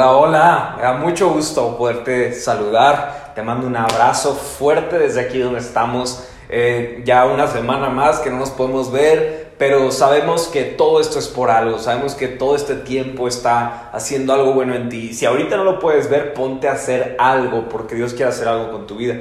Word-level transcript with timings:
Hola, 0.00 0.12
hola, 0.12 0.74
me 0.78 0.82
da 0.82 0.92
mucho 0.94 1.28
gusto 1.28 1.76
poderte 1.76 2.32
saludar. 2.32 3.32
Te 3.34 3.42
mando 3.42 3.66
un 3.66 3.76
abrazo 3.76 4.34
fuerte 4.34 4.98
desde 4.98 5.20
aquí 5.20 5.38
donde 5.40 5.60
estamos. 5.60 6.24
Eh, 6.48 7.02
ya 7.04 7.26
una 7.26 7.46
semana 7.46 7.90
más 7.90 8.20
que 8.20 8.30
no 8.30 8.38
nos 8.38 8.48
podemos 8.48 8.90
ver, 8.90 9.52
pero 9.58 9.92
sabemos 9.92 10.48
que 10.48 10.62
todo 10.62 11.02
esto 11.02 11.18
es 11.18 11.28
por 11.28 11.50
algo. 11.50 11.78
Sabemos 11.78 12.14
que 12.14 12.28
todo 12.28 12.56
este 12.56 12.76
tiempo 12.76 13.28
está 13.28 13.90
haciendo 13.92 14.32
algo 14.32 14.54
bueno 14.54 14.74
en 14.74 14.88
ti. 14.88 15.12
Si 15.12 15.26
ahorita 15.26 15.58
no 15.58 15.64
lo 15.64 15.78
puedes 15.78 16.08
ver, 16.08 16.32
ponte 16.32 16.66
a 16.66 16.72
hacer 16.72 17.16
algo 17.18 17.68
porque 17.68 17.94
Dios 17.94 18.14
quiere 18.14 18.30
hacer 18.30 18.48
algo 18.48 18.72
con 18.72 18.86
tu 18.86 18.96
vida. 18.96 19.18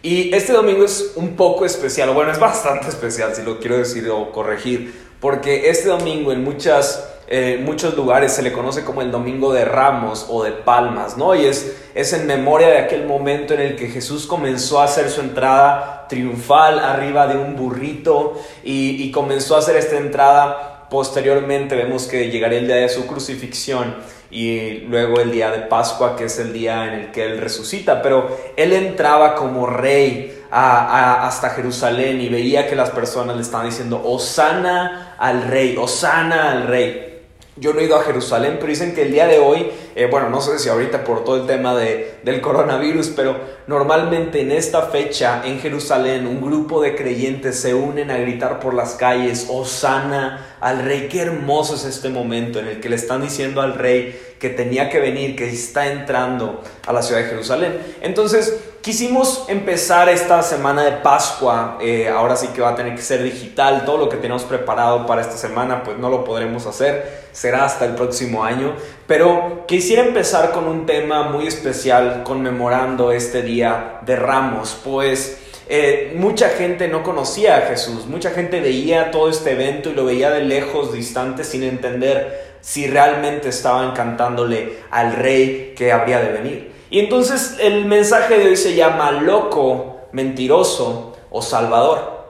Y 0.00 0.34
este 0.34 0.54
domingo 0.54 0.86
es 0.86 1.12
un 1.14 1.36
poco 1.36 1.66
especial, 1.66 2.08
bueno, 2.14 2.32
es 2.32 2.38
bastante 2.38 2.88
especial 2.88 3.34
si 3.34 3.42
lo 3.42 3.58
quiero 3.58 3.76
decir 3.76 4.08
o 4.08 4.32
corregir, 4.32 4.98
porque 5.20 5.68
este 5.68 5.90
domingo 5.90 6.32
en 6.32 6.42
muchas 6.42 7.11
eh, 7.34 7.62
muchos 7.64 7.96
lugares 7.96 8.30
se 8.34 8.42
le 8.42 8.52
conoce 8.52 8.84
como 8.84 9.00
el 9.00 9.10
Domingo 9.10 9.54
de 9.54 9.64
Ramos 9.64 10.26
o 10.28 10.44
de 10.44 10.52
Palmas, 10.52 11.16
¿no? 11.16 11.34
Y 11.34 11.46
es, 11.46 11.78
es 11.94 12.12
en 12.12 12.26
memoria 12.26 12.68
de 12.68 12.76
aquel 12.76 13.06
momento 13.06 13.54
en 13.54 13.60
el 13.60 13.74
que 13.74 13.88
Jesús 13.88 14.26
comenzó 14.26 14.82
a 14.82 14.84
hacer 14.84 15.08
su 15.08 15.22
entrada 15.22 16.06
triunfal 16.10 16.78
arriba 16.78 17.26
de 17.26 17.38
un 17.38 17.56
burrito 17.56 18.38
y, 18.62 19.10
comenzó 19.12 19.56
a 19.56 19.60
hacer 19.60 19.76
esta 19.76 19.96
entrada. 19.96 20.88
Posteriormente 20.90 21.74
vemos 21.74 22.06
que 22.06 22.30
llegaría 22.30 22.58
el 22.58 22.66
día 22.66 22.76
de 22.76 22.90
su 22.90 23.06
crucifixión 23.06 23.94
y 24.30 24.80
luego 24.90 25.18
el 25.18 25.32
día 25.32 25.50
de 25.50 25.60
Pascua, 25.60 26.16
que 26.16 26.24
es 26.24 26.38
el 26.38 26.52
día 26.52 26.86
en 26.86 27.00
el 27.00 27.12
que 27.12 27.24
Él 27.24 27.38
resucita, 27.38 28.02
pero 28.02 28.28
Él 28.58 28.74
entraba 28.74 29.36
como 29.36 29.66
rey 29.66 30.38
hasta 30.50 31.48
Jerusalén 31.48 32.20
y 32.20 32.28
veía 32.28 32.68
que 32.68 32.76
las 32.76 32.90
personas 32.90 33.36
le 33.36 33.42
estaban 33.42 33.70
diciendo, 33.70 34.02
Osana 34.04 35.16
al 35.18 35.44
rey, 35.44 35.78
Osana 35.78 36.52
al 36.52 36.66
rey. 36.66 37.11
Yo 37.56 37.74
no 37.74 37.80
he 37.80 37.84
ido 37.84 37.96
a 37.96 38.02
Jerusalén, 38.02 38.54
pero 38.54 38.68
dicen 38.68 38.94
que 38.94 39.02
el 39.02 39.12
día 39.12 39.26
de 39.26 39.38
hoy, 39.38 39.70
eh, 39.94 40.08
bueno, 40.10 40.30
no 40.30 40.40
sé 40.40 40.58
si 40.58 40.70
ahorita 40.70 41.04
por 41.04 41.22
todo 41.22 41.36
el 41.36 41.46
tema 41.46 41.76
de, 41.76 42.14
del 42.22 42.40
coronavirus, 42.40 43.08
pero 43.08 43.36
normalmente 43.66 44.40
en 44.40 44.52
esta 44.52 44.86
fecha 44.86 45.42
en 45.44 45.60
Jerusalén 45.60 46.26
un 46.26 46.40
grupo 46.40 46.80
de 46.80 46.96
creyentes 46.96 47.60
se 47.60 47.74
unen 47.74 48.10
a 48.10 48.16
gritar 48.16 48.58
por 48.58 48.72
las 48.72 48.94
calles, 48.94 49.48
Osana 49.50 50.56
al 50.60 50.82
rey. 50.82 51.08
Qué 51.10 51.20
hermoso 51.20 51.74
es 51.74 51.84
este 51.84 52.08
momento 52.08 52.58
en 52.58 52.68
el 52.68 52.80
que 52.80 52.88
le 52.88 52.96
están 52.96 53.20
diciendo 53.20 53.60
al 53.60 53.74
rey 53.74 54.18
que 54.38 54.48
tenía 54.48 54.88
que 54.88 54.98
venir, 54.98 55.36
que 55.36 55.50
está 55.50 55.92
entrando 55.92 56.62
a 56.86 56.92
la 56.94 57.02
ciudad 57.02 57.20
de 57.20 57.28
Jerusalén. 57.28 57.78
Entonces, 58.00 58.71
Quisimos 58.82 59.44
empezar 59.46 60.08
esta 60.08 60.42
semana 60.42 60.82
de 60.82 60.90
Pascua, 60.90 61.78
eh, 61.80 62.08
ahora 62.08 62.34
sí 62.34 62.48
que 62.48 62.60
va 62.60 62.70
a 62.70 62.74
tener 62.74 62.96
que 62.96 63.02
ser 63.02 63.22
digital, 63.22 63.84
todo 63.84 63.96
lo 63.96 64.08
que 64.08 64.16
tenemos 64.16 64.42
preparado 64.42 65.06
para 65.06 65.20
esta 65.20 65.36
semana 65.36 65.84
pues 65.84 65.98
no 65.98 66.10
lo 66.10 66.24
podremos 66.24 66.66
hacer, 66.66 67.28
será 67.30 67.64
hasta 67.64 67.84
el 67.84 67.94
próximo 67.94 68.42
año, 68.42 68.72
pero 69.06 69.66
quisiera 69.68 70.02
empezar 70.02 70.50
con 70.50 70.66
un 70.66 70.84
tema 70.84 71.22
muy 71.30 71.46
especial 71.46 72.24
conmemorando 72.24 73.12
este 73.12 73.42
día 73.42 74.00
de 74.04 74.16
Ramos, 74.16 74.76
pues 74.82 75.38
eh, 75.68 76.14
mucha 76.16 76.48
gente 76.48 76.88
no 76.88 77.04
conocía 77.04 77.58
a 77.58 77.60
Jesús, 77.60 78.06
mucha 78.06 78.30
gente 78.30 78.60
veía 78.60 79.12
todo 79.12 79.30
este 79.30 79.52
evento 79.52 79.90
y 79.90 79.94
lo 79.94 80.06
veía 80.06 80.32
de 80.32 80.42
lejos, 80.42 80.92
distante, 80.92 81.44
sin 81.44 81.62
entender 81.62 82.56
si 82.60 82.88
realmente 82.88 83.48
estaban 83.48 83.92
cantándole 83.92 84.78
al 84.90 85.14
rey 85.14 85.72
que 85.76 85.92
habría 85.92 86.18
de 86.18 86.32
venir. 86.32 86.71
Y 86.92 86.98
entonces 86.98 87.56
el 87.58 87.86
mensaje 87.86 88.36
de 88.36 88.48
hoy 88.48 88.56
se 88.58 88.74
llama 88.74 89.12
Loco, 89.12 89.96
Mentiroso 90.12 91.16
o 91.30 91.40
Salvador. 91.40 92.26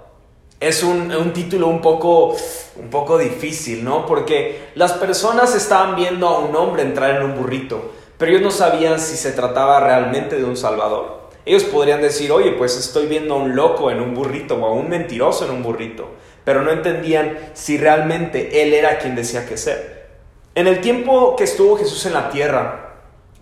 Es 0.61 0.85
un, 0.85 1.33
título 1.33 1.67
un 1.67 1.81
poco, 1.81 2.37
un 2.77 2.89
poco 2.89 3.19
difícil, 3.19 3.83
¿no? 3.83 4.07
Porque 4.07 4.69
las 4.77 4.93
personas 4.93 5.57
estaban 5.57 5.97
viendo 5.97 6.29
a 6.29 6.39
un 6.39 6.55
hombre 6.55 6.83
entrar 6.83 7.17
en 7.17 7.25
un 7.25 7.35
burrito, 7.35 7.91
pero 8.19 8.31
ellos 8.31 8.43
no 8.43 8.51
sabían 8.53 9.01
si 9.01 9.17
se 9.17 9.33
trataba 9.33 9.81
realmente 9.81 10.37
de 10.37 10.45
un 10.45 10.57
Salvador. 10.57 11.23
Ellos 11.45 11.65
podrían 11.65 12.01
decir, 12.01 12.31
oye, 12.31 12.53
pues 12.53 12.77
estoy 12.77 13.09
viendo 13.09 13.35
a 13.35 13.39
un 13.39 13.57
loco 13.57 13.91
en 13.91 14.01
un 14.01 14.15
burrito 14.15 14.55
o 14.55 14.65
a 14.65 14.73
un 14.73 14.89
mentiroso 14.89 15.45
en 15.45 15.51
un 15.51 15.65
burrito, 15.65 16.07
pero 16.45 16.63
no 16.63 16.71
entendían 16.71 17.37
si 17.55 17.79
realmente 17.79 18.63
él 18.63 18.75
era 18.75 18.99
quien 18.99 19.17
decía 19.17 19.45
que 19.45 19.57
ser. 19.57 20.07
En 20.55 20.69
el 20.69 20.81
tiempo 20.81 21.35
que 21.35 21.43
estuvo 21.43 21.77
Jesús 21.77 22.07
en 22.07 22.13
la 22.13 22.31
tierra, 22.31 22.92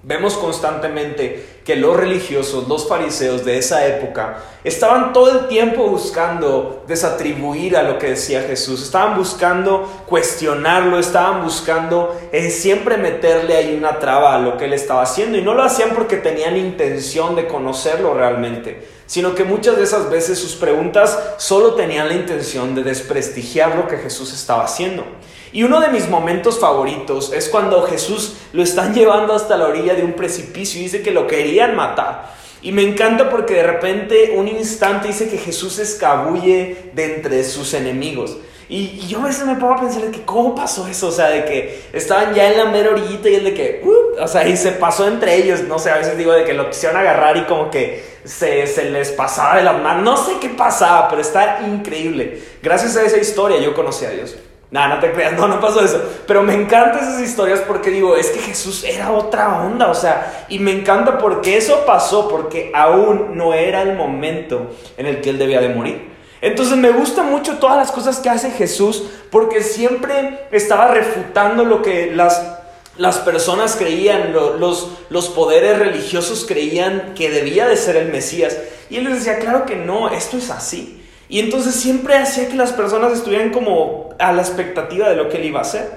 Vemos 0.03 0.38
constantemente 0.38 1.61
que 1.62 1.77
los 1.77 1.94
religiosos, 1.94 2.66
los 2.69 2.88
fariseos 2.88 3.44
de 3.44 3.59
esa 3.59 3.87
época, 3.87 4.38
estaban 4.65 5.12
todo 5.12 5.41
el 5.41 5.49
tiempo 5.49 5.88
buscando 5.88 6.84
desatribuir 6.88 7.77
a 7.77 7.83
lo 7.83 7.99
que 7.99 8.09
decía 8.09 8.41
Jesús, 8.41 8.83
estaban 8.83 9.19
buscando 9.19 9.87
cuestionarlo, 10.06 10.99
estaban 10.99 11.44
buscando 11.44 12.19
eh, 12.33 12.49
siempre 12.49 12.97
meterle 12.97 13.55
ahí 13.59 13.77
una 13.77 13.99
traba 13.99 14.34
a 14.34 14.38
lo 14.38 14.56
que 14.56 14.65
él 14.65 14.72
estaba 14.72 15.03
haciendo 15.03 15.37
y 15.37 15.43
no 15.43 15.53
lo 15.53 15.62
hacían 15.62 15.91
porque 15.91 16.17
tenían 16.17 16.56
intención 16.56 17.37
de 17.37 17.47
conocerlo 17.47 18.15
realmente, 18.15 18.88
sino 19.05 19.34
que 19.34 19.44
muchas 19.44 19.77
de 19.77 19.82
esas 19.82 20.09
veces 20.09 20.38
sus 20.38 20.55
preguntas 20.55 21.19
solo 21.37 21.75
tenían 21.75 22.09
la 22.09 22.15
intención 22.15 22.75
de 22.75 22.84
desprestigiar 22.84 23.77
lo 23.77 23.87
que 23.87 23.99
Jesús 23.99 24.32
estaba 24.32 24.65
haciendo. 24.65 25.05
Y 25.53 25.65
uno 25.65 25.81
de 25.81 25.88
mis 25.88 26.09
momentos 26.09 26.59
favoritos 26.59 27.33
es 27.33 27.49
cuando 27.49 27.83
Jesús 27.83 28.37
lo 28.53 28.62
están 28.62 28.94
llevando 28.94 29.34
hasta 29.34 29.56
la 29.56 29.66
orilla 29.66 29.94
de 29.94 30.05
un 30.05 30.12
precipicio 30.12 30.81
y 30.81 30.84
dice 30.84 31.03
que 31.03 31.11
lo 31.11 31.27
querían 31.27 31.75
matar. 31.77 32.34
Y 32.62 32.72
me 32.72 32.83
encanta 32.83 33.31
porque 33.31 33.55
de 33.55 33.62
repente 33.62 34.34
un 34.37 34.47
instante 34.47 35.09
dice 35.09 35.31
que 35.31 35.38
Jesús 35.38 35.78
escabulle 35.78 36.91
de 36.93 37.16
entre 37.16 37.43
sus 37.44 37.72
enemigos. 37.72 38.37
Y, 38.69 39.00
yo 39.09 39.21
a 39.21 39.27
veces 39.27 39.47
me 39.47 39.56
pongo 39.56 39.75
a 39.75 39.81
pensar 39.81 40.03
de 40.03 40.12
que 40.12 40.22
cómo 40.22 40.55
pasó 40.55 40.87
eso, 40.87 41.09
o 41.09 41.11
sea, 41.11 41.28
de 41.28 41.44
que 41.44 41.82
estaban 41.93 42.34
ya 42.34 42.49
en 42.49 42.56
la 42.56 42.67
mera 42.67 42.91
orillita 42.91 43.28
y 43.28 43.34
el 43.34 43.44
de 43.44 43.55
que, 43.55 43.82
uh, 43.82 44.22
o 44.22 44.28
sea, 44.28 44.47
y 44.47 44.56
se 44.56 44.71
pasó 44.71 45.09
entre 45.09 45.34
ellos, 45.34 45.62
no 45.62 45.81
sé, 45.81 45.91
a 45.91 45.97
veces 45.97 46.17
digo 46.17 46.31
de 46.31 46.44
que 46.44 46.55
lo 46.55 46.71
quisieron 46.71 46.97
agarrar 46.97 47.37
y 47.37 47.47
como 47.47 47.69
que 47.69 48.05
se, 48.25 48.69
se 48.69 48.88
les 48.88 49.11
pasaba 49.11 49.56
de 49.56 49.65
las 49.65 49.82
manos, 49.82 50.05
no 50.05 50.17
sé 50.25 50.38
qué 50.41 50.50
pasaba, 50.50 51.09
pero 51.09 51.21
está 51.21 51.62
increíble. 51.67 52.41
Gracias 52.62 52.97
a 52.97 53.03
esa 53.03 53.17
historia 53.17 53.59
yo 53.59 53.75
conocí 53.75 54.05
a 54.05 54.11
Dios. 54.11 54.37
No, 54.70 54.86
no 54.86 55.00
te 55.00 55.10
creas, 55.10 55.32
no, 55.32 55.48
no 55.48 55.60
pasó 55.60 55.84
eso. 55.84 56.00
Pero 56.26 56.42
me 56.42 56.54
encantan 56.54 57.00
esas 57.00 57.20
historias 57.20 57.60
porque 57.60 57.91
digo, 57.91 58.16
es 58.16 58.31
que 58.31 58.38
Jesús 58.38 58.84
era 58.84 59.10
otra 59.10 59.62
onda, 59.62 59.88
o 59.88 59.94
sea, 59.94 60.47
y 60.48 60.60
me 60.60 60.70
encanta 60.70 61.19
porque 61.19 61.56
eso 61.56 61.84
pasó, 61.84 62.28
porque 62.28 62.70
aún 62.72 63.36
no 63.36 63.53
era 63.53 63.82
el 63.82 63.97
momento 63.97 64.70
en 64.97 65.06
el 65.06 65.20
que 65.20 65.31
él 65.31 65.38
debía 65.38 65.60
de 65.60 65.70
morir. 65.70 66.10
Entonces 66.41 66.76
me 66.76 66.91
gusta 66.91 67.22
mucho 67.22 67.58
todas 67.58 67.76
las 67.76 67.91
cosas 67.92 68.19
que 68.20 68.31
hace 68.31 68.50
Jesús 68.53 69.04
porque 69.31 69.62
siempre 69.62 70.47
estaba 70.53 70.88
refutando 70.88 71.64
lo 71.64 71.82
que 71.82 72.12
las, 72.14 72.56
las 72.97 73.19
personas 73.19 73.76
creían, 73.76 74.32
los, 74.32 74.88
los 75.10 75.28
poderes 75.28 75.78
religiosos 75.78 76.47
creían 76.47 77.12
que 77.14 77.28
debía 77.28 77.69
de 77.69 77.76
ser 77.76 77.97
el 77.97 78.10
Mesías. 78.10 78.56
Y 78.88 78.97
él 78.97 79.04
les 79.04 79.14
decía, 79.16 79.38
claro 79.38 79.66
que 79.66 79.76
no, 79.76 80.08
esto 80.10 80.38
es 80.38 80.50
así. 80.50 81.00
Y 81.30 81.38
entonces 81.38 81.76
siempre 81.76 82.16
hacía 82.16 82.48
que 82.48 82.56
las 82.56 82.72
personas 82.72 83.12
estuvieran 83.12 83.50
como 83.50 84.10
a 84.18 84.32
la 84.32 84.42
expectativa 84.42 85.08
de 85.08 85.14
lo 85.14 85.28
que 85.28 85.38
él 85.38 85.44
iba 85.44 85.60
a 85.60 85.62
hacer. 85.62 85.88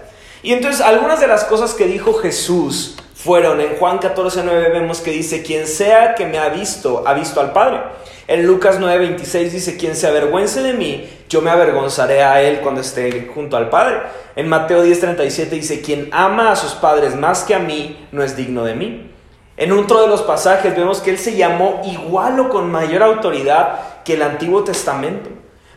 Y 0.44 0.53
entonces 0.53 0.79
algunas 0.79 1.19
de 1.19 1.27
las 1.27 1.44
cosas 1.44 1.73
que 1.73 1.88
dijo 1.88 2.13
Jesús 2.13 2.97
fueron, 3.16 3.59
en 3.59 3.75
Juan 3.77 3.97
14, 3.97 4.41
9 4.45 4.69
vemos 4.69 5.01
que 5.01 5.09
dice, 5.09 5.41
quien 5.41 5.66
sea 5.66 6.13
que 6.13 6.27
me 6.27 6.38
ha 6.38 6.49
visto, 6.49 7.03
ha 7.07 7.13
visto 7.13 7.41
al 7.41 7.51
Padre. 7.51 7.79
En 8.27 8.45
Lucas 8.45 8.77
9, 8.79 8.99
26 8.99 9.51
dice, 9.51 9.77
quien 9.77 9.95
se 9.95 10.07
avergüence 10.07 10.61
de 10.61 10.73
mí, 10.73 11.09
yo 11.29 11.41
me 11.41 11.49
avergonzaré 11.49 12.22
a 12.22 12.41
él 12.41 12.59
cuando 12.59 12.81
esté 12.81 13.31
junto 13.33 13.57
al 13.57 13.69
Padre. 13.69 14.01
En 14.35 14.47
Mateo 14.47 14.83
10, 14.83 14.99
37 14.99 15.55
dice, 15.55 15.81
quien 15.81 16.09
ama 16.11 16.51
a 16.51 16.55
sus 16.55 16.73
padres 16.73 17.16
más 17.16 17.43
que 17.43 17.55
a 17.55 17.59
mí, 17.59 18.05
no 18.11 18.23
es 18.23 18.38
digno 18.38 18.66
de 18.66 18.75
mí. 18.75 19.12
En 19.56 19.72
otro 19.72 20.02
de 20.02 20.08
los 20.08 20.24
pasajes 20.24 20.75
vemos 20.75 21.00
que 21.00 21.12
él 21.12 21.19
se 21.19 21.36
llamó 21.36 21.81
igual 21.86 22.40
o 22.40 22.50
con 22.50 22.72
mayor 22.72 23.03
autoridad 23.03 24.03
que 24.03 24.14
el 24.14 24.24
Antiguo 24.24 24.64
Testamento. 24.64 25.30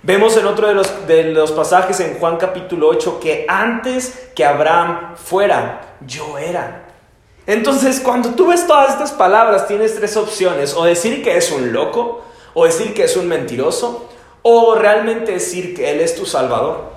Vemos 0.03 0.37
en 0.37 0.47
otro 0.47 0.69
de 0.69 0.75
los, 0.75 1.07
de 1.07 1.25
los 1.25 1.53
pasajes 1.53 2.01
en 2.01 2.19
Juan 2.19 2.37
capítulo 2.37 2.89
8 2.89 3.21
que 3.21 3.45
antes 3.49 4.29
que 4.35 4.45
Abraham 4.45 5.17
fuera, 5.17 5.97
yo 6.07 6.39
era. 6.39 6.84
Entonces, 7.47 8.01
cuando 8.01 8.31
tú 8.31 8.49
ves 8.49 8.67
todas 8.67 8.91
estas 8.91 9.13
palabras, 9.13 9.69
tienes 9.69 9.95
tres 9.95 10.17
opciones. 10.17 10.75
O 10.75 10.84
decir 10.84 11.22
que 11.22 11.37
es 11.37 11.53
un 11.53 11.72
loco, 11.72 12.25
o 12.55 12.65
decir 12.65 12.95
que 12.95 13.05
es 13.05 13.17
un 13.17 13.29
mentiroso, 13.29 14.09
o 14.43 14.75
realmente 14.75 15.33
decir 15.33 15.75
que 15.75 15.91
Él 15.91 16.01
es 16.01 16.17
tu 16.17 16.25
Salvador. 16.25 16.93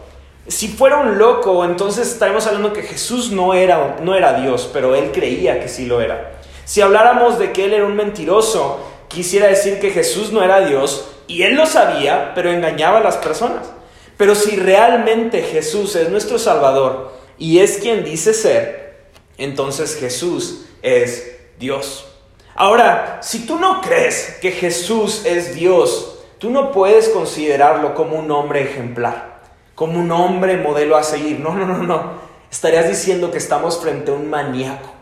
Si 0.47 0.67
fuera 0.69 0.97
un 0.97 1.17
loco, 1.17 1.65
entonces 1.65 2.07
estaremos 2.07 2.47
hablando 2.47 2.73
que 2.73 2.83
Jesús 2.83 3.31
no 3.31 3.53
era, 3.53 3.97
no 4.01 4.15
era 4.15 4.39
Dios, 4.39 4.69
pero 4.71 4.95
Él 4.95 5.11
creía 5.11 5.59
que 5.59 5.67
sí 5.67 5.85
lo 5.85 6.01
era. 6.01 6.38
Si 6.69 6.81
habláramos 6.81 7.39
de 7.39 7.51
que 7.51 7.65
Él 7.65 7.73
era 7.73 7.87
un 7.87 7.95
mentiroso, 7.95 8.79
quisiera 9.07 9.47
decir 9.47 9.79
que 9.79 9.89
Jesús 9.89 10.31
no 10.31 10.43
era 10.43 10.61
Dios 10.61 11.09
y 11.25 11.41
él 11.41 11.55
lo 11.55 11.65
sabía, 11.65 12.33
pero 12.35 12.51
engañaba 12.51 12.99
a 12.99 13.03
las 13.03 13.17
personas. 13.17 13.71
Pero 14.17 14.35
si 14.35 14.55
realmente 14.55 15.41
Jesús 15.41 15.95
es 15.95 16.09
nuestro 16.09 16.37
Salvador 16.37 17.11
y 17.39 17.57
es 17.57 17.77
quien 17.77 18.03
dice 18.03 18.35
ser, 18.35 18.99
entonces 19.39 19.97
Jesús 19.99 20.67
es 20.83 21.37
Dios. 21.57 22.05
Ahora, 22.53 23.17
si 23.23 23.47
tú 23.47 23.55
no 23.55 23.81
crees 23.81 24.37
que 24.39 24.51
Jesús 24.51 25.25
es 25.25 25.55
Dios, 25.55 26.19
tú 26.37 26.51
no 26.51 26.71
puedes 26.71 27.09
considerarlo 27.09 27.95
como 27.95 28.15
un 28.15 28.29
hombre 28.29 28.61
ejemplar, 28.61 29.41
como 29.73 29.99
un 29.99 30.11
hombre 30.11 30.57
modelo 30.57 30.97
a 30.97 31.01
seguir. 31.01 31.39
No, 31.39 31.55
no, 31.55 31.65
no, 31.65 31.79
no. 31.79 32.11
Estarías 32.51 32.87
diciendo 32.87 33.31
que 33.31 33.39
estamos 33.39 33.81
frente 33.81 34.11
a 34.11 34.13
un 34.13 34.29
maníaco 34.29 34.98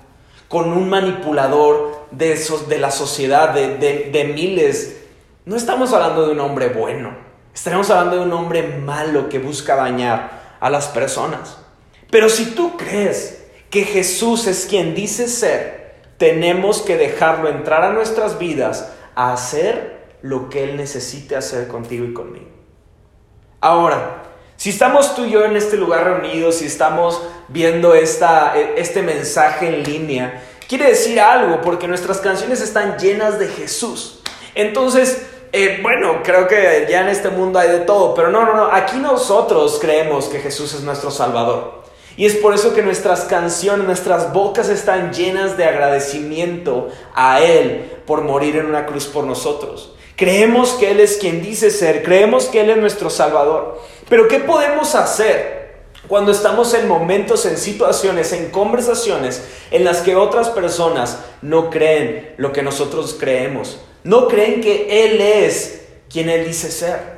con 0.48 0.72
un 0.72 0.90
manipulador 0.90 2.06
de, 2.12 2.34
esos, 2.34 2.70
de 2.70 2.80
la 2.80 2.92
sociedad, 2.92 3.54
de, 3.54 3.78
de 4.12 4.24
miles. 4.26 5.02
No 5.46 5.56
estamos 5.56 5.94
hablando 5.94 6.26
de 6.26 6.34
un 6.34 6.40
hombre 6.40 6.70
bueno, 6.70 7.12
estaremos 7.54 7.90
hablando 7.90 8.18
de 8.18 8.24
un 8.24 8.34
hombre 8.34 8.64
malo 8.64 9.30
que 9.30 9.40
busca 9.40 9.76
dañar 9.76 10.58
a 10.60 10.70
las 10.70 10.88
personas. 10.88 11.58
Pero 12.10 12.30
si 12.30 12.48
tú 12.48 12.78
crees 12.78 13.46
que 13.70 13.84
Jesús 13.84 14.48
es 14.48 14.66
quien 14.66 14.96
dice 14.96 15.28
ser, 15.28 15.96
tenemos 16.18 16.82
que 16.82 16.98
dejarlo 16.98 17.50
entrar 17.50 17.84
a 17.84 17.92
nuestras 17.92 18.40
vidas 18.40 18.92
a 19.16 19.34
hacer 19.34 19.98
lo 20.22 20.50
que 20.50 20.64
Él 20.64 20.78
necesite 20.78 21.36
hacer 21.36 21.68
contigo 21.68 22.06
y 22.06 22.14
conmigo. 22.14 22.48
Ahora, 23.60 24.24
si 24.58 24.72
estamos 24.72 25.16
tú 25.16 25.26
y 25.26 25.32
yo 25.32 25.46
en 25.46 25.56
este 25.56 25.78
lugar 25.78 26.04
reunidos, 26.04 26.56
si 26.56 26.66
estamos 26.66 27.22
viendo 27.48 27.94
esta, 27.94 28.58
e, 28.58 28.74
este 28.78 29.04
mensaje 29.04 29.68
en 29.68 29.84
línea, 29.84 30.44
quiere 30.68 30.90
decir 30.90 31.20
algo 31.20 31.62
porque 31.62 31.88
nuestras 31.88 32.18
canciones 32.18 32.60
están 32.62 32.98
llenas 32.98 33.38
de 33.38 33.48
Jesús. 33.48 34.20
Entonces, 34.56 35.28
eh, 35.52 35.80
bueno, 35.84 36.24
creo 36.24 36.48
que 36.48 36.88
ya 36.90 37.02
en 37.02 37.10
este 37.10 37.30
mundo 37.30 37.60
hay 37.60 37.70
de 37.70 37.80
todo, 37.82 38.16
pero 38.16 38.30
no, 38.30 38.46
no, 38.46 38.56
no, 38.56 38.66
aquí 38.72 38.98
nosotros 38.98 39.78
creemos 39.80 40.26
que 40.26 40.40
Jesús 40.40 40.74
es 40.74 40.82
nuestro 40.82 41.12
Salvador. 41.12 41.84
Y 42.18 42.26
es 42.26 42.36
por 42.36 42.56
eso 42.56 42.74
que 42.74 42.82
nuestras 42.82 43.26
canciones, 43.26 43.86
nuestras 43.86 44.34
bocas 44.34 44.70
están 44.70 45.14
llenas 45.14 45.56
de 45.56 45.66
agradecimiento 45.66 46.90
a 47.14 47.42
Él 47.44 47.92
por 48.08 48.22
morir 48.22 48.56
en 48.56 48.66
una 48.66 48.88
cruz 48.88 49.06
por 49.06 49.24
nosotros. 49.24 49.94
Creemos 50.18 50.72
que 50.72 50.90
Él 50.90 51.00
es 51.00 51.18
quien 51.18 51.44
dice 51.44 51.70
ser, 51.70 52.02
creemos 52.02 52.46
que 52.46 52.62
Él 52.62 52.72
es 52.72 52.78
nuestro 52.78 53.12
Salvador. 53.12 53.80
Pero 54.10 54.28
¿qué 54.28 54.40
podemos 54.40 54.96
hacer 54.96 55.76
cuando 56.08 56.32
estamos 56.32 56.74
en 56.74 56.88
momentos, 56.88 57.46
en 57.46 57.56
situaciones, 57.56 58.34
en 58.34 58.50
conversaciones 58.50 59.44
en 59.70 59.86
las 59.86 60.02
que 60.02 60.16
otras 60.16 60.50
personas 60.50 61.20
no 61.44 61.70
creen 61.70 62.34
lo 62.38 62.52
que 62.52 62.64
nosotros 62.64 63.16
creemos? 63.20 63.80
No 64.04 64.28
creen 64.28 64.60
que 64.60 65.06
Él 65.06 65.22
es 65.22 65.84
quien 66.10 66.30
Él 66.30 66.48
dice 66.48 66.72
ser. 66.72 67.17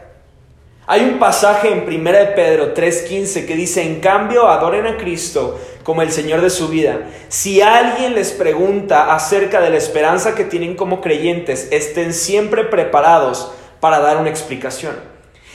Hay 0.92 1.02
un 1.02 1.20
pasaje 1.20 1.72
en 1.72 1.84
1 1.88 2.34
Pedro 2.36 2.74
3:15 2.74 3.46
que 3.46 3.56
dice, 3.56 3.84
en 3.84 4.00
cambio, 4.00 4.48
adoren 4.48 4.88
a 4.88 4.98
Cristo 4.98 5.60
como 5.84 6.02
el 6.02 6.12
Señor 6.12 6.42
de 6.42 6.50
su 6.50 6.68
vida. 6.68 7.02
Si 7.28 7.62
alguien 7.62 8.16
les 8.16 8.32
pregunta 8.32 9.14
acerca 9.14 9.62
de 9.62 9.70
la 9.70 9.78
esperanza 9.78 10.34
que 10.34 10.46
tienen 10.46 10.76
como 10.76 11.00
creyentes, 11.00 11.68
estén 11.70 12.12
siempre 12.12 12.64
preparados 12.64 13.52
para 13.80 14.00
dar 14.00 14.18
una 14.18 14.32
explicación. 14.32 14.96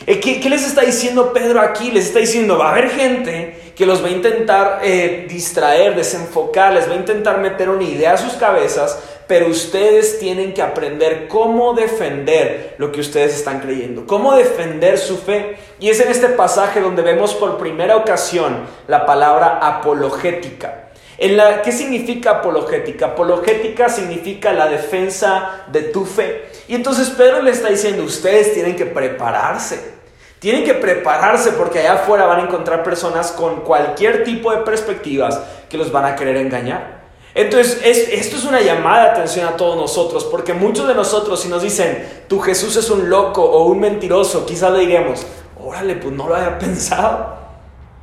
Eh, 0.07 0.21
¿Qué, 0.21 0.49
les 0.49 0.65
está 0.65 0.83
diciendo 0.83 1.33
Pedro 1.33 1.61
aquí? 1.61 1.91
Les 1.91 2.07
está 2.07 2.21
diciendo, 2.21 2.57
va 2.57 2.69
a 2.69 2.71
haber 2.71 2.91
gente 2.91 3.73
que 3.75 3.87
los 3.87 4.05
va 4.05 4.07
a 4.07 4.13
intentar 4.13 4.83
eh, 4.85 5.27
distraer, 5.29 5.97
desenfocar, 5.97 6.73
les 6.75 6.89
va 6.89 6.93
a 6.93 6.97
intentar 6.97 7.41
meter 7.41 7.71
una 7.71 7.83
idea 7.83 8.13
a 8.13 8.19
sus 8.19 8.35
cabezas 8.35 9.03
pero 9.27 9.49
ustedes 9.49 10.19
tienen 10.19 10.53
que 10.53 10.63
aprender 10.63 11.29
cómo 11.29 11.73
defender 11.73 12.75
lo 12.79 12.93
que 12.93 13.01
ustedes 13.01 13.35
están 13.35 13.61
creyendo, 13.61 14.07
cómo 14.07 14.35
defender 14.35 14.99
su 14.99 15.17
fe. 15.17 15.57
Y 15.79 15.89
es 15.89 16.01
en 16.01 16.11
este 16.11 16.29
pasaje 16.29 16.81
donde 16.81 17.03
vemos 17.03 17.35
por 17.35 17.59
primera 17.59 17.97
ocasión 17.97 18.67
la 18.87 19.07
palabra 19.07 19.59
apologética. 19.63 20.91
En 21.17 21.37
la, 21.37 21.63
¿Qué 21.63 21.73
significa 21.73 22.31
apologética? 22.33 23.07
Apologética 23.07 23.89
significa 23.89 24.53
la 24.53 24.67
defensa 24.67 25.65
de 25.69 25.83
tu 25.83 26.05
fe. 26.05 26.47
Y 26.67 26.75
entonces 26.75 27.11
Pedro 27.11 27.41
le 27.41 27.53
está 27.53 27.69
diciendo, 27.69 28.03
ustedes 28.03 28.53
tienen 28.53 28.77
que 28.77 28.87
prepararse. 28.87 29.95
Tienen 30.41 30.65
que 30.65 30.75
prepararse 30.75 31.53
porque 31.53 31.79
allá 31.79 31.95
afuera 31.95 32.27
van 32.27 32.41
a 32.41 32.43
encontrar 32.43 32.83
personas 32.83 33.33
con 33.33 33.63
cualquier 33.63 34.25
tipo 34.25 34.53
de 34.53 34.59
perspectivas 34.59 35.41
que 35.71 35.79
los 35.79 35.91
van 35.91 36.05
a 36.05 36.17
querer 36.17 36.37
engañar. 36.37 37.04
Entonces, 37.35 37.81
esto 38.13 38.37
es 38.37 38.45
una 38.45 38.61
llamada 38.61 39.05
de 39.05 39.11
atención 39.11 39.49
a 39.49 39.57
todos 39.57 39.77
nosotros, 39.77 40.25
porque 40.25 40.55
muchos 40.55 40.87
de 40.87 40.95
nosotros 40.95 41.41
si 41.41 41.49
nos 41.49 41.63
dicen, 41.63 42.25
tu 42.29 42.39
Jesús 42.39 42.77
es 42.77 42.89
un 42.91 43.11
loco 43.11 43.43
o 43.43 43.65
un 43.67 43.81
mentiroso, 43.81 44.47
quizás 44.47 44.73
le 44.73 44.81
diremos, 44.81 45.27
órale, 45.61 45.97
pues 45.97 46.15
no 46.15 46.29
lo 46.29 46.37
había 46.37 46.59
pensado. 46.61 47.35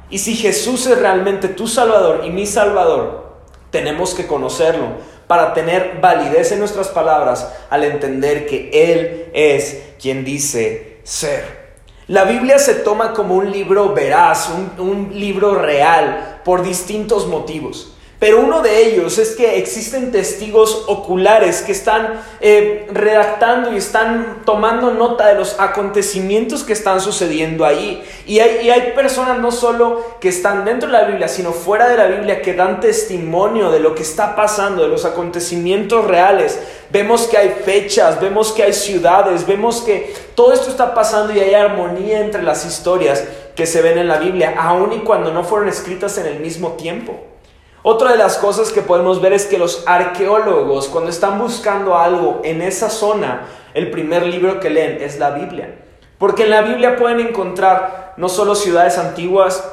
Y 0.10 0.19
si 0.19 0.36
Jesús 0.36 0.86
es 0.88 0.98
realmente 1.00 1.48
tu 1.48 1.68
Salvador 1.68 2.24
y 2.25 2.30
mi 2.30 2.45
Salvador, 2.45 3.31
tenemos 3.69 4.13
que 4.13 4.28
conocerlo 4.28 4.88
para 5.28 5.54
tener 5.54 6.00
validez 6.01 6.51
en 6.51 6.60
nuestras 6.60 6.89
palabras 6.89 7.50
al 7.69 7.86
entender 7.86 8.45
que 8.45 8.69
Él 8.74 9.30
es 9.33 9.81
quien 10.01 10.25
dice 10.25 11.00
ser. 11.04 11.62
La 12.07 12.25
Biblia 12.25 12.60
se 12.60 12.75
toma 12.75 13.13
como 13.13 13.36
un 13.36 13.50
libro 13.50 13.94
veraz, 13.94 14.50
un, 14.50 14.86
un 14.86 15.18
libro 15.18 15.56
real, 15.56 16.42
por 16.44 16.63
distintos 16.63 17.28
motivos. 17.28 17.95
Pero 18.21 18.39
uno 18.39 18.62
de 18.62 18.85
ellos 18.85 19.18
es 19.18 19.31
que 19.31 19.57
existen 19.57 20.12
testigos 20.12 20.83
oculares 20.85 21.63
que 21.63 21.71
están 21.71 22.21
eh, 22.39 22.88
redactando 22.94 23.73
y 23.73 23.77
están 23.77 24.44
tomando 24.45 24.94
nota 24.94 25.29
de 25.29 25.33
los 25.33 25.59
acontecimientos 25.59 26.63
que 26.63 26.73
están 26.73 27.01
sucediendo 27.01 27.65
ahí. 27.65 28.07
Y 28.27 28.38
hay, 28.38 28.68
y 28.68 28.69
hay 28.69 28.91
personas 28.91 29.39
no 29.39 29.51
solo 29.51 30.18
que 30.19 30.29
están 30.29 30.65
dentro 30.65 30.88
de 30.88 31.00
la 31.00 31.06
Biblia, 31.06 31.27
sino 31.27 31.51
fuera 31.51 31.89
de 31.89 31.97
la 31.97 32.06
Biblia 32.06 32.44
que 32.44 32.53
dan 32.53 32.79
testimonio 32.79 33.71
de 33.71 33.79
lo 33.79 33.95
que 33.95 34.03
está 34.03 34.35
pasando, 34.35 34.83
de 34.83 34.89
los 34.89 35.03
acontecimientos 35.03 36.06
reales. 36.06 36.59
Vemos 36.91 37.23
que 37.23 37.39
hay 37.39 37.56
fechas, 37.65 38.21
vemos 38.21 38.51
que 38.51 38.62
hay 38.62 38.73
ciudades, 38.73 39.47
vemos 39.47 39.81
que 39.81 40.13
todo 40.35 40.53
esto 40.53 40.69
está 40.69 40.94
pasando 40.94 41.33
y 41.33 41.39
hay 41.39 41.56
armonía 41.56 42.19
entre 42.19 42.44
las 42.44 42.68
historias 42.68 43.23
que 43.56 43.65
se 43.65 43.81
ven 43.81 43.97
en 43.97 44.07
la 44.07 44.18
Biblia, 44.18 44.53
aun 44.59 44.94
y 44.94 45.00
cuando 45.00 45.33
no 45.33 45.44
fueron 45.44 45.69
escritas 45.69 46.19
en 46.19 46.27
el 46.27 46.39
mismo 46.39 46.73
tiempo. 46.73 47.31
Otra 47.83 48.12
de 48.12 48.18
las 48.18 48.38
cosas 48.38 48.72
que 48.72 48.83
podemos 48.83 49.22
ver 49.22 49.33
es 49.33 49.48
que 49.48 49.57
los 49.57 49.83
arqueólogos, 49.88 50.88
cuando 50.88 51.10
están 51.10 51.39
buscando 51.39 51.98
algo 51.98 52.42
en 52.44 52.62
esa 52.62 52.92
zona, 52.92 53.48
el 53.74 53.89
primer 53.89 54.28
libro 54.28 54.60
que 54.60 54.69
leen 54.69 55.01
es 55.01 55.18
la 55.18 55.31
Biblia. 55.31 55.80
Porque 56.19 56.44
en 56.44 56.51
la 56.51 56.62
Biblia 56.62 56.95
pueden 56.95 57.19
encontrar 57.19 58.13
no 58.18 58.30
solo 58.30 58.54
ciudades 58.54 59.00
antiguas, 59.00 59.68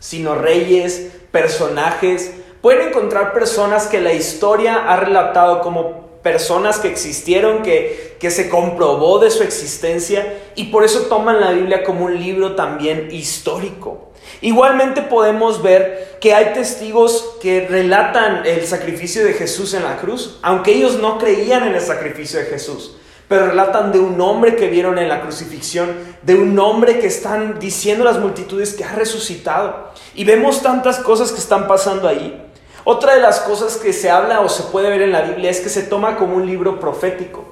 sino 0.00 0.34
reyes, 0.34 1.12
personajes. 1.30 2.34
Pueden 2.60 2.88
encontrar 2.88 3.32
personas 3.32 3.86
que 3.86 4.00
la 4.00 4.12
historia 4.12 4.88
ha 4.88 4.96
relatado 4.96 5.60
como 5.60 6.02
personas 6.22 6.80
que 6.80 6.88
existieron, 6.88 7.62
que, 7.62 8.16
que 8.18 8.32
se 8.32 8.48
comprobó 8.48 9.20
de 9.20 9.30
su 9.30 9.44
existencia 9.44 10.36
y 10.56 10.64
por 10.64 10.82
eso 10.82 11.02
toman 11.02 11.40
la 11.40 11.52
Biblia 11.52 11.84
como 11.84 12.06
un 12.06 12.18
libro 12.18 12.56
también 12.56 13.08
histórico. 13.12 14.11
Igualmente 14.40 15.02
podemos 15.02 15.62
ver 15.62 16.16
que 16.20 16.34
hay 16.34 16.52
testigos 16.52 17.36
que 17.40 17.66
relatan 17.68 18.44
el 18.44 18.66
sacrificio 18.66 19.24
de 19.24 19.34
Jesús 19.34 19.74
en 19.74 19.84
la 19.84 19.98
cruz, 19.98 20.38
aunque 20.42 20.72
ellos 20.72 20.98
no 20.98 21.18
creían 21.18 21.66
en 21.66 21.74
el 21.74 21.80
sacrificio 21.80 22.40
de 22.40 22.46
Jesús, 22.46 22.96
pero 23.28 23.46
relatan 23.46 23.92
de 23.92 24.00
un 24.00 24.20
hombre 24.20 24.56
que 24.56 24.68
vieron 24.68 24.98
en 24.98 25.08
la 25.08 25.20
crucifixión, 25.20 25.90
de 26.22 26.34
un 26.34 26.58
hombre 26.58 26.98
que 26.98 27.06
están 27.06 27.58
diciendo 27.58 28.04
las 28.04 28.18
multitudes 28.18 28.74
que 28.74 28.84
ha 28.84 28.94
resucitado. 28.94 29.92
Y 30.14 30.24
vemos 30.24 30.62
tantas 30.62 30.98
cosas 30.98 31.32
que 31.32 31.38
están 31.38 31.66
pasando 31.66 32.08
ahí. 32.08 32.44
Otra 32.84 33.14
de 33.14 33.20
las 33.20 33.40
cosas 33.40 33.76
que 33.76 33.92
se 33.92 34.10
habla 34.10 34.40
o 34.40 34.48
se 34.48 34.64
puede 34.64 34.90
ver 34.90 35.02
en 35.02 35.12
la 35.12 35.22
Biblia 35.22 35.50
es 35.50 35.60
que 35.60 35.68
se 35.68 35.82
toma 35.82 36.16
como 36.16 36.36
un 36.36 36.46
libro 36.46 36.80
profético. 36.80 37.51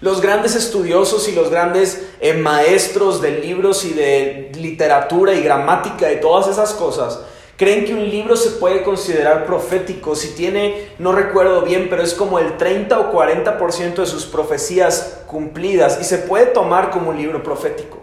Los 0.00 0.20
grandes 0.20 0.56
estudiosos 0.56 1.28
y 1.28 1.32
los 1.32 1.50
grandes 1.50 2.08
eh, 2.20 2.32
maestros 2.32 3.20
de 3.20 3.40
libros 3.40 3.84
y 3.84 3.92
de 3.92 4.50
literatura 4.54 5.34
y 5.34 5.42
gramática 5.42 6.10
y 6.10 6.20
todas 6.20 6.48
esas 6.48 6.72
cosas 6.72 7.20
creen 7.60 7.84
que 7.84 7.92
un 7.92 8.08
libro 8.08 8.38
se 8.38 8.52
puede 8.52 8.82
considerar 8.82 9.44
profético 9.44 10.16
si 10.16 10.28
tiene, 10.28 10.88
no 10.98 11.12
recuerdo 11.12 11.60
bien, 11.60 11.88
pero 11.90 12.02
es 12.02 12.14
como 12.14 12.38
el 12.38 12.56
30 12.56 12.98
o 12.98 13.12
40% 13.12 13.96
de 13.96 14.06
sus 14.06 14.24
profecías 14.24 15.20
cumplidas 15.26 15.98
y 16.00 16.04
se 16.04 16.16
puede 16.16 16.46
tomar 16.46 16.88
como 16.88 17.10
un 17.10 17.18
libro 17.18 17.42
profético. 17.42 17.98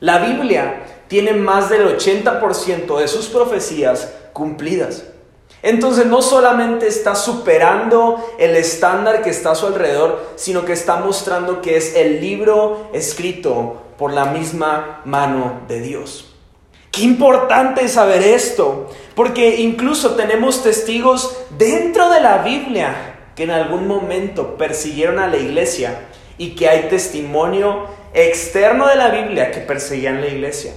La 0.00 0.18
Biblia 0.18 0.82
tiene 1.08 1.32
más 1.32 1.70
del 1.70 1.96
80% 1.96 2.98
de 2.98 3.08
sus 3.08 3.28
profecías 3.28 4.12
cumplidas. 4.34 5.04
Entonces 5.62 6.06
no 6.06 6.22
solamente 6.22 6.86
está 6.86 7.14
superando 7.14 8.24
el 8.38 8.56
estándar 8.56 9.22
que 9.22 9.30
está 9.30 9.50
a 9.50 9.54
su 9.54 9.66
alrededor, 9.66 10.24
sino 10.36 10.64
que 10.64 10.72
está 10.72 10.96
mostrando 10.96 11.60
que 11.60 11.76
es 11.76 11.94
el 11.96 12.20
libro 12.20 12.88
escrito 12.92 13.76
por 13.98 14.12
la 14.12 14.24
misma 14.24 15.02
mano 15.04 15.60
de 15.68 15.80
Dios. 15.80 16.34
Qué 16.90 17.02
importante 17.02 17.86
saber 17.88 18.22
esto, 18.22 18.88
porque 19.14 19.60
incluso 19.60 20.16
tenemos 20.16 20.62
testigos 20.62 21.36
dentro 21.56 22.08
de 22.08 22.20
la 22.20 22.38
Biblia 22.38 23.30
que 23.36 23.44
en 23.44 23.50
algún 23.50 23.86
momento 23.86 24.56
persiguieron 24.56 25.18
a 25.18 25.28
la 25.28 25.36
iglesia 25.36 26.08
y 26.36 26.56
que 26.56 26.68
hay 26.68 26.88
testimonio 26.88 27.86
externo 28.12 28.88
de 28.88 28.96
la 28.96 29.10
Biblia 29.10 29.50
que 29.50 29.60
perseguían 29.60 30.20
la 30.20 30.28
iglesia. 30.28 30.72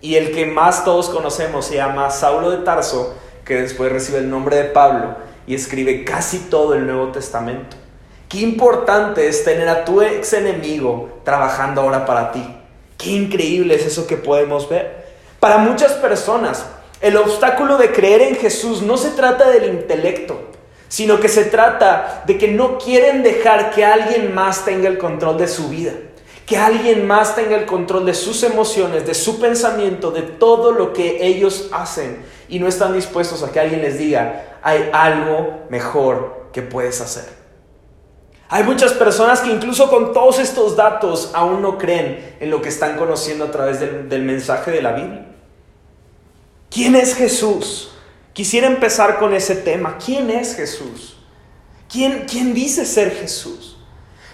Y 0.00 0.16
el 0.16 0.32
que 0.32 0.46
más 0.46 0.84
todos 0.84 1.08
conocemos 1.08 1.64
se 1.64 1.76
llama 1.76 2.10
Saulo 2.10 2.50
de 2.50 2.58
Tarso, 2.58 3.16
que 3.46 3.62
después 3.62 3.92
recibe 3.92 4.18
el 4.18 4.28
nombre 4.28 4.56
de 4.56 4.64
Pablo 4.64 5.14
y 5.46 5.54
escribe 5.54 6.04
casi 6.04 6.38
todo 6.50 6.74
el 6.74 6.84
Nuevo 6.84 7.12
Testamento. 7.12 7.76
Qué 8.28 8.40
importante 8.40 9.28
es 9.28 9.44
tener 9.44 9.68
a 9.68 9.84
tu 9.84 10.02
ex 10.02 10.32
enemigo 10.32 11.20
trabajando 11.24 11.80
ahora 11.80 12.04
para 12.04 12.32
ti. 12.32 12.44
Qué 12.98 13.10
increíble 13.10 13.76
es 13.76 13.86
eso 13.86 14.08
que 14.08 14.16
podemos 14.16 14.68
ver. 14.68 15.06
Para 15.38 15.58
muchas 15.58 15.92
personas, 15.92 16.66
el 17.00 17.16
obstáculo 17.16 17.78
de 17.78 17.92
creer 17.92 18.22
en 18.22 18.34
Jesús 18.34 18.82
no 18.82 18.96
se 18.96 19.10
trata 19.10 19.48
del 19.48 19.72
intelecto, 19.72 20.50
sino 20.88 21.20
que 21.20 21.28
se 21.28 21.44
trata 21.44 22.24
de 22.26 22.38
que 22.38 22.48
no 22.48 22.78
quieren 22.78 23.22
dejar 23.22 23.70
que 23.70 23.84
alguien 23.84 24.34
más 24.34 24.64
tenga 24.64 24.88
el 24.88 24.98
control 24.98 25.38
de 25.38 25.46
su 25.46 25.68
vida, 25.68 25.92
que 26.46 26.56
alguien 26.56 27.06
más 27.06 27.36
tenga 27.36 27.56
el 27.56 27.66
control 27.66 28.06
de 28.06 28.14
sus 28.14 28.42
emociones, 28.42 29.06
de 29.06 29.14
su 29.14 29.38
pensamiento, 29.38 30.10
de 30.10 30.22
todo 30.22 30.72
lo 30.72 30.92
que 30.92 31.24
ellos 31.24 31.68
hacen 31.70 32.24
y 32.48 32.58
no 32.58 32.68
están 32.68 32.94
dispuestos 32.94 33.42
a 33.42 33.52
que 33.52 33.60
alguien 33.60 33.82
les 33.82 33.98
diga, 33.98 34.58
hay 34.62 34.90
algo 34.92 35.66
mejor 35.70 36.48
que 36.52 36.62
puedes 36.62 37.00
hacer. 37.00 37.24
Hay 38.48 38.62
muchas 38.62 38.92
personas 38.92 39.40
que 39.40 39.50
incluso 39.50 39.90
con 39.90 40.12
todos 40.12 40.38
estos 40.38 40.76
datos 40.76 41.30
aún 41.34 41.62
no 41.62 41.78
creen 41.78 42.36
en 42.38 42.50
lo 42.50 42.62
que 42.62 42.68
están 42.68 42.96
conociendo 42.96 43.44
a 43.44 43.50
través 43.50 43.80
del, 43.80 44.22
mensaje 44.22 44.70
de 44.70 44.82
la 44.82 44.92
Biblia. 44.92 45.26
¿Quién 46.70 46.94
es 46.94 47.14
Jesús? 47.14 47.90
Quisiera 48.32 48.68
empezar 48.68 49.18
con 49.18 49.34
ese 49.34 49.56
tema. 49.56 49.98
¿Quién 50.04 50.30
es 50.30 50.54
Jesús? 50.54 51.16
¿Quién, 51.90 52.26
quién 52.28 52.54
dice 52.54 52.86
ser 52.86 53.10
Jesús? 53.12 53.78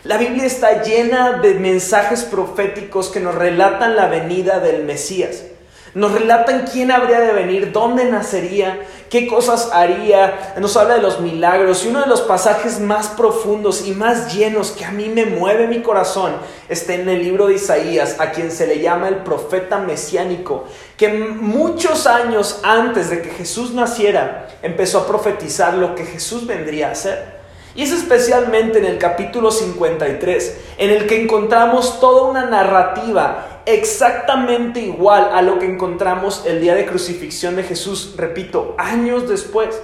La 0.04 0.19
Biblia 0.19 0.45
está 0.45 0.83
llena 0.83 1.38
de 1.38 1.54
mensajes 1.54 2.25
proféticos 2.25 3.09
que 3.09 3.21
nos 3.21 3.35
relatan 3.35 3.97
la 3.97 4.09
venida 4.09 4.59
del 4.59 4.85
Mesías. 4.85 5.45
Nos 5.94 6.12
relatan 6.12 6.64
quién 6.72 6.90
habría 6.90 7.20
de 7.20 7.34
venir, 7.34 7.70
dónde 7.70 8.06
nacería, 8.06 8.80
qué 9.11 9.26
cosas 9.26 9.70
haría. 9.75 10.54
Nos 10.58 10.75
habla 10.78 10.94
de 10.94 11.02
los 11.02 11.20
milagros. 11.20 11.84
Y 11.84 11.88
uno 11.88 12.00
de 12.00 12.06
los 12.06 12.22
pasajes 12.22 12.80
más 12.80 13.08
profundos 13.08 13.87
y 13.87 13.92
más 13.92 14.34
llenos 14.34 14.70
que 14.70 14.87
a 14.87 14.90
mí 14.90 15.11
me 15.11 15.26
mueve 15.26 15.66
mi 15.66 15.82
corazón 15.82 16.32
está 16.70 16.94
en 16.94 17.06
el 17.11 17.22
libro 17.22 17.49
de 17.49 17.54
Isaías, 17.54 18.16
a 18.20 18.30
quien 18.30 18.50
se 18.50 18.66
le 18.66 18.80
llama 18.80 19.08
el 19.08 19.16
profeta 19.16 19.78
mesiánico, 19.78 20.64
que 20.96 21.08
muchos 21.08 22.06
años 22.06 22.61
antes 22.62 23.11
de 23.11 23.20
que 23.20 23.28
Jesús 23.28 23.75
naciera 23.75 24.49
empezó 24.62 25.00
a 25.00 25.06
profetizar 25.06 25.75
lo 25.75 25.94
que 25.94 26.06
Jesús 26.06 26.46
vendría 26.46 26.88
a 26.88 26.92
hacer. 26.92 27.42
Y 27.75 27.82
es 27.82 27.92
especialmente 27.92 28.78
en 28.78 28.84
el 28.84 28.99
capítulo 28.99 29.50
53, 29.50 30.56
en 30.76 30.90
el 30.90 31.06
que 31.06 31.22
encontramos 31.22 32.00
toda 32.00 32.30
una 32.30 32.44
narrativa 32.44 33.51
exactamente 33.66 34.81
igual 34.81 35.31
a 35.33 35.42
lo 35.42 35.59
que 35.59 35.66
encontramos 35.66 36.45
el 36.47 36.61
día 36.61 36.75
de 36.75 36.87
crucifixión 36.87 37.57
de 37.57 37.62
Jesús, 37.62 38.14
repito, 38.16 38.75
años 38.78 39.28
después. 39.28 39.81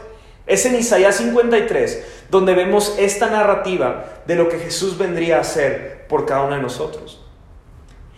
Es 0.47 0.65
en 0.65 0.77
Isaías 0.77 1.17
53 1.17 2.05
donde 2.31 2.55
vemos 2.55 2.95
esta 2.99 3.29
narrativa 3.29 4.23
de 4.27 4.37
lo 4.37 4.49
que 4.49 4.59
Jesús 4.59 4.99
vendría 4.99 5.39
a 5.39 5.41
hacer 5.41 6.07
por 6.09 6.27
cada 6.27 6.43
uno 6.43 6.57
de 6.57 6.63
nosotros. 6.63 7.21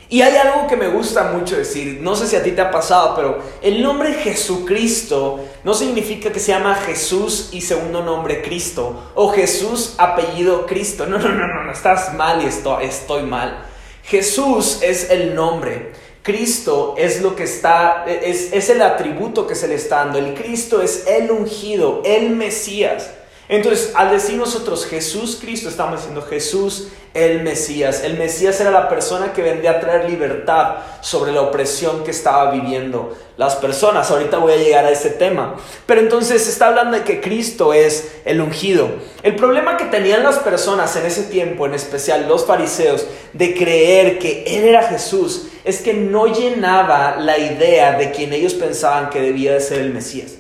Y 0.08 0.22
hay 0.22 0.36
algo 0.36 0.66
que 0.66 0.76
me 0.76 0.88
gusta 0.88 1.30
mucho 1.32 1.56
decir, 1.56 2.00
no 2.02 2.16
sé 2.16 2.26
si 2.26 2.34
a 2.34 2.42
ti 2.42 2.50
te 2.50 2.60
ha 2.60 2.72
pasado, 2.72 3.14
pero 3.14 3.38
el 3.62 3.80
nombre 3.80 4.12
Jesucristo 4.14 5.38
no 5.62 5.72
significa 5.72 6.32
que 6.32 6.40
se 6.40 6.50
llama 6.50 6.74
Jesús 6.74 7.50
y 7.52 7.60
segundo 7.60 8.02
nombre 8.02 8.42
Cristo, 8.42 9.12
o 9.14 9.28
Jesús 9.28 9.94
apellido 9.98 10.66
Cristo. 10.66 11.06
No, 11.06 11.18
no, 11.18 11.28
no, 11.28 11.64
no, 11.64 11.70
estás 11.70 12.12
mal 12.14 12.42
y 12.42 12.46
estoy, 12.46 12.86
estoy 12.86 13.22
mal. 13.22 13.66
Jesús 14.10 14.80
es 14.82 15.08
el 15.10 15.36
nombre. 15.36 15.92
Cristo 16.22 16.94
es 16.98 17.22
lo 17.22 17.36
que 17.36 17.44
está, 17.44 18.04
es, 18.06 18.52
es, 18.52 18.68
el 18.68 18.82
atributo 18.82 19.46
que 19.46 19.54
se 19.54 19.68
le 19.68 19.76
está 19.76 19.98
dando. 20.04 20.18
El 20.18 20.34
Cristo 20.34 20.82
es 20.82 21.06
el 21.06 21.30
ungido, 21.30 22.02
el 22.04 22.30
Mesías. 22.30 23.08
Entonces, 23.50 23.90
al 23.96 24.12
decir 24.12 24.36
nosotros 24.36 24.86
Jesús 24.86 25.36
Cristo, 25.40 25.68
estamos 25.68 25.96
diciendo 25.96 26.22
Jesús 26.22 26.86
el 27.14 27.42
Mesías. 27.42 28.04
El 28.04 28.16
Mesías 28.16 28.60
era 28.60 28.70
la 28.70 28.88
persona 28.88 29.32
que 29.32 29.42
vendría 29.42 29.72
a 29.72 29.80
traer 29.80 30.08
libertad 30.08 30.76
sobre 31.00 31.32
la 31.32 31.40
opresión 31.42 32.04
que 32.04 32.12
estaba 32.12 32.52
viviendo 32.52 33.18
las 33.36 33.56
personas. 33.56 34.08
Ahorita 34.08 34.38
voy 34.38 34.52
a 34.52 34.56
llegar 34.56 34.84
a 34.84 34.92
ese 34.92 35.10
tema. 35.10 35.56
Pero 35.84 36.00
entonces 36.00 36.46
está 36.46 36.68
hablando 36.68 36.96
de 36.96 37.02
que 37.02 37.20
Cristo 37.20 37.74
es 37.74 38.12
el 38.24 38.40
ungido. 38.40 38.88
El 39.24 39.34
problema 39.34 39.76
que 39.76 39.86
tenían 39.86 40.22
las 40.22 40.38
personas 40.38 40.94
en 40.94 41.06
ese 41.06 41.24
tiempo, 41.24 41.66
en 41.66 41.74
especial 41.74 42.28
los 42.28 42.46
fariseos, 42.46 43.04
de 43.32 43.52
creer 43.56 44.20
que 44.20 44.44
Él 44.46 44.62
era 44.62 44.84
Jesús, 44.84 45.48
es 45.64 45.80
que 45.80 45.94
no 45.94 46.28
llenaba 46.28 47.16
la 47.16 47.36
idea 47.36 47.98
de 47.98 48.12
quien 48.12 48.32
ellos 48.32 48.54
pensaban 48.54 49.10
que 49.10 49.20
debía 49.20 49.54
de 49.54 49.60
ser 49.60 49.80
el 49.80 49.92
Mesías 49.92 50.39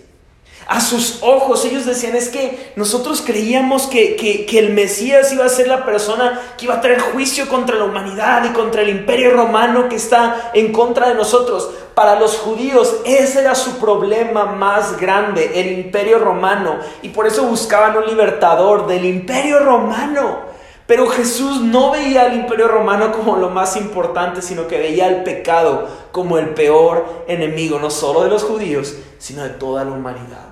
a 0.70 0.80
sus 0.80 1.18
ojos. 1.22 1.64
Ellos 1.64 1.84
decían, 1.84 2.14
es 2.14 2.28
que 2.28 2.72
nosotros 2.76 3.22
creíamos 3.26 3.88
que, 3.88 4.14
que, 4.14 4.58
el 4.60 4.70
Mesías 4.70 5.32
iba 5.32 5.44
a 5.44 5.48
ser 5.48 5.66
la 5.66 5.84
persona 5.84 6.40
que 6.56 6.66
iba 6.66 6.76
a 6.76 6.80
traer 6.80 7.00
juicio 7.00 7.48
contra 7.48 7.74
la 7.74 7.84
humanidad 7.84 8.44
y 8.44 8.50
contra 8.50 8.82
el 8.82 8.88
imperio 8.88 9.32
romano 9.32 9.88
que 9.88 9.96
está 9.96 10.52
en 10.54 10.72
contra 10.72 11.08
de 11.08 11.16
nosotros. 11.16 11.70
Para 11.94 12.20
los 12.20 12.36
judíos 12.36 12.98
ese 13.04 13.40
era 13.40 13.56
su 13.56 13.78
problema 13.78 14.46
más 14.46 14.96
grande, 14.96 15.50
el 15.56 15.72
imperio 15.72 16.20
romano. 16.20 16.78
Y 17.02 17.08
por 17.08 17.26
eso 17.26 17.42
buscaban 17.46 17.96
un 17.96 18.06
libertador 18.06 18.86
del 18.86 19.04
imperio 19.04 19.58
romano. 19.58 20.50
Pero 20.86 21.08
Jesús 21.08 21.60
no 21.60 21.90
veía 21.90 22.22
al 22.22 22.34
imperio 22.34 22.68
romano 22.68 23.10
como 23.10 23.36
lo 23.36 23.50
más 23.50 23.76
importante, 23.76 24.40
sino 24.40 24.68
que 24.68 24.78
veía 24.78 25.06
al 25.06 25.24
pecado 25.24 25.88
como 26.12 26.38
el 26.38 26.50
peor 26.50 27.24
enemigo, 27.26 27.80
no 27.80 27.90
solo 27.90 28.22
de 28.22 28.30
los 28.30 28.44
judíos, 28.44 28.94
sino 29.18 29.42
de 29.42 29.50
toda 29.50 29.84
la 29.84 29.90
humanidad. 29.90 30.49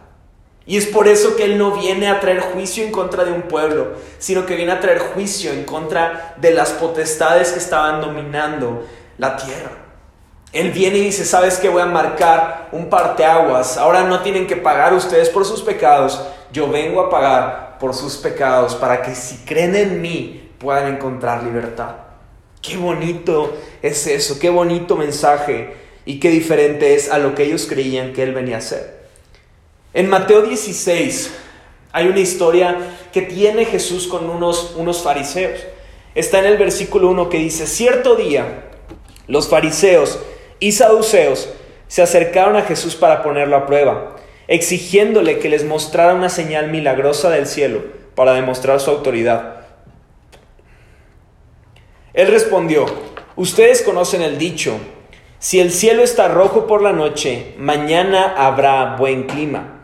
Y 0.69 0.77
es 0.77 0.85
por 0.85 1.09
eso 1.09 1.35
que 1.35 1.45
Él 1.45 1.57
no 1.57 1.71
viene 1.71 2.09
a 2.09 2.21
traer 2.21 2.41
juicio 2.41 2.85
en 2.85 2.93
contra 2.93 3.25
de 3.25 3.33
un 3.33 3.41
pueblo, 3.41 3.93
sino 4.19 4.45
que 4.45 4.55
viene 4.55 4.71
a 4.71 4.81
traer 4.81 4.99
juicio 4.99 5.51
en 5.51 5.65
contra 5.65 6.35
de 6.37 6.51
las 6.51 6.73
potestades 6.73 7.53
que 7.53 7.59
estaban 7.59 8.03
dominando 8.03 8.87
la 9.17 9.39
tierra. 9.39 9.71
Él 10.53 10.71
viene 10.71 10.99
y 10.99 11.05
dice, 11.05 11.25
¿sabes 11.25 11.57
que 11.57 11.71
Voy 11.71 11.81
a 11.81 11.87
marcar 11.87 12.69
un 12.73 12.91
parteaguas. 12.91 13.79
Ahora 13.79 14.03
no 14.03 14.21
tienen 14.21 14.47
que 14.47 14.57
pagar 14.57 14.93
ustedes 14.93 15.31
por 15.31 15.47
sus 15.47 15.63
pecados. 15.63 16.23
Yo 16.53 16.69
vengo 16.69 17.01
a 17.01 17.09
pagar 17.09 17.79
por 17.81 17.95
sus 17.95 18.19
pecados 18.19 18.75
para 18.75 19.01
que 19.01 19.15
si 19.15 19.39
creen 19.47 19.75
en 19.75 20.03
mí 20.03 20.51
puedan 20.59 20.93
encontrar 20.93 21.45
libertad. 21.45 21.93
Qué 22.61 22.77
bonito 22.77 23.57
es 23.81 24.07
eso, 24.07 24.39
qué 24.39 24.51
bonito 24.51 24.97
mensaje 24.97 25.75
y 26.05 26.21
qué 26.21 26.29
diferente 26.29 26.95
es 26.95 27.11
a 27.11 27.17
lo 27.17 27.35
que 27.35 27.45
ellos 27.45 27.67
creían 27.67 28.13
que 28.13 28.23
Él 28.23 28.35
venía 28.35 28.57
a 28.57 28.59
hacer. 28.59 28.98
En 29.95 30.09
Mateo 30.09 30.43
16 30.43 31.35
hay 31.93 32.09
una 32.09 32.21
historia 32.21 32.77
que 33.13 33.23
tiene 33.23 33.65
Jesús 33.65 34.07
con 34.07 34.29
unos, 34.29 34.75
unos 34.77 35.03
fariseos. 35.03 35.61
Está 36.15 36.41
en 36.41 36.47
el 36.47 36.59
versículo 36.59 37.09
1 37.09 37.31
que 37.31 37.39
dice, 37.39 37.67
cierto 37.67 38.15
día 38.15 38.65
los 39.29 39.49
fariseos 39.49 40.19
y 40.61 40.73
saduceos 40.73 41.49
se 41.87 42.03
acercaron 42.03 42.57
a 42.57 42.63
Jesús 42.63 42.97
para 42.97 43.23
ponerlo 43.23 43.57
a 43.57 43.67
prueba, 43.67 44.17
exigiéndole 44.47 45.39
que 45.39 45.49
les 45.49 45.65
mostrara 45.65 46.15
una 46.15 46.29
señal 46.29 46.69
milagrosa 46.71 47.31
del 47.31 47.47
cielo 47.47 47.83
para 48.15 48.35
demostrar 48.35 48.81
su 48.81 48.91
autoridad. 48.91 49.67
Él 52.13 52.29
respondió, 52.29 52.85
ustedes 53.37 53.83
conocen 53.83 54.21
el 54.21 54.39
dicho, 54.39 54.79
si 55.39 55.61
el 55.61 55.71
cielo 55.71 56.03
está 56.03 56.29
rojo 56.29 56.67
por 56.67 56.83
la 56.83 56.93
noche, 56.93 57.55
mañana 57.59 58.35
habrá 58.37 58.97
buen 58.97 59.23
clima. 59.25 59.78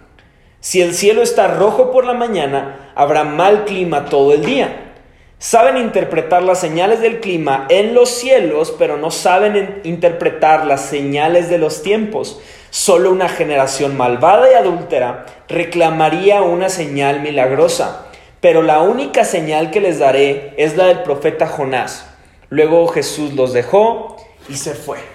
Si 0.65 0.81
el 0.81 0.95
cielo 0.95 1.21
está 1.21 1.49
rojo 1.49 1.91
por 1.91 2.07
la 2.07 2.15
mañana, 2.15 2.91
habrá 2.95 3.23
mal 3.23 3.67
clima 3.67 4.07
todo 4.07 4.33
el 4.33 4.47
día. 4.47 4.95
Saben 5.39 5.77
interpretar 5.77 6.43
las 6.43 6.59
señales 6.59 7.03
del 7.03 7.21
clima 7.21 7.67
en 7.69 7.93
los 7.93 8.09
cielos, 8.09 8.75
pero 8.79 8.97
no 8.97 9.11
saben 9.11 9.83
interpretar 9.85 10.65
las 10.65 10.81
señales 10.81 11.51
de 11.51 11.59
los 11.59 11.83
tiempos. 11.83 12.41
Solo 12.71 13.11
una 13.11 13.29
generación 13.29 13.95
malvada 13.99 14.51
y 14.51 14.55
adúltera 14.55 15.27
reclamaría 15.51 16.41
una 16.41 16.71
señal 16.71 17.21
milagrosa. 17.21 18.07
Pero 18.41 18.63
la 18.63 18.81
única 18.81 19.27
señal 19.27 19.71
que 19.71 19.83
les 19.83 19.99
daré 19.99 20.55
es 20.57 20.79
la 20.79 20.87
del 20.87 21.03
profeta 21.03 21.47
Jonás. 21.47 22.07
Luego 22.49 22.89
Jesús 22.89 23.35
los 23.35 23.53
dejó 23.53 24.17
y 24.49 24.55
se 24.55 24.73
fue. 24.73 25.14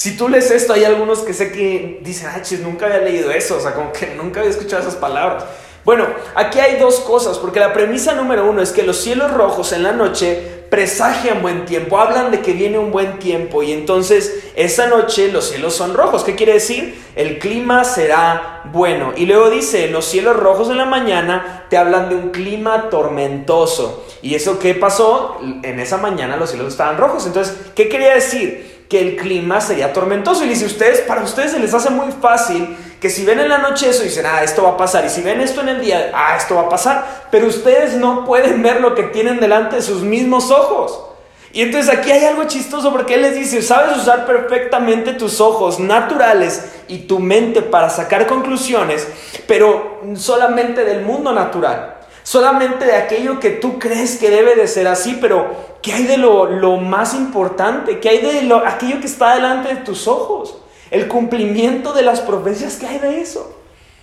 Si 0.00 0.16
tú 0.16 0.30
lees 0.30 0.50
esto, 0.50 0.72
hay 0.72 0.84
algunos 0.84 1.18
que 1.18 1.34
sé 1.34 1.52
que 1.52 2.00
dicen, 2.00 2.30
ay, 2.34 2.40
chis, 2.40 2.60
nunca 2.60 2.86
había 2.86 3.00
leído 3.00 3.30
eso, 3.30 3.58
o 3.58 3.60
sea, 3.60 3.74
como 3.74 3.92
que 3.92 4.14
nunca 4.16 4.40
había 4.40 4.50
escuchado 4.50 4.80
esas 4.80 4.94
palabras. 4.94 5.44
Bueno, 5.84 6.06
aquí 6.34 6.58
hay 6.58 6.78
dos 6.78 7.00
cosas, 7.00 7.36
porque 7.36 7.60
la 7.60 7.74
premisa 7.74 8.14
número 8.14 8.48
uno 8.48 8.62
es 8.62 8.70
que 8.70 8.82
los 8.82 8.96
cielos 8.96 9.30
rojos 9.30 9.74
en 9.74 9.82
la 9.82 9.92
noche 9.92 10.62
presagian 10.70 11.42
buen 11.42 11.66
tiempo, 11.66 11.98
hablan 11.98 12.30
de 12.30 12.40
que 12.40 12.54
viene 12.54 12.78
un 12.78 12.92
buen 12.92 13.18
tiempo 13.18 13.62
y 13.62 13.72
entonces 13.72 14.44
esa 14.56 14.86
noche 14.86 15.30
los 15.30 15.50
cielos 15.50 15.74
son 15.74 15.92
rojos. 15.92 16.24
¿Qué 16.24 16.34
quiere 16.34 16.54
decir? 16.54 16.98
El 17.14 17.38
clima 17.38 17.84
será 17.84 18.62
bueno. 18.72 19.12
Y 19.18 19.26
luego 19.26 19.50
dice, 19.50 19.88
los 19.88 20.06
cielos 20.06 20.38
rojos 20.38 20.70
en 20.70 20.78
la 20.78 20.86
mañana 20.86 21.66
te 21.68 21.76
hablan 21.76 22.08
de 22.08 22.14
un 22.14 22.30
clima 22.30 22.88
tormentoso. 22.88 24.06
¿Y 24.22 24.34
eso 24.34 24.58
qué 24.58 24.72
pasó? 24.72 25.36
En 25.62 25.78
esa 25.78 25.98
mañana 25.98 26.38
los 26.38 26.48
cielos 26.48 26.68
estaban 26.68 26.96
rojos. 26.96 27.26
Entonces, 27.26 27.54
¿qué 27.74 27.90
quería 27.90 28.14
decir? 28.14 28.79
Que 28.90 29.00
el 29.00 29.16
clima 29.16 29.60
sería 29.60 29.92
tormentoso. 29.92 30.44
Y 30.44 30.48
dice, 30.48 30.66
ustedes, 30.66 31.00
para 31.02 31.22
ustedes 31.22 31.52
se 31.52 31.60
les 31.60 31.72
hace 31.72 31.88
muy 31.88 32.12
fácil 32.20 32.76
que 33.00 33.08
si 33.08 33.24
ven 33.24 33.38
en 33.38 33.48
la 33.48 33.58
noche 33.58 33.88
eso, 33.88 34.02
dicen, 34.02 34.26
ah, 34.26 34.42
esto 34.42 34.64
va 34.64 34.70
a 34.70 34.76
pasar. 34.76 35.06
Y 35.06 35.08
si 35.08 35.22
ven 35.22 35.40
esto 35.40 35.62
en 35.62 35.70
el 35.70 35.80
día, 35.80 36.10
ah, 36.12 36.36
esto 36.36 36.56
va 36.56 36.62
a 36.62 36.68
pasar. 36.68 37.28
Pero 37.30 37.46
ustedes 37.46 37.94
no 37.94 38.26
pueden 38.26 38.62
ver 38.62 38.80
lo 38.80 38.94
que 38.94 39.04
tienen 39.04 39.40
delante 39.40 39.76
de 39.76 39.82
sus 39.82 40.02
mismos 40.02 40.50
ojos. 40.50 41.04
Y 41.52 41.62
entonces 41.62 41.92
aquí 41.92 42.10
hay 42.10 42.24
algo 42.24 42.44
chistoso 42.44 42.92
porque 42.92 43.14
él 43.14 43.22
les 43.22 43.34
dice, 43.34 43.62
sabes 43.62 43.96
usar 43.96 44.26
perfectamente 44.26 45.14
tus 45.14 45.40
ojos 45.40 45.80
naturales 45.80 46.64
y 46.86 46.98
tu 46.98 47.18
mente 47.18 47.62
para 47.62 47.90
sacar 47.90 48.26
conclusiones, 48.26 49.08
pero 49.48 50.00
solamente 50.14 50.84
del 50.84 51.02
mundo 51.02 51.32
natural, 51.32 51.96
solamente 52.30 52.84
de 52.84 52.94
aquello 52.94 53.40
que 53.40 53.50
tú 53.50 53.80
crees 53.80 54.16
que 54.16 54.30
debe 54.30 54.54
de 54.54 54.68
ser 54.68 54.86
así, 54.86 55.18
pero 55.20 55.50
¿qué 55.82 55.94
hay 55.94 56.04
de 56.04 56.16
lo, 56.16 56.46
lo 56.46 56.76
más 56.76 57.12
importante? 57.12 57.98
¿Qué 57.98 58.08
hay 58.08 58.18
de 58.18 58.42
lo, 58.42 58.64
aquello 58.64 59.00
que 59.00 59.08
está 59.08 59.34
delante 59.34 59.74
de 59.74 59.80
tus 59.80 60.06
ojos? 60.06 60.56
El 60.92 61.08
cumplimiento 61.08 61.92
de 61.92 62.02
las 62.02 62.20
profecías, 62.20 62.76
¿qué 62.76 62.86
hay 62.86 62.98
de 63.00 63.20
eso? 63.20 63.58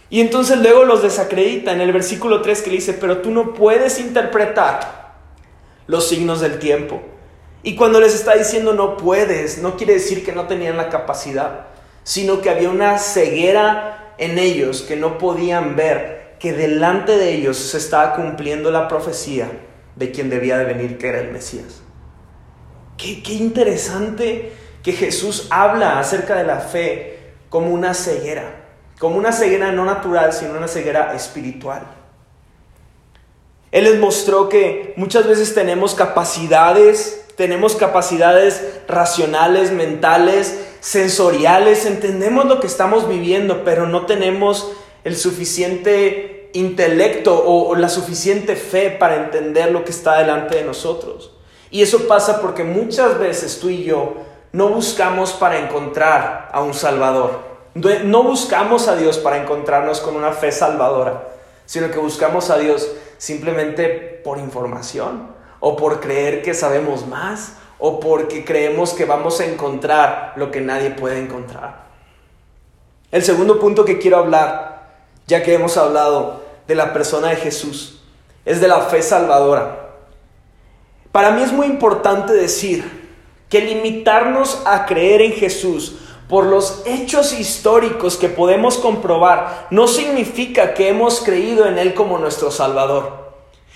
Y 0.10 0.20
entonces 0.20 0.58
luego 0.58 0.84
los 0.84 1.04
desacredita 1.04 1.72
en 1.72 1.80
el 1.80 1.94
versículo 1.94 2.42
3 2.42 2.64
que 2.64 2.70
le 2.70 2.76
dice, 2.76 2.92
pero 2.96 3.20
tú 3.20 3.32
no 3.32 3.54
puedes 3.54 3.98
interpretar 3.98 5.14
los 5.88 6.10
signos 6.10 6.42
del 6.42 6.60
tiempo. 6.60 7.00
Y 7.64 7.78
cuando 7.78 8.02
les 8.02 8.14
está 8.14 8.36
diciendo 8.36 8.74
no 8.74 8.98
puedes, 8.98 9.60
no 9.60 9.78
quiere 9.78 9.94
decir 9.94 10.26
que 10.26 10.34
no 10.34 10.48
tenían 10.48 10.76
la 10.76 10.90
capacidad, 10.90 11.68
sino 12.04 12.42
que 12.42 12.50
había 12.50 12.72
una 12.72 12.98
ceguera 12.98 14.16
en 14.18 14.38
ellos 14.38 14.82
que 14.82 14.98
no 14.98 15.18
podían 15.18 15.78
ver 15.78 16.17
que 16.40 16.54
delante 16.54 17.18
de 17.18 17.34
ellos 17.34 17.58
se 17.58 17.78
estaba 17.78 18.16
cumpliendo 18.16 18.72
la 18.72 18.88
profecía 18.88 19.50
de 19.96 20.12
quien 20.12 20.30
debía 20.30 20.58
de 20.58 20.66
venir, 20.66 20.98
que 20.98 21.10
era 21.10 21.20
el 21.20 21.32
Mesías. 21.32 21.82
Qué, 22.98 23.22
qué 23.24 23.34
interesante 23.34 24.54
que 24.84 24.94
Jesús 24.94 25.48
habla 25.50 26.00
acerca 26.00 26.36
de 26.36 26.44
la 26.44 26.60
fe 26.60 27.34
como 27.50 27.74
una 27.74 27.94
ceguera, 27.94 28.66
como 29.00 29.18
una 29.18 29.32
ceguera 29.32 29.72
no 29.72 29.86
natural, 29.86 30.34
sino 30.34 30.58
una 30.58 30.68
ceguera 30.68 31.14
espiritual. 31.16 31.84
Él 33.72 33.84
les 33.84 34.00
mostró 34.00 34.50
que 34.50 34.94
muchas 34.96 35.28
veces 35.28 35.54
tenemos 35.54 35.94
capacidades, 35.94 37.26
tenemos 37.36 37.76
capacidades 37.76 38.64
racionales, 38.88 39.72
mentales, 39.72 40.58
sensoriales, 40.80 41.86
entendemos 41.86 42.46
lo 42.46 42.60
que 42.60 42.68
estamos 42.68 43.10
viviendo, 43.10 43.64
pero 43.64 43.88
no 43.88 44.06
tenemos 44.06 44.72
el 45.04 45.16
suficiente 45.16 46.50
intelecto 46.54 47.44
o, 47.46 47.76
la 47.76 47.90
suficiente 47.90 48.56
fe 48.56 48.92
para 48.92 49.16
entender 49.16 49.72
lo 49.72 49.84
que 49.84 49.92
está 49.92 50.18
delante 50.18 50.56
de 50.56 50.64
nosotros. 50.64 51.34
Y 51.70 51.82
eso 51.82 52.08
pasa 52.08 52.42
porque 52.42 52.64
muchas 52.64 53.20
veces 53.20 53.60
tú 53.60 53.70
y 53.70 53.84
yo 53.84 54.16
no 54.52 54.70
buscamos 54.70 55.34
para 55.34 55.60
encontrar 55.60 56.50
a 56.52 56.62
un 56.62 56.74
Salvador. 56.74 57.58
No 57.76 58.24
buscamos 58.24 58.88
a 58.88 58.96
Dios 58.96 59.18
para 59.18 59.38
encontrarnos 59.38 60.00
con 60.02 60.16
una 60.16 60.32
fe 60.32 60.52
salvadora, 60.52 61.28
sino 61.66 61.92
que 61.92 62.00
buscamos 62.00 62.50
a 62.50 62.58
Dios 62.58 62.90
simplemente 63.18 63.88
por 64.24 64.40
información 64.40 65.28
o 65.60 65.76
por 65.76 66.00
creer 66.00 66.42
que 66.42 66.54
sabemos 66.54 67.06
más 67.06 67.54
o 67.80 68.00
porque 68.00 68.44
creemos 68.44 68.94
que 68.94 69.06
vamos 69.06 69.40
a 69.40 69.46
encontrar 69.46 70.34
lo 70.38 70.50
que 70.50 70.62
nadie 70.62 70.90
puede 70.92 71.20
encontrar. 71.20 71.88
El 73.12 73.24
segundo 73.24 73.60
punto 73.60 73.86
que 73.86 74.00
quiero 74.00 74.18
hablar, 74.18 74.77
ya 75.28 75.44
que 75.44 75.54
hemos 75.54 75.78
hablado 75.78 76.42
de 76.68 76.76
la 76.76 76.94
persona 76.94 77.30
de 77.30 77.36
Jesús, 77.36 78.02
es 78.46 78.62
de 78.62 78.68
la 78.68 78.82
fe 78.82 79.02
salvadora. 79.02 79.88
Para 81.12 81.32
mí 81.32 81.42
es 81.42 81.52
muy 81.52 81.68
importante 81.68 82.34
decir 82.34 83.08
que 83.50 83.62
limitarnos 83.62 84.62
a 84.66 84.86
creer 84.86 85.22
en 85.22 85.34
Jesús 85.34 85.98
por 86.30 86.46
los 86.46 86.84
hechos 86.86 87.34
históricos 87.34 88.18
que 88.18 88.30
podemos 88.30 88.78
comprobar 88.78 89.68
no 89.70 89.88
significa 89.88 90.74
que 90.74 90.90
hemos 90.90 91.22
creído 91.22 91.66
en 91.66 91.78
Él 91.78 91.94
como 91.94 92.18
nuestro 92.18 92.52
Salvador. 92.52 93.28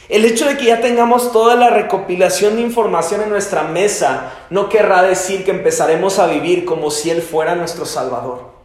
El 0.09 0.25
hecho 0.25 0.45
de 0.45 0.57
que 0.57 0.65
ya 0.65 0.81
tengamos 0.81 1.31
toda 1.31 1.55
la 1.55 1.69
recopilación 1.69 2.57
de 2.57 2.61
información 2.61 3.21
en 3.21 3.29
nuestra 3.29 3.63
mesa 3.63 4.33
no 4.49 4.67
querrá 4.67 5.03
decir 5.03 5.45
que 5.45 5.51
empezaremos 5.51 6.19
a 6.19 6.27
vivir 6.27 6.65
como 6.65 6.91
si 6.91 7.09
Él 7.09 7.21
fuera 7.21 7.55
nuestro 7.55 7.85
Salvador. 7.85 8.60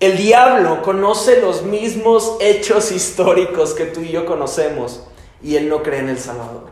El 0.00 0.16
diablo 0.16 0.82
conoce 0.82 1.40
los 1.40 1.62
mismos 1.62 2.36
hechos 2.40 2.92
históricos 2.92 3.74
que 3.74 3.86
tú 3.86 4.00
y 4.00 4.10
yo 4.10 4.26
conocemos 4.26 5.02
y 5.42 5.56
Él 5.56 5.68
no 5.68 5.82
cree 5.82 6.00
en 6.00 6.08
el 6.08 6.18
Salvador. 6.18 6.70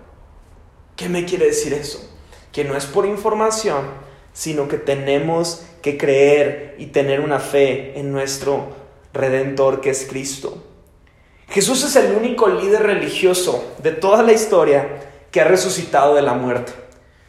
¿Qué 0.95 1.09
me 1.09 1.25
quiere 1.25 1.47
decir 1.47 1.73
eso? 1.73 2.07
que 2.57 2.65
no 2.65 2.75
es 2.75 2.87
por 2.87 3.05
información, 3.05 3.85
sino 4.33 4.67
que 4.67 4.79
tenemos 4.79 5.67
que 5.83 5.99
creer 5.99 6.75
y 6.79 6.87
tener 6.87 7.21
una 7.21 7.39
fe 7.39 8.01
en 8.01 8.13
nuestro 8.13 8.69
Redentor 9.13 9.83
que 9.83 9.91
es 9.91 10.07
Cristo. 10.09 10.65
Jesús 11.51 11.85
es 11.85 11.95
el 11.97 12.17
único 12.17 12.49
líder 12.49 12.85
religioso 12.85 13.75
de 13.83 13.93
toda 13.93 14.23
la 14.23 14.33
historia 14.33 14.89
que 15.31 15.43
ha 15.43 15.45
resucitado 15.45 16.15
de 16.15 16.23
la 16.23 16.33
muerte. 16.33 16.73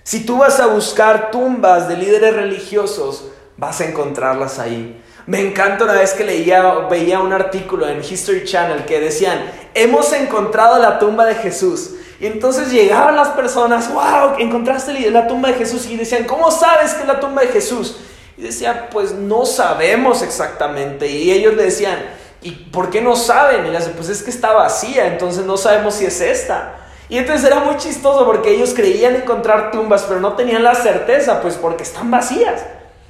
Si 0.03 0.25
tú 0.25 0.37
vas 0.37 0.61
a 0.61 0.67
buscar 0.67 1.29
tumbas 1.29 1.89
de 1.89 1.97
líderes 1.97 2.33
religiosos, 2.33 3.25
vas 3.57 3.81
a 3.81 3.85
encontrarlas 3.89 4.59
ahí. 4.59 5.03
Me 5.27 5.41
encanta 5.41 5.83
una 5.83 5.93
vez 5.93 6.13
que 6.13 6.23
leía, 6.23 6.63
veía 6.89 7.19
un 7.19 7.33
artículo 7.33 7.85
en 7.89 8.01
History 8.01 8.45
Channel 8.45 8.85
que 8.85 9.01
decían, 9.01 9.51
hemos 9.73 10.13
encontrado 10.13 10.79
la 10.79 10.99
tumba 10.99 11.25
de 11.25 11.35
Jesús. 11.35 11.95
Y 12.21 12.27
entonces 12.27 12.71
llegaban 12.71 13.17
las 13.17 13.27
personas, 13.29 13.93
wow, 13.93 14.35
encontraste 14.39 14.93
la 15.11 15.27
tumba 15.27 15.49
de 15.49 15.55
Jesús. 15.55 15.85
Y 15.87 15.97
decían, 15.97 16.23
¿cómo 16.23 16.49
sabes 16.49 16.93
que 16.93 17.01
es 17.01 17.07
la 17.07 17.19
tumba 17.19 17.41
de 17.41 17.49
Jesús? 17.49 17.97
Y 18.37 18.43
decían, 18.43 18.87
pues 18.89 19.11
no 19.11 19.45
sabemos 19.45 20.21
exactamente. 20.21 21.07
Y 21.07 21.29
ellos 21.33 21.55
le 21.55 21.63
decían, 21.63 21.99
¿y 22.41 22.51
por 22.51 22.89
qué 22.89 23.01
no 23.01 23.17
saben? 23.17 23.65
Y 23.65 23.71
le 23.71 23.79
decían, 23.79 23.95
pues 23.97 24.07
es 24.07 24.23
que 24.23 24.29
está 24.29 24.53
vacía, 24.53 25.07
entonces 25.07 25.43
no 25.43 25.57
sabemos 25.57 25.95
si 25.95 26.05
es 26.05 26.21
esta. 26.21 26.75
Y 27.09 27.17
entonces 27.17 27.45
era 27.45 27.59
muy 27.59 27.75
chistoso 27.75 28.25
porque 28.25 28.51
ellos 28.51 28.73
creían 28.73 29.17
encontrar 29.17 29.71
tumbas, 29.71 30.03
pero 30.07 30.21
no 30.21 30.37
tenían 30.37 30.63
la 30.63 30.73
certeza, 30.73 31.41
pues 31.41 31.55
porque 31.55 31.83
están 31.83 32.09
vacías. 32.09 32.61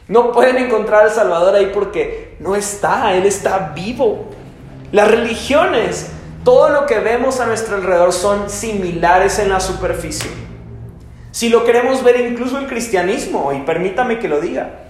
No 0.08 0.32
pueden 0.32 0.58
encontrar 0.58 1.04
al 1.04 1.12
Salvador 1.12 1.56
ahí 1.56 1.72
porque 1.74 2.36
no 2.39 2.56
está, 2.56 3.13
Él 3.15 3.26
está 3.26 3.74
vivo. 3.76 4.30
Las 4.91 5.12
religiones 5.12 6.12
todo 6.48 6.70
lo 6.70 6.86
que 6.86 7.00
vemos 7.00 7.41
a 7.41 7.46
nuestro 7.46 7.76
alrededor 7.76 8.13
son 8.13 8.50
similares 8.50 9.38
en 9.38 9.50
la 9.50 9.60
superficie. 9.60 10.32
Si 11.32 11.50
lo 11.50 11.65
queremos 11.65 12.06
ver 12.06 12.22
incluso 12.22 12.58
el 12.58 12.67
cristianismo, 12.67 13.52
y 13.52 13.63
permítame 13.63 14.17
que 14.17 14.30
lo 14.30 14.39
diga, 14.39 14.86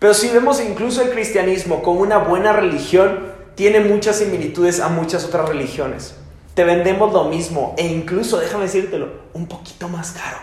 pero 0.00 0.12
si 0.12 0.28
vemos 0.28 0.60
incluso 0.60 1.00
el 1.00 1.10
cristianismo 1.10 1.84
como 1.84 2.00
una 2.00 2.18
buena 2.18 2.52
religión, 2.52 3.28
tiene 3.54 3.78
muchas 3.78 4.16
similitudes 4.16 4.80
a 4.80 4.88
muchas 4.88 5.24
otras 5.24 5.48
religiones. 5.48 6.16
Te 6.54 6.64
vendemos 6.64 7.12
lo 7.12 7.26
mismo 7.26 7.76
e 7.78 7.86
incluso, 7.86 8.40
déjame 8.40 8.64
decírtelo, 8.64 9.08
un 9.34 9.46
poquito 9.46 9.88
más 9.88 10.10
caro. 10.10 10.38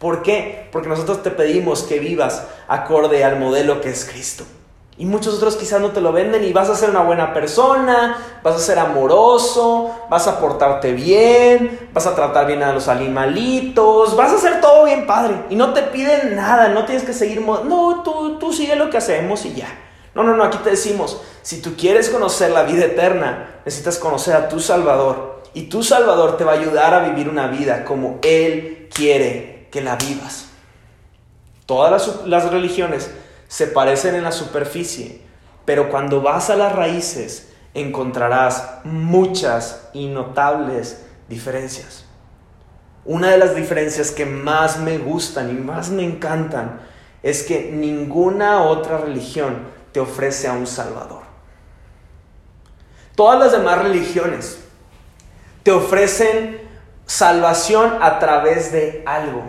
¿Por 0.00 0.22
qué? 0.22 0.66
Porque 0.72 0.88
nosotros 0.88 1.22
te 1.22 1.30
pedimos 1.30 1.82
que 1.82 1.98
vivas 1.98 2.46
acorde 2.68 3.22
al 3.22 3.38
modelo 3.38 3.82
que 3.82 3.90
es 3.90 4.06
Cristo. 4.06 4.44
Y 4.96 5.04
muchos 5.04 5.34
otros 5.34 5.56
quizás 5.56 5.78
no 5.78 5.90
te 5.90 6.00
lo 6.00 6.10
venden 6.10 6.42
y 6.42 6.54
vas 6.54 6.70
a 6.70 6.74
ser 6.74 6.88
una 6.88 7.02
buena 7.02 7.34
persona, 7.34 8.16
vas 8.42 8.56
a 8.56 8.60
ser 8.60 8.78
amoroso, 8.78 9.94
vas 10.08 10.26
a 10.26 10.40
portarte 10.40 10.94
bien, 10.94 11.90
vas 11.92 12.06
a 12.06 12.14
tratar 12.14 12.46
bien 12.46 12.62
a 12.62 12.72
los 12.72 12.88
animalitos, 12.88 14.16
vas 14.16 14.32
a 14.32 14.36
hacer 14.36 14.62
todo 14.62 14.86
bien 14.86 15.06
padre. 15.06 15.34
Y 15.50 15.56
no 15.56 15.74
te 15.74 15.82
piden 15.82 16.34
nada, 16.34 16.68
no 16.68 16.86
tienes 16.86 17.04
que 17.04 17.12
seguir... 17.12 17.42
No, 17.42 18.02
tú, 18.02 18.38
tú 18.38 18.54
sigue 18.54 18.76
lo 18.76 18.88
que 18.88 18.96
hacemos 18.96 19.44
y 19.44 19.52
ya. 19.52 19.68
No, 20.14 20.22
no, 20.22 20.34
no, 20.34 20.44
aquí 20.44 20.56
te 20.64 20.70
decimos, 20.70 21.20
si 21.42 21.60
tú 21.60 21.74
quieres 21.76 22.08
conocer 22.08 22.52
la 22.52 22.62
vida 22.62 22.86
eterna, 22.86 23.60
necesitas 23.66 23.98
conocer 23.98 24.34
a 24.34 24.48
tu 24.48 24.60
Salvador. 24.60 25.42
Y 25.52 25.64
tu 25.64 25.82
Salvador 25.82 26.38
te 26.38 26.44
va 26.44 26.52
a 26.52 26.58
ayudar 26.58 26.94
a 26.94 27.00
vivir 27.00 27.28
una 27.28 27.48
vida 27.48 27.84
como 27.84 28.18
Él 28.22 28.88
quiere 28.94 29.59
que 29.70 29.80
la 29.80 29.96
vivas. 29.96 30.46
Todas 31.66 31.90
las, 31.90 32.26
las 32.26 32.50
religiones 32.50 33.10
se 33.48 33.66
parecen 33.66 34.14
en 34.14 34.24
la 34.24 34.32
superficie, 34.32 35.22
pero 35.64 35.88
cuando 35.90 36.22
vas 36.22 36.50
a 36.50 36.56
las 36.56 36.74
raíces 36.74 37.52
encontrarás 37.74 38.80
muchas 38.84 39.88
y 39.92 40.08
notables 40.08 41.02
diferencias. 41.28 42.04
Una 43.04 43.30
de 43.30 43.38
las 43.38 43.54
diferencias 43.54 44.10
que 44.10 44.26
más 44.26 44.78
me 44.78 44.98
gustan 44.98 45.50
y 45.50 45.54
más 45.54 45.90
me 45.90 46.04
encantan 46.04 46.80
es 47.22 47.42
que 47.42 47.70
ninguna 47.72 48.62
otra 48.62 48.98
religión 48.98 49.68
te 49.92 50.00
ofrece 50.00 50.48
a 50.48 50.52
un 50.52 50.66
Salvador. 50.66 51.22
Todas 53.14 53.38
las 53.38 53.52
demás 53.52 53.82
religiones 53.82 54.58
te 55.62 55.70
ofrecen 55.70 56.60
salvación 57.06 57.98
a 58.00 58.18
través 58.18 58.72
de 58.72 59.02
algo. 59.06 59.42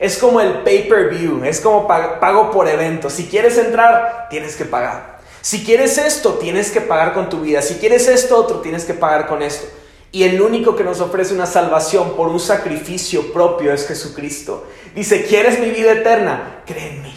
Es 0.00 0.16
como 0.16 0.40
el 0.40 0.62
pay-per-view, 0.62 1.44
es 1.44 1.60
como 1.60 1.86
pago 1.86 2.50
por 2.50 2.66
evento. 2.66 3.10
Si 3.10 3.26
quieres 3.26 3.58
entrar, 3.58 4.28
tienes 4.30 4.56
que 4.56 4.64
pagar. 4.64 5.20
Si 5.42 5.62
quieres 5.62 5.98
esto, 5.98 6.34
tienes 6.34 6.70
que 6.70 6.80
pagar 6.80 7.12
con 7.12 7.28
tu 7.28 7.40
vida. 7.40 7.60
Si 7.60 7.74
quieres 7.74 8.08
esto 8.08 8.38
otro, 8.38 8.60
tienes 8.60 8.86
que 8.86 8.94
pagar 8.94 9.26
con 9.26 9.42
esto. 9.42 9.68
Y 10.10 10.22
el 10.22 10.40
único 10.40 10.74
que 10.74 10.84
nos 10.84 11.00
ofrece 11.00 11.34
una 11.34 11.44
salvación 11.44 12.16
por 12.16 12.28
un 12.28 12.40
sacrificio 12.40 13.30
propio 13.32 13.74
es 13.74 13.86
Jesucristo. 13.86 14.66
Dice, 14.94 15.26
¿quieres 15.26 15.60
mi 15.60 15.68
vida 15.68 15.92
eterna? 15.92 16.62
Créeme. 16.64 17.12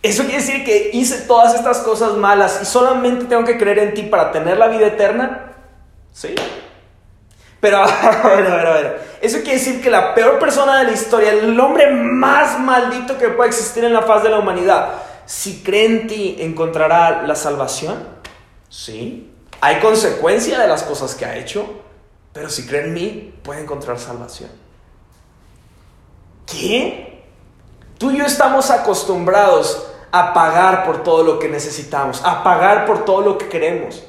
Eso 0.00 0.22
quiere 0.22 0.38
decir 0.38 0.64
que 0.64 0.90
hice 0.92 1.22
todas 1.22 1.56
estas 1.56 1.78
cosas 1.78 2.12
malas 2.12 2.60
y 2.62 2.66
solamente 2.66 3.24
tengo 3.24 3.44
que 3.44 3.58
creer 3.58 3.80
en 3.80 3.94
ti 3.94 4.02
para 4.02 4.30
tener 4.30 4.58
la 4.58 4.68
vida 4.68 4.86
eterna. 4.86 5.56
Sí. 6.12 6.36
Pero, 7.64 7.78
a 7.82 8.28
ver, 8.28 8.46
a 8.46 8.56
ver, 8.56 8.66
a 8.66 8.72
ver. 8.74 9.18
Eso 9.22 9.38
quiere 9.38 9.54
decir 9.54 9.80
que 9.80 9.88
la 9.88 10.14
peor 10.14 10.38
persona 10.38 10.80
de 10.80 10.84
la 10.84 10.92
historia, 10.92 11.32
el 11.32 11.58
hombre 11.58 11.90
más 11.90 12.60
maldito 12.60 13.16
que 13.16 13.28
puede 13.30 13.48
existir 13.48 13.82
en 13.84 13.94
la 13.94 14.02
faz 14.02 14.22
de 14.22 14.28
la 14.28 14.38
humanidad, 14.38 14.96
si 15.24 15.62
cree 15.62 15.86
en 15.86 16.06
ti, 16.06 16.36
encontrará 16.40 17.22
la 17.22 17.34
salvación. 17.34 18.06
Sí. 18.68 19.32
Hay 19.62 19.80
consecuencia 19.80 20.58
de 20.58 20.68
las 20.68 20.82
cosas 20.82 21.14
que 21.14 21.24
ha 21.24 21.38
hecho, 21.38 21.64
pero 22.34 22.50
si 22.50 22.66
cree 22.66 22.82
en 22.82 22.92
mí, 22.92 23.34
puede 23.42 23.62
encontrar 23.62 23.98
salvación. 23.98 24.50
¿Qué? 26.44 27.24
Tú 27.96 28.10
y 28.10 28.18
yo 28.18 28.26
estamos 28.26 28.70
acostumbrados 28.70 29.86
a 30.12 30.34
pagar 30.34 30.84
por 30.84 31.02
todo 31.02 31.22
lo 31.22 31.38
que 31.38 31.48
necesitamos, 31.48 32.20
a 32.26 32.44
pagar 32.44 32.84
por 32.84 33.06
todo 33.06 33.22
lo 33.22 33.38
que 33.38 33.48
queremos. 33.48 34.02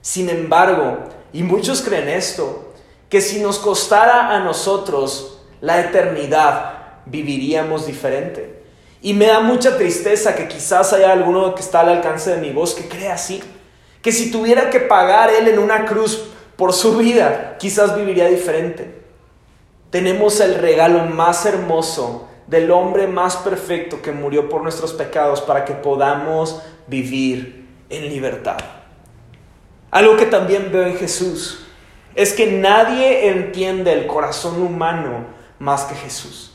Sin 0.00 0.30
embargo, 0.30 0.96
y 1.34 1.42
muchos 1.42 1.82
creen 1.82 2.08
esto, 2.08 2.71
que 3.12 3.20
si 3.20 3.40
nos 3.40 3.58
costara 3.58 4.34
a 4.34 4.40
nosotros 4.40 5.38
la 5.60 5.80
eternidad, 5.80 7.02
viviríamos 7.04 7.84
diferente. 7.84 8.62
Y 9.02 9.12
me 9.12 9.26
da 9.26 9.40
mucha 9.40 9.76
tristeza 9.76 10.34
que 10.34 10.48
quizás 10.48 10.94
haya 10.94 11.12
alguno 11.12 11.54
que 11.54 11.60
está 11.60 11.80
al 11.80 11.90
alcance 11.90 12.30
de 12.30 12.38
mi 12.38 12.52
voz 12.52 12.72
que 12.72 12.88
crea 12.88 13.12
así. 13.12 13.42
Que 14.00 14.12
si 14.12 14.30
tuviera 14.30 14.70
que 14.70 14.80
pagar 14.80 15.28
él 15.28 15.46
en 15.46 15.58
una 15.58 15.84
cruz 15.84 16.24
por 16.56 16.72
su 16.72 16.96
vida, 16.96 17.56
quizás 17.58 17.94
viviría 17.94 18.28
diferente. 18.28 19.02
Tenemos 19.90 20.40
el 20.40 20.54
regalo 20.54 21.00
más 21.04 21.44
hermoso 21.44 22.30
del 22.46 22.70
hombre 22.70 23.08
más 23.08 23.36
perfecto 23.36 24.00
que 24.00 24.12
murió 24.12 24.48
por 24.48 24.62
nuestros 24.62 24.94
pecados 24.94 25.42
para 25.42 25.66
que 25.66 25.74
podamos 25.74 26.62
vivir 26.86 27.68
en 27.90 28.08
libertad. 28.08 28.56
Algo 29.90 30.16
que 30.16 30.24
también 30.24 30.72
veo 30.72 30.86
en 30.86 30.96
Jesús 30.96 31.66
es 32.14 32.32
que 32.32 32.46
nadie 32.46 33.28
entiende 33.28 33.92
el 33.92 34.06
corazón 34.06 34.62
humano 34.62 35.26
más 35.58 35.84
que 35.84 35.94
Jesús. 35.94 36.52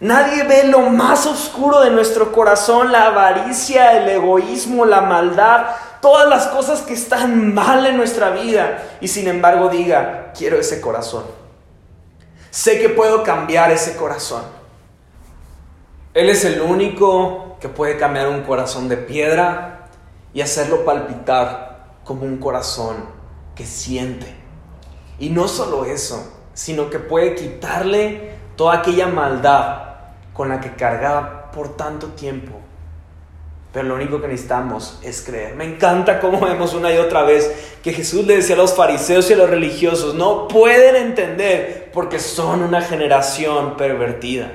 Nadie 0.00 0.44
ve 0.44 0.64
lo 0.64 0.80
más 0.80 1.26
oscuro 1.26 1.80
de 1.80 1.90
nuestro 1.90 2.32
corazón, 2.32 2.90
la 2.90 3.06
avaricia, 3.06 3.98
el 3.98 4.08
egoísmo, 4.08 4.86
la 4.86 5.02
maldad, 5.02 5.66
todas 6.00 6.26
las 6.28 6.46
cosas 6.46 6.80
que 6.80 6.94
están 6.94 7.52
mal 7.54 7.84
en 7.84 7.98
nuestra 7.98 8.30
vida. 8.30 8.82
Y 9.02 9.08
sin 9.08 9.28
embargo 9.28 9.68
diga, 9.68 10.32
quiero 10.36 10.58
ese 10.58 10.80
corazón. 10.80 11.24
Sé 12.50 12.80
que 12.80 12.88
puedo 12.88 13.22
cambiar 13.22 13.70
ese 13.70 13.94
corazón. 13.96 14.42
Él 16.14 16.30
es 16.30 16.44
el 16.44 16.62
único 16.62 17.58
que 17.60 17.68
puede 17.68 17.98
cambiar 17.98 18.28
un 18.28 18.42
corazón 18.42 18.88
de 18.88 18.96
piedra 18.96 19.90
y 20.32 20.40
hacerlo 20.40 20.84
palpitar 20.84 21.98
como 22.04 22.22
un 22.22 22.38
corazón 22.38 23.04
que 23.54 23.66
siente 23.66 24.39
y 25.20 25.28
no 25.28 25.46
solo 25.46 25.84
eso, 25.84 26.32
sino 26.54 26.90
que 26.90 26.98
puede 26.98 27.36
quitarle 27.36 28.32
toda 28.56 28.78
aquella 28.78 29.06
maldad 29.06 29.84
con 30.32 30.48
la 30.48 30.60
que 30.60 30.72
cargaba 30.72 31.50
por 31.52 31.76
tanto 31.76 32.08
tiempo. 32.08 32.52
Pero 33.72 33.86
lo 33.86 33.94
único 33.94 34.20
que 34.20 34.26
necesitamos 34.26 34.98
es 35.02 35.22
creer. 35.22 35.54
Me 35.54 35.64
encanta 35.64 36.18
cómo 36.18 36.40
vemos 36.40 36.74
una 36.74 36.92
y 36.92 36.98
otra 36.98 37.22
vez 37.22 37.76
que 37.82 37.92
Jesús 37.92 38.26
le 38.26 38.36
decía 38.36 38.56
a 38.56 38.58
los 38.58 38.74
fariseos 38.74 39.30
y 39.30 39.34
a 39.34 39.36
los 39.36 39.48
religiosos, 39.48 40.14
no 40.14 40.48
pueden 40.48 40.96
entender 40.96 41.90
porque 41.92 42.18
son 42.18 42.62
una 42.62 42.80
generación 42.80 43.76
pervertida. 43.76 44.52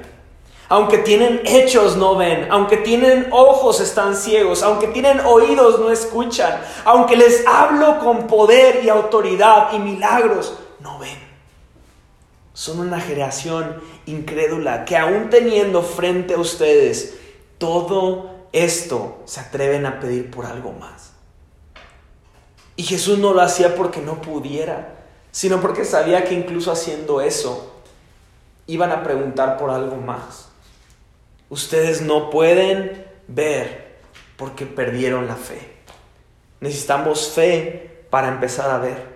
Aunque 0.68 0.98
tienen 1.00 1.42
hechos 1.46 1.96
no 1.96 2.16
ven, 2.16 2.48
aunque 2.50 2.78
tienen 2.78 3.28
ojos 3.32 3.80
están 3.80 4.16
ciegos, 4.16 4.64
aunque 4.64 4.88
tienen 4.88 5.20
oídos 5.20 5.80
no 5.80 5.92
escuchan, 5.92 6.60
aunque 6.86 7.16
les 7.16 7.46
hablo 7.46 8.00
con 8.00 8.26
poder 8.26 8.84
y 8.84 8.90
autoridad 8.90 9.74
y 9.74 9.80
milagros, 9.80 10.56
no 10.80 10.98
ven. 10.98 11.20
Son 12.54 12.80
una 12.80 13.00
generación 13.00 13.82
incrédula 14.08 14.86
que 14.86 14.98
aún 14.98 15.30
teniendo 15.30 15.84
frente 15.84 16.34
a 16.34 16.40
ustedes 16.40 17.16
todo 17.58 18.32
esto, 18.52 19.18
se 19.26 19.42
atreven 19.42 19.86
a 19.86 20.00
pedir 20.00 20.32
por 20.32 20.46
algo 20.46 20.72
más. 20.72 21.12
Y 22.78 22.84
Jesús 22.84 23.20
no 23.20 23.34
lo 23.34 23.42
hacía 23.42 23.76
porque 23.76 24.02
no 24.02 24.22
pudiera, 24.22 24.96
sino 25.32 25.62
porque 25.62 25.86
sabía 25.86 26.24
que 26.24 26.34
incluso 26.34 26.72
haciendo 26.72 27.22
eso, 27.22 27.74
iban 28.68 28.92
a 28.92 29.04
preguntar 29.04 29.58
por 29.58 29.70
algo 29.70 29.98
más. 29.98 30.45
Ustedes 31.50 32.02
no 32.02 32.30
pueden 32.30 33.06
ver 33.28 33.98
porque 34.38 34.66
perdieron 34.66 35.28
la 35.28 35.36
fe. 35.36 35.60
Necesitamos 36.60 37.30
fe 37.30 38.06
para 38.10 38.30
empezar 38.30 38.72
a 38.72 38.80
ver. 38.80 39.16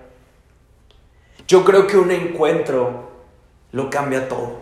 Yo 1.48 1.66
creo 1.66 1.88
que 1.88 1.98
un 1.98 2.12
encuentro 2.12 3.10
lo 3.72 3.90
cambia 3.90 4.28
todo. 4.28 4.60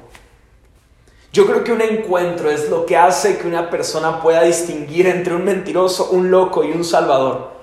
Yo 1.34 1.46
creo 1.46 1.64
que 1.64 1.74
un 1.74 1.82
encuentro 1.82 2.50
es 2.50 2.70
lo 2.70 2.86
que 2.86 2.96
hace 2.96 3.38
que 3.38 3.48
una 3.48 3.70
persona 3.70 4.22
pueda 4.22 4.44
distinguir 4.44 5.08
entre 5.08 5.36
un 5.36 5.44
mentiroso, 5.44 6.10
un 6.12 6.32
loco 6.32 6.64
y 6.64 6.72
un 6.72 6.84
salvador. 6.84 7.57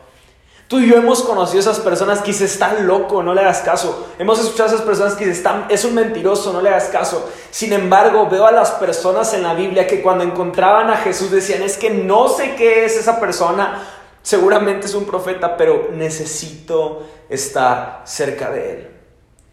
Tú 0.67 0.79
y 0.79 0.89
yo 0.89 0.97
hemos 0.97 1.23
conocido 1.23 1.59
a 1.59 1.61
esas 1.61 1.81
personas 1.81 2.21
que 2.21 2.29
dicen, 2.29 2.47
está 2.47 2.73
loco, 2.81 3.23
no 3.23 3.35
le 3.35 3.43
hagas 3.43 3.61
caso. 3.61 4.09
Hemos 4.19 4.41
escuchado 4.41 4.71
a 4.71 4.73
esas 4.73 4.87
personas 4.87 5.15
que 5.15 5.27
dicen, 5.27 5.67
es 5.69 5.85
un 5.85 5.95
mentiroso, 5.95 6.55
no 6.55 6.63
le 6.63 6.71
hagas 6.71 6.85
caso. 6.85 7.29
Sin 7.51 7.75
embargo, 7.75 8.29
veo 8.31 8.47
a 8.47 8.53
las 8.53 8.71
personas 8.73 9.35
en 9.35 9.43
la 9.43 9.53
Biblia 9.53 9.87
que 9.87 10.01
cuando 10.01 10.25
encontraban 10.25 10.89
a 10.89 10.97
Jesús 10.97 11.31
decían, 11.31 11.63
es 11.63 11.77
que 11.77 11.91
no 11.91 12.29
sé 12.29 12.55
qué 12.57 12.87
es 12.87 12.97
esa 12.97 13.21
persona, 13.21 13.87
seguramente 14.23 14.87
es 14.87 14.95
un 14.95 15.05
profeta, 15.05 15.59
pero 15.59 15.91
necesito 15.93 17.03
estar 17.29 18.01
cerca 18.05 18.51
de 18.51 18.71
él. 18.71 18.91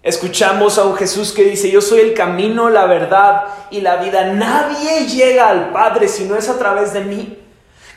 Escuchamos 0.04 0.78
a 0.78 0.86
un 0.86 0.96
Jesús 0.96 1.34
que 1.34 1.44
dice, 1.44 1.70
yo 1.70 1.82
soy 1.82 2.00
el 2.00 2.14
camino, 2.14 2.70
la 2.70 2.86
verdad 2.86 3.44
y 3.70 3.82
la 3.82 3.98
vida. 3.98 4.32
Nadie 4.32 5.08
llega 5.08 5.50
al 5.50 5.72
Padre 5.72 6.08
si 6.08 6.24
no 6.24 6.38
es 6.38 6.48
a 6.48 6.58
través 6.58 6.94
de 6.94 7.02
mí 7.02 7.41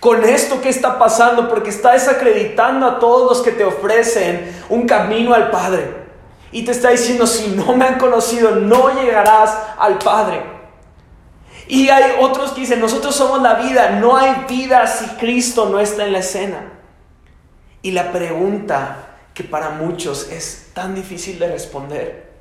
con 0.00 0.24
esto 0.24 0.60
que 0.60 0.68
está 0.68 0.98
pasando, 0.98 1.48
porque 1.48 1.70
está 1.70 1.92
desacreditando 1.92 2.86
a 2.86 2.98
todos 2.98 3.28
los 3.28 3.42
que 3.42 3.52
te 3.52 3.64
ofrecen 3.64 4.54
un 4.68 4.86
camino 4.86 5.34
al 5.34 5.50
Padre. 5.50 6.04
Y 6.52 6.64
te 6.64 6.72
está 6.72 6.90
diciendo, 6.90 7.26
si 7.26 7.48
no 7.48 7.74
me 7.74 7.84
han 7.84 7.98
conocido, 7.98 8.52
no 8.52 9.00
llegarás 9.00 9.56
al 9.78 9.98
Padre. 9.98 10.42
Y 11.66 11.88
hay 11.88 12.16
otros 12.20 12.52
que 12.52 12.60
dicen, 12.60 12.80
nosotros 12.80 13.14
somos 13.14 13.40
la 13.40 13.54
vida, 13.54 13.90
no 13.90 14.16
hay 14.16 14.44
vida 14.48 14.86
si 14.86 15.06
Cristo 15.16 15.68
no 15.68 15.80
está 15.80 16.04
en 16.04 16.12
la 16.12 16.18
escena. 16.18 16.72
Y 17.82 17.92
la 17.92 18.12
pregunta 18.12 19.16
que 19.32 19.44
para 19.44 19.70
muchos 19.70 20.30
es 20.30 20.70
tan 20.74 20.94
difícil 20.94 21.38
de 21.38 21.48
responder, 21.48 22.32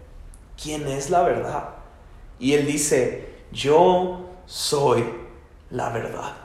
¿quién 0.61 0.87
es 0.87 1.09
la 1.09 1.23
verdad? 1.23 1.69
Y 2.39 2.53
Él 2.53 2.65
dice, 2.65 3.33
yo 3.51 4.29
soy 4.45 5.05
la 5.69 5.89
verdad. 5.89 6.42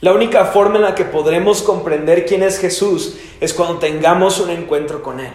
La 0.00 0.12
única 0.12 0.44
forma 0.44 0.76
en 0.76 0.82
la 0.82 0.94
que 0.94 1.04
podremos 1.04 1.62
comprender 1.62 2.24
quién 2.24 2.44
es 2.44 2.60
Jesús 2.60 3.16
es 3.40 3.52
cuando 3.52 3.78
tengamos 3.78 4.38
un 4.38 4.50
encuentro 4.50 5.02
con 5.02 5.18
Él. 5.18 5.32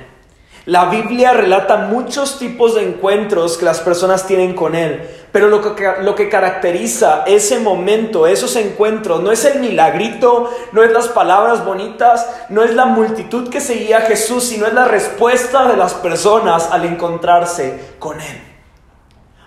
La 0.65 0.85
Biblia 0.85 1.33
relata 1.33 1.75
muchos 1.75 2.39
tipos 2.39 2.75
de 2.75 2.83
encuentros 2.83 3.57
que 3.57 3.65
las 3.65 3.81
personas 3.81 4.25
tienen 4.25 4.53
con 4.55 4.75
Él, 4.75 5.01
pero 5.33 5.49
lo 5.49 5.75
que, 5.75 5.85
lo 5.99 6.15
que 6.15 6.29
caracteriza 6.29 7.23
ese 7.27 7.59
momento, 7.59 8.25
esos 8.25 8.55
encuentros, 8.55 9.21
no 9.21 9.33
es 9.33 9.43
el 9.43 9.59
milagrito, 9.59 10.49
no 10.71 10.81
es 10.81 10.93
las 10.93 11.09
palabras 11.09 11.65
bonitas, 11.65 12.25
no 12.47 12.63
es 12.63 12.73
la 12.73 12.85
multitud 12.85 13.49
que 13.49 13.59
seguía 13.59 13.97
a 13.97 14.01
Jesús, 14.01 14.45
sino 14.45 14.65
es 14.65 14.73
la 14.73 14.85
respuesta 14.85 15.67
de 15.67 15.75
las 15.75 15.95
personas 15.95 16.69
al 16.71 16.85
encontrarse 16.85 17.95
con 17.99 18.21
Él. 18.21 18.52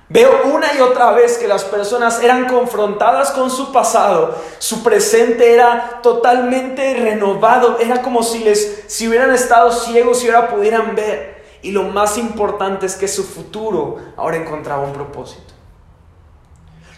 Veo 0.09 0.55
una 0.55 0.73
y 0.73 0.81
otra 0.81 1.11
vez 1.11 1.37
que 1.37 1.49
las 1.49 1.65
personas 1.65 2.23
eran 2.23 2.47
confrontadas 2.47 3.33
con 3.33 3.51
su 3.51 3.73
pasado, 3.73 4.37
su 4.59 4.85
presente 4.85 5.53
era 5.53 6.01
totalmente 6.01 6.95
renovado, 6.95 7.79
era 7.81 8.03
como 8.03 8.23
si 8.23 8.45
les 8.45 8.85
si 8.87 9.09
hubieran 9.09 9.33
estado 9.33 9.73
ciegos 9.73 10.23
y 10.23 10.29
ahora 10.29 10.49
pudieran 10.49 10.95
ver. 10.95 11.45
Y 11.63 11.73
lo 11.73 11.83
más 11.83 12.19
importante 12.19 12.87
es 12.87 12.95
que 12.95 13.09
su 13.09 13.25
futuro 13.25 13.97
ahora 14.17 14.37
encontraba 14.37 14.85
un 14.85 14.93
propósito. 14.93 15.55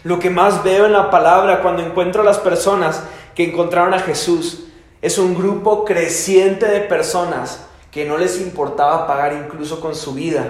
Lo 0.03 0.19
que 0.19 0.29
más 0.29 0.63
veo 0.63 0.85
en 0.85 0.93
la 0.93 1.09
palabra 1.09 1.63
cuando 1.63 1.81
encuentro 1.81 2.21
a 2.21 2.25
las 2.25 2.37
personas 2.37 3.01
que 3.33 3.49
encontraron 3.49 3.95
a 3.95 3.99
Jesús 3.99 4.65
es 5.01 5.17
un 5.17 5.33
grupo 5.33 5.83
creciente 5.83 6.67
de 6.67 6.81
personas 6.81 7.65
que 7.89 8.05
no 8.05 8.19
les 8.19 8.39
importaba 8.39 9.07
pagar 9.07 9.33
incluso 9.33 9.81
con 9.81 9.95
su 9.95 10.13
vida 10.13 10.45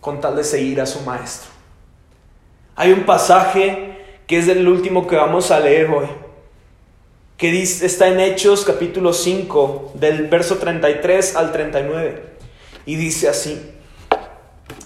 con 0.00 0.20
tal 0.20 0.36
de 0.36 0.44
seguir 0.44 0.80
a 0.80 0.86
su 0.86 1.00
maestro. 1.00 1.59
Hay 2.80 2.92
un 2.92 3.04
pasaje 3.04 3.98
que 4.26 4.38
es 4.38 4.48
el 4.48 4.66
último 4.66 5.06
que 5.06 5.14
vamos 5.14 5.50
a 5.50 5.60
leer 5.60 5.90
hoy, 5.90 6.06
que 7.36 7.60
está 7.60 8.08
en 8.08 8.20
Hechos 8.20 8.64
capítulo 8.64 9.12
5, 9.12 9.92
del 9.96 10.28
verso 10.28 10.56
33 10.56 11.36
al 11.36 11.52
39, 11.52 12.22
y 12.86 12.96
dice 12.96 13.28
así, 13.28 13.60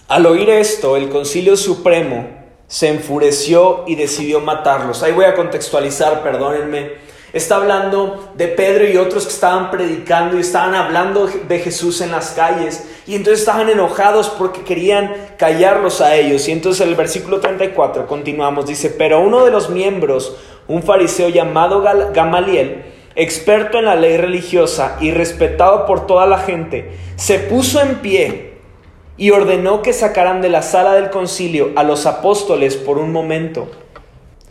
al 0.09 0.27
oír 0.27 0.51
esto, 0.51 0.97
el 0.97 1.09
concilio 1.09 1.57
supremo 1.57 2.27
se 2.67 2.89
enfureció 2.89 3.85
y 3.87 3.95
decidió 3.95 4.41
matarlos. 4.41 5.05
Ahí 5.05 5.13
voy 5.13 5.27
a 5.27 5.37
contextualizar, 5.37 6.25
perdónenme. 6.25 7.04
Está 7.35 7.57
hablando 7.57 8.31
de 8.37 8.47
Pedro 8.47 8.89
y 8.89 8.97
otros 8.97 9.25
que 9.25 9.33
estaban 9.33 9.73
predicando 9.73 10.37
y 10.37 10.41
estaban 10.43 10.77
hablando 10.77 11.27
de 11.27 11.59
Jesús 11.59 12.01
en 12.01 12.13
las 12.13 12.31
calles. 12.31 12.89
Y 13.09 13.17
entonces 13.17 13.41
estaban 13.41 13.69
enojados 13.69 14.29
porque 14.31 14.63
querían 14.63 15.13
callarlos 15.37 16.01
a 16.01 16.15
ellos. 16.15 16.47
Y 16.47 16.53
entonces 16.53 16.81
en 16.83 16.91
el 16.91 16.95
versículo 16.95 17.41
34 17.41 18.07
continuamos. 18.07 18.67
Dice, 18.67 18.89
pero 18.89 19.19
uno 19.21 19.45
de 19.45 19.51
los 19.51 19.69
miembros, 19.69 20.37
un 20.69 20.85
fariseo 20.85 21.29
llamado 21.29 21.83
Gamaliel, 22.15 22.85
experto 23.17 23.81
en 23.81 23.87
la 23.87 23.97
ley 23.97 24.17
religiosa 24.17 24.97
y 25.01 25.11
respetado 25.11 25.87
por 25.87 26.07
toda 26.07 26.27
la 26.27 26.39
gente, 26.39 26.93
se 27.17 27.41
puso 27.41 27.81
en 27.81 27.97
pie 27.97 28.55
y 29.17 29.33
ordenó 29.33 29.83
que 29.83 29.93
sacaran 29.93 30.41
de 30.41 30.51
la 30.51 30.63
sala 30.63 30.95
del 30.95 31.11
concilio 31.11 31.73
a 31.75 31.83
los 31.83 32.07
apóstoles 32.07 32.77
por 32.77 32.99
un 32.99 33.11
momento. 33.11 33.69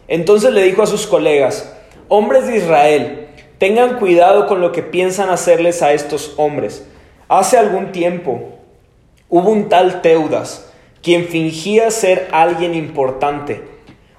Entonces 0.10 0.52
le 0.52 0.64
dijo 0.64 0.84
a 0.84 0.88
sus 0.88 1.08
colegas, 1.08 1.74
hombres 2.08 2.48
de 2.48 2.58
Israel, 2.58 3.28
tengan 3.58 4.00
cuidado 4.00 4.48
con 4.48 4.62
lo 4.62 4.72
que 4.72 4.84
piensan 4.84 5.30
hacerles 5.30 5.82
a 5.82 5.94
estos 5.94 6.34
hombres. 6.38 6.86
Hace 7.30 7.58
algún 7.58 7.92
tiempo 7.92 8.50
hubo 9.30 9.50
un 9.50 9.70
tal 9.70 10.02
Teudas, 10.02 10.72
quien 11.02 11.28
fingía 11.28 11.92
ser 11.92 12.28
alguien 12.32 12.76
importante. 12.76 13.64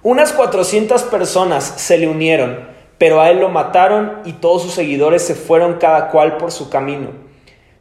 Unas 0.02 0.32
400 0.32 1.02
personas 1.04 1.64
se 1.76 1.98
le 1.98 2.08
unieron, 2.08 2.68
pero 2.98 3.20
a 3.20 3.30
él 3.30 3.40
lo 3.40 3.48
mataron 3.48 4.20
y 4.24 4.34
todos 4.34 4.62
sus 4.62 4.72
seguidores 4.72 5.22
se 5.22 5.34
fueron 5.34 5.74
cada 5.74 6.10
cual 6.10 6.36
por 6.36 6.52
su 6.52 6.70
camino. 6.70 7.08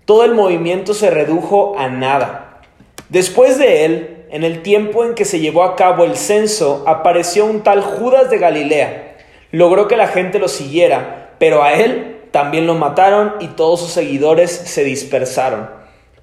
Todo 0.05 0.23
el 0.25 0.33
movimiento 0.33 0.93
se 0.93 1.09
redujo 1.09 1.75
a 1.77 1.87
nada. 1.89 2.61
Después 3.09 3.57
de 3.57 3.85
él, 3.85 4.25
en 4.31 4.43
el 4.43 4.61
tiempo 4.63 5.03
en 5.05 5.15
que 5.15 5.25
se 5.25 5.39
llevó 5.39 5.63
a 5.63 5.75
cabo 5.75 6.03
el 6.03 6.17
censo, 6.17 6.83
apareció 6.87 7.45
un 7.45 7.61
tal 7.61 7.81
Judas 7.81 8.29
de 8.29 8.37
Galilea. 8.37 9.12
Logró 9.53 9.87
que 9.87 9.95
la 9.95 10.07
gente 10.07 10.37
lo 10.37 10.49
siguiera, 10.49 11.35
pero 11.39 11.63
a 11.63 11.71
él 11.71 12.17
también 12.31 12.67
lo 12.67 12.75
mataron 12.75 13.35
y 13.39 13.47
todos 13.47 13.79
sus 13.79 13.91
seguidores 13.91 14.51
se 14.51 14.83
dispersaron. 14.83 15.69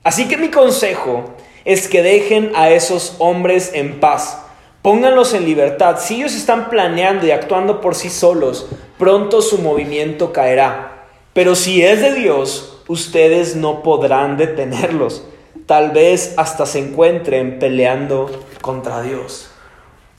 Así 0.04 0.28
que 0.28 0.36
mi 0.36 0.50
consejo 0.50 1.30
es 1.64 1.88
que 1.88 2.02
dejen 2.02 2.52
a 2.54 2.68
esos 2.68 3.16
hombres 3.18 3.70
en 3.72 4.00
paz. 4.00 4.44
Pónganlos 4.82 5.32
en 5.32 5.46
libertad. 5.46 5.96
Si 5.98 6.16
ellos 6.16 6.34
están 6.34 6.68
planeando 6.68 7.26
y 7.26 7.30
actuando 7.30 7.80
por 7.80 7.94
sí 7.94 8.10
solos, 8.10 8.68
pronto 8.98 9.40
su 9.40 9.56
movimiento 9.56 10.34
caerá. 10.34 11.06
Pero 11.32 11.54
si 11.54 11.82
es 11.82 12.02
de 12.02 12.12
Dios, 12.12 12.82
ustedes 12.86 13.56
no 13.56 13.82
podrán 13.82 14.36
detenerlos 14.36 15.24
tal 15.70 15.92
vez 15.92 16.34
hasta 16.36 16.66
se 16.66 16.80
encuentren 16.80 17.60
peleando 17.60 18.28
contra 18.60 19.02
Dios. 19.02 19.52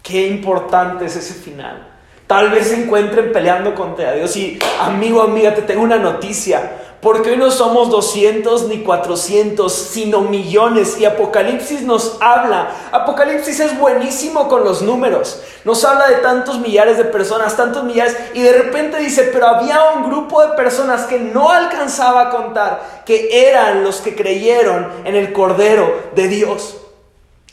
Qué 0.01 0.25
importante 0.27 1.03
es 1.03 1.17
ese 1.17 1.33
final. 1.33 1.90
Tal 2.31 2.49
vez 2.49 2.69
se 2.69 2.81
encuentren 2.81 3.33
peleando 3.33 3.75
contra 3.75 4.13
Dios. 4.13 4.37
Y 4.37 4.57
amigo, 4.79 5.21
amiga, 5.21 5.53
te 5.53 5.63
tengo 5.63 5.81
una 5.81 5.97
noticia. 5.97 6.77
Porque 7.01 7.31
hoy 7.31 7.35
no 7.35 7.51
somos 7.51 7.89
200 7.89 8.69
ni 8.69 8.83
400, 8.83 9.69
sino 9.69 10.21
millones. 10.21 10.97
Y 10.97 11.03
Apocalipsis 11.03 11.81
nos 11.81 12.15
habla. 12.21 12.69
Apocalipsis 12.93 13.59
es 13.59 13.77
buenísimo 13.77 14.47
con 14.47 14.63
los 14.63 14.81
números. 14.81 15.41
Nos 15.65 15.83
habla 15.83 16.07
de 16.07 16.15
tantos 16.19 16.59
millares 16.59 16.97
de 16.97 17.03
personas, 17.03 17.57
tantos 17.57 17.83
millares. 17.83 18.15
Y 18.33 18.39
de 18.39 18.53
repente 18.53 18.99
dice, 18.99 19.23
pero 19.33 19.47
había 19.47 19.91
un 19.93 20.09
grupo 20.09 20.41
de 20.41 20.55
personas 20.55 21.07
que 21.07 21.19
no 21.19 21.49
alcanzaba 21.49 22.21
a 22.21 22.29
contar, 22.29 23.03
que 23.05 23.49
eran 23.49 23.83
los 23.83 23.97
que 23.97 24.15
creyeron 24.15 24.89
en 25.03 25.17
el 25.17 25.33
Cordero 25.33 25.93
de 26.15 26.29
Dios. 26.29 26.77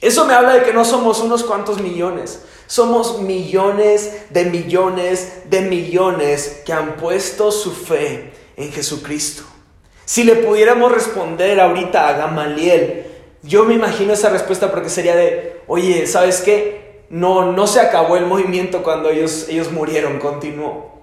Eso 0.01 0.25
me 0.25 0.35
habla 0.35 0.53
de 0.53 0.63
que 0.63 0.73
no 0.73 0.85
somos 0.85 1.19
unos 1.19 1.43
cuantos 1.43 1.81
millones. 1.81 2.45
Somos 2.69 3.23
millones 3.23 4.27
de 4.29 4.45
millones 4.45 5.45
de 5.47 5.63
millones 5.63 6.61
que 6.67 6.75
han 6.75 6.97
puesto 6.97 7.51
su 7.51 7.73
fe 7.73 8.31
en 8.59 8.71
Jesucristo. 8.71 9.43
Si 10.05 10.23
le 10.23 10.37
pudiéramos 10.37 10.93
responder 10.93 11.61
ahorita 11.61 12.07
a 12.07 12.13
Gamaliel, 12.13 13.07
yo 13.43 13.65
me 13.65 13.73
imagino 13.73 14.13
esa 14.13 14.29
respuesta 14.29 14.71
porque 14.71 14.91
sería 14.91 15.17
de, 15.17 15.63
oye, 15.67 16.07
¿sabes 16.07 16.43
qué? 16.43 17.05
No, 17.09 17.53
no 17.53 17.67
se 17.67 17.81
acabó 17.81 18.19
el 18.19 18.27
movimiento 18.27 18.83
cuando 18.83 19.09
ellos, 19.09 19.47
ellos 19.49 19.73
murieron, 19.73 20.19
continuó. 20.19 21.01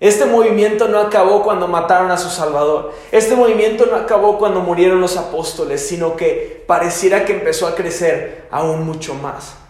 Este 0.00 0.24
movimiento 0.24 0.88
no 0.88 0.98
acabó 0.98 1.44
cuando 1.44 1.68
mataron 1.68 2.10
a 2.10 2.18
su 2.18 2.28
Salvador. 2.28 2.92
Este 3.12 3.36
movimiento 3.36 3.86
no 3.86 3.94
acabó 3.94 4.36
cuando 4.36 4.62
murieron 4.62 5.00
los 5.00 5.16
apóstoles, 5.16 5.86
sino 5.86 6.16
que 6.16 6.64
pareciera 6.66 7.24
que 7.24 7.34
empezó 7.34 7.68
a 7.68 7.76
crecer 7.76 8.48
aún 8.50 8.84
mucho 8.84 9.14
más. 9.14 9.63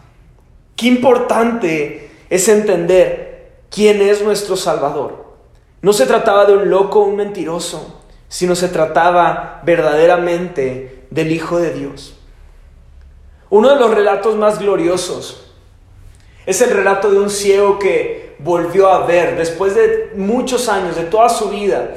Qué 0.77 0.87
importante 0.87 2.11
es 2.31 2.49
entender 2.49 3.53
quién 3.71 4.03
es 4.03 4.23
nuestro 4.23 4.57
Salvador. 4.57 5.25
No 5.83 5.93
se 5.93 6.07
trataba 6.07 6.47
de 6.47 6.55
un 6.55 6.71
loco 6.71 7.01
o 7.01 7.05
un 7.05 7.17
mentiroso, 7.17 8.01
sino 8.29 8.57
se 8.57 8.69
trataba 8.69 9.61
verdaderamente 9.65 11.07
del 11.11 11.31
Hijo 11.31 11.59
de 11.59 11.73
Dios. 11.73 12.17
Uno 13.51 13.71
de 13.71 13.77
los 13.77 13.95
relatos 13.95 14.35
más 14.37 14.59
gloriosos 14.59 15.53
es 16.47 16.61
el 16.61 16.71
relato 16.71 17.11
de 17.11 17.19
un 17.19 17.31
ciego 17.31 17.79
que 17.79 18.35
volvió 18.39 18.89
a 18.89 19.07
ver, 19.07 19.37
después 19.37 19.75
de 19.75 20.13
muchos 20.17 20.69
años, 20.69 20.97
de 20.97 21.05
toda 21.05 21.29
su 21.29 21.51
vida, 21.51 21.95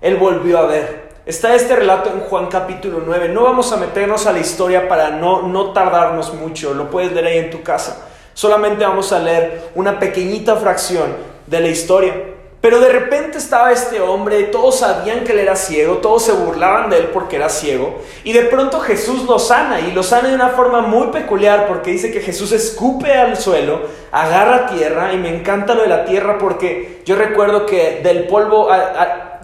él 0.00 0.16
volvió 0.16 0.58
a 0.58 0.66
ver. 0.66 1.02
Está 1.26 1.54
este 1.54 1.76
relato 1.76 2.10
en 2.10 2.20
Juan 2.20 2.46
capítulo 2.46 3.02
9. 3.04 3.28
No 3.28 3.44
vamos 3.44 3.72
a 3.72 3.76
meternos 3.76 4.26
a 4.26 4.32
la 4.32 4.40
historia 4.40 4.88
para 4.88 5.10
no, 5.10 5.42
no 5.48 5.72
tardarnos 5.72 6.34
mucho, 6.34 6.74
lo 6.74 6.90
puedes 6.90 7.12
leer 7.12 7.26
ahí 7.26 7.38
en 7.38 7.50
tu 7.50 7.62
casa. 7.62 8.08
Solamente 8.34 8.84
vamos 8.84 9.12
a 9.12 9.18
leer 9.18 9.70
una 9.74 9.98
pequeñita 9.98 10.56
fracción 10.56 11.14
de 11.46 11.60
la 11.60 11.68
historia. 11.68 12.14
Pero 12.62 12.78
de 12.78 12.90
repente 12.90 13.38
estaba 13.38 13.72
este 13.72 14.00
hombre, 14.00 14.44
todos 14.44 14.78
sabían 14.78 15.24
que 15.24 15.32
él 15.32 15.40
era 15.40 15.56
ciego, 15.56 15.96
todos 15.96 16.22
se 16.22 16.30
burlaban 16.30 16.90
de 16.90 16.98
él 16.98 17.06
porque 17.12 17.34
era 17.34 17.48
ciego, 17.48 17.96
y 18.22 18.32
de 18.32 18.42
pronto 18.42 18.78
Jesús 18.78 19.24
lo 19.24 19.40
sana, 19.40 19.80
y 19.80 19.90
lo 19.90 20.04
sana 20.04 20.28
de 20.28 20.36
una 20.36 20.50
forma 20.50 20.80
muy 20.80 21.08
peculiar 21.08 21.66
porque 21.66 21.90
dice 21.90 22.12
que 22.12 22.20
Jesús 22.20 22.52
escupe 22.52 23.14
al 23.14 23.36
suelo, 23.36 23.80
agarra 24.12 24.68
tierra, 24.68 25.12
y 25.12 25.16
me 25.16 25.36
encanta 25.36 25.74
lo 25.74 25.82
de 25.82 25.88
la 25.88 26.04
tierra 26.04 26.38
porque 26.38 27.02
yo 27.04 27.16
recuerdo 27.16 27.66
que 27.66 28.00
del 28.04 28.28
polvo, 28.28 28.68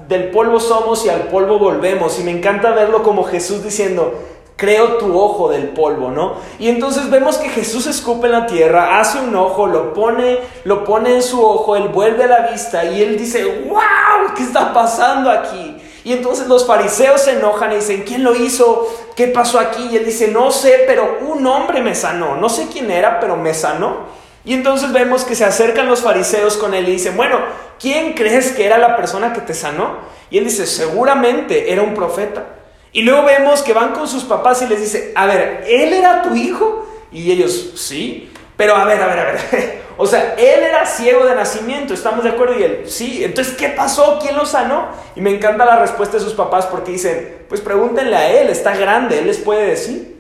del 0.07 0.31
polvo 0.31 0.61
somos 0.61 1.05
y 1.05 1.09
al 1.09 1.23
polvo 1.23 1.59
volvemos, 1.59 2.21
y 2.21 2.23
me 2.23 2.31
encanta 2.31 2.71
verlo 2.71 3.03
como 3.03 3.25
Jesús 3.25 3.65
diciendo, 3.65 4.15
creo 4.59 4.97
tu 4.97 5.17
ojo 5.17 5.49
del 5.49 5.69
polvo, 5.69 6.11
¿no? 6.11 6.35
Y 6.59 6.69
entonces 6.69 7.09
vemos 7.11 7.39
que 7.39 7.49
Jesús 7.49 7.87
escupe 7.87 8.27
en 8.27 8.33
la 8.33 8.47
tierra, 8.47 8.99
hace 8.99 9.21
un 9.21 9.35
ojo, 9.37 9.69
lo 9.69 9.95
pone, 9.95 10.41
lo 10.65 10.83
pone 10.83 11.15
en 11.15 11.23
su 11.23 11.41
ojo, 11.41 11.77
él 11.77 11.89
vuelve 11.89 12.25
a 12.25 12.27
la 12.27 12.51
vista 12.51 12.85
y 12.85 13.01
él 13.01 13.17
dice, 13.17 13.45
wow, 13.69 14.35
¿qué 14.37 14.43
está 14.43 14.73
pasando 14.73 15.31
aquí? 15.31 15.77
Y 16.03 16.13
entonces 16.13 16.49
los 16.49 16.67
fariseos 16.67 17.21
se 17.21 17.35
enojan 17.35 17.71
y 17.71 17.77
dicen, 17.77 18.03
¿quién 18.05 18.25
lo 18.25 18.35
hizo? 18.35 18.89
¿Qué 19.15 19.29
pasó 19.29 19.61
aquí? 19.61 19.91
Y 19.93 19.97
él 19.97 20.05
dice, 20.05 20.27
no 20.27 20.51
sé, 20.51 20.83
pero 20.89 21.19
un 21.29 21.47
hombre 21.47 21.81
me 21.81 21.95
sanó. 21.95 22.35
No 22.35 22.49
sé 22.49 22.67
quién 22.73 22.91
era, 22.91 23.21
pero 23.21 23.37
me 23.37 23.55
sanó. 23.55 24.07
Y 24.45 24.55
entonces 24.55 24.93
vemos 24.93 25.23
que 25.23 25.37
se 25.37 25.45
acercan 25.45 25.87
los 25.87 26.01
fariseos 26.01 26.57
con 26.57 26.75
él 26.75 26.89
y 26.89 26.93
dicen, 26.93 27.17
bueno, 27.17 27.39
¿quién 27.79 28.15
crees 28.15 28.51
que 28.53 28.67
era 28.67 28.79
la 28.79 28.97
persona 28.97 29.33
que 29.33 29.41
te 29.41 29.55
sanó? 29.55 29.99
Y 30.31 30.39
él 30.39 30.45
dice, 30.45 30.67
seguramente 30.67 31.73
era 31.73 31.83
un 31.83 31.95
profeta. 31.95 32.58
Y 32.93 33.03
luego 33.03 33.25
vemos 33.25 33.63
que 33.63 33.73
van 33.73 33.93
con 33.93 34.09
sus 34.09 34.25
papás 34.25 34.63
y 34.63 34.67
les 34.67 34.81
dice, 34.81 35.13
a 35.15 35.27
ver, 35.27 35.65
¿él 35.67 35.93
era 35.93 36.23
tu 36.23 36.35
hijo? 36.35 36.87
Y 37.13 37.31
ellos, 37.31 37.73
sí, 37.77 38.31
pero 38.57 38.75
a 38.75 38.85
ver, 38.85 39.01
a 39.01 39.07
ver, 39.07 39.19
a 39.19 39.25
ver. 39.25 39.83
o 39.97 40.07
sea, 40.07 40.35
él 40.39 40.63
era 40.63 40.87
ciego 40.87 41.27
de 41.27 41.35
nacimiento, 41.35 41.95
¿estamos 41.95 42.25
de 42.25 42.31
acuerdo? 42.31 42.59
Y 42.59 42.63
él, 42.63 42.83
sí, 42.87 43.23
entonces, 43.23 43.55
¿qué 43.55 43.69
pasó? 43.69 44.19
¿Quién 44.21 44.37
lo 44.37 44.47
sanó? 44.47 44.89
Y 45.15 45.21
me 45.21 45.31
encanta 45.31 45.65
la 45.65 45.79
respuesta 45.79 46.17
de 46.17 46.25
sus 46.25 46.35
papás 46.35 46.67
porque 46.67 46.93
dicen, 46.93 47.45
pues 47.49 47.61
pregúntenle 47.61 48.17
a 48.17 48.31
él, 48.41 48.49
está 48.49 48.77
grande, 48.77 49.19
él 49.19 49.27
les 49.27 49.39
puede 49.39 49.67
decir. 49.67 50.17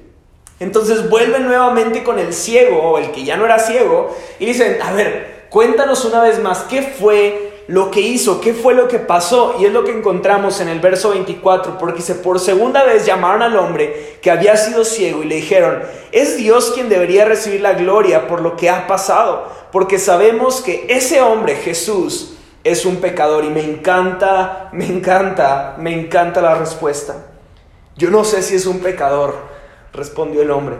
Entonces 0.61 1.09
vuelven 1.09 1.46
nuevamente 1.46 2.02
con 2.02 2.18
el 2.18 2.35
ciego, 2.35 2.83
o 2.83 2.98
el 2.98 3.12
que 3.12 3.24
ya 3.24 3.37
no 3.37 3.44
era 3.44 3.59
ciego, 3.59 4.16
y 4.38 4.46
dicen, 4.46 4.78
a 4.83 4.92
ver, 4.92 5.46
cuéntanos 5.50 6.04
una 6.04 6.22
vez 6.22 6.40
más, 6.40 6.64
¿qué 6.68 6.83
fue 6.83 7.48
lo 7.68 7.90
que 7.90 8.00
hizo, 8.00 8.40
qué 8.40 8.54
fue 8.54 8.74
lo 8.74 8.88
que 8.88 8.98
pasó. 8.98 9.57
Y 9.61 9.66
es 9.66 9.72
lo 9.72 9.85
que 9.85 9.92
encontramos 9.92 10.61
en 10.61 10.68
el 10.68 10.81
verso 10.81 11.11
24, 11.11 11.78
porque 11.78 11.98
dice, 11.98 12.14
por 12.14 12.40
segunda 12.40 12.83
vez 12.83 13.07
llamaron 13.07 13.42
al 13.42 13.57
hombre 13.57 14.18
que 14.20 14.31
había 14.31 14.57
sido 14.57 14.85
ciego 14.85 15.22
y 15.22 15.26
le 15.26 15.37
dijeron, 15.37 15.83
es 16.11 16.38
Dios 16.38 16.72
quien 16.74 16.88
debería 16.88 17.26
recibir 17.26 17.61
la 17.61 17.74
gloria 17.74 18.26
por 18.26 18.40
lo 18.40 18.57
que 18.57 18.70
ha 18.70 18.87
pasado, 18.87 19.46
porque 19.70 19.98
sabemos 19.98 20.62
que 20.62 20.87
ese 20.88 21.20
hombre, 21.20 21.57
Jesús, 21.57 22.35
es 22.64 22.87
un 22.87 22.96
pecador. 22.96 23.44
Y 23.44 23.50
me 23.50 23.62
encanta, 23.62 24.70
me 24.72 24.87
encanta, 24.87 25.76
me 25.78 25.92
encanta 25.92 26.40
la 26.40 26.54
respuesta. 26.54 27.26
Yo 27.96 28.11
no 28.11 28.24
sé 28.24 28.42
si 28.42 28.54
es 28.54 28.64
un 28.64 28.78
pecador, 28.81 29.35
respondió 29.92 30.40
el 30.40 30.52
hombre, 30.52 30.76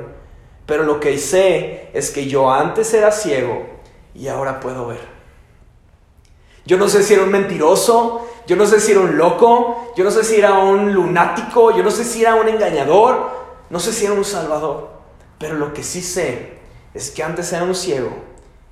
pero 0.65 0.85
lo 0.85 1.01
que 1.01 1.19
sé 1.19 1.91
es 1.93 2.11
que 2.11 2.29
yo 2.29 2.51
antes 2.51 2.95
era 2.95 3.13
ciego 3.13 3.67
y 4.15 4.29
ahora 4.29 4.61
puedo 4.61 4.87
ver. 4.87 5.18
Yo 6.69 6.77
no 6.77 6.87
sé 6.87 7.03
si 7.03 7.15
era 7.15 7.23
un 7.23 7.31
mentiroso, 7.31 8.29
yo 8.47 8.55
no 8.55 8.67
sé 8.67 8.79
si 8.79 8.93
era 8.93 9.01
un 9.01 9.17
loco, 9.17 9.91
yo 9.97 10.05
no 10.05 10.11
sé 10.11 10.23
si 10.23 10.37
era 10.37 10.59
un 10.59 10.93
lunático, 10.93 11.75
yo 11.75 11.83
no 11.83 11.91
sé 11.91 12.05
si 12.05 12.21
era 12.21 12.35
un 12.35 12.47
engañador, 12.47 13.31
no 13.71 13.81
sé 13.81 13.91
si 13.91 14.05
era 14.05 14.13
un 14.13 14.23
salvador. 14.23 14.91
Pero 15.39 15.55
lo 15.55 15.73
que 15.73 15.83
sí 15.83 16.03
sé 16.03 16.59
es 16.93 17.11
que 17.11 17.23
antes 17.23 17.51
era 17.55 17.65
un 17.65 17.75
ciego 17.75 18.11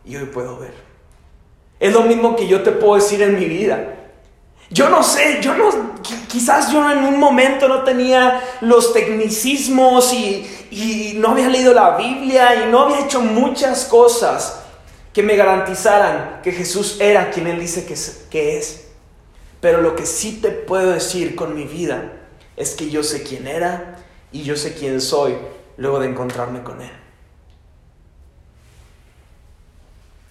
y 0.05 0.15
hoy 0.15 0.27
puedo 0.27 0.59
ver. 0.59 0.75
Es 1.81 1.95
lo 1.95 2.03
mismo 2.03 2.37
que 2.37 2.47
yo 2.47 2.63
te 2.63 2.71
puedo 2.73 2.97
decir 2.97 3.23
en 3.23 3.39
mi 3.39 3.47
vida. 3.47 3.95
Yo 4.69 4.91
no 4.91 5.03
sé, 5.03 5.39
yo 5.41 5.55
no, 5.55 5.71
quizás 6.29 6.71
yo 6.71 6.91
en 6.91 6.99
un 6.99 7.19
momento 7.19 7.67
no 7.67 7.83
tenía 7.83 8.43
los 8.61 8.93
tecnicismos 8.93 10.13
y, 10.13 10.47
y, 10.71 11.15
no 11.17 11.31
había 11.31 11.49
leído 11.49 11.73
la 11.73 11.97
Biblia 11.97 12.63
y 12.63 12.71
no 12.71 12.81
había 12.81 13.07
hecho 13.07 13.23
muchas 13.23 13.87
cosas 13.87 14.65
que 15.16 15.22
me 15.22 15.35
garantizaran 15.35 16.42
que 16.42 16.52
Jesús 16.52 16.98
era 17.00 17.31
quien 17.31 17.46
Él 17.46 17.59
dice 17.59 17.87
que 17.87 17.94
es, 17.94 18.26
que 18.31 18.59
es. 18.59 18.88
Pero 19.62 19.81
lo 19.81 19.96
que 19.96 20.05
sí 20.05 20.40
te 20.42 20.50
puedo 20.50 20.90
decir 20.90 21.35
con 21.35 21.57
mi 21.57 21.64
vida 21.64 22.12
es 22.55 22.74
que 22.74 22.90
yo 22.90 23.02
sé 23.02 23.22
quién 23.22 23.46
era 23.46 24.05
y 24.31 24.42
yo 24.42 24.57
sé 24.57 24.74
quién 24.74 25.00
soy 25.00 25.35
luego 25.79 26.00
de 26.00 26.09
encontrarme 26.09 26.62
con 26.62 26.83
Él. 26.83 26.92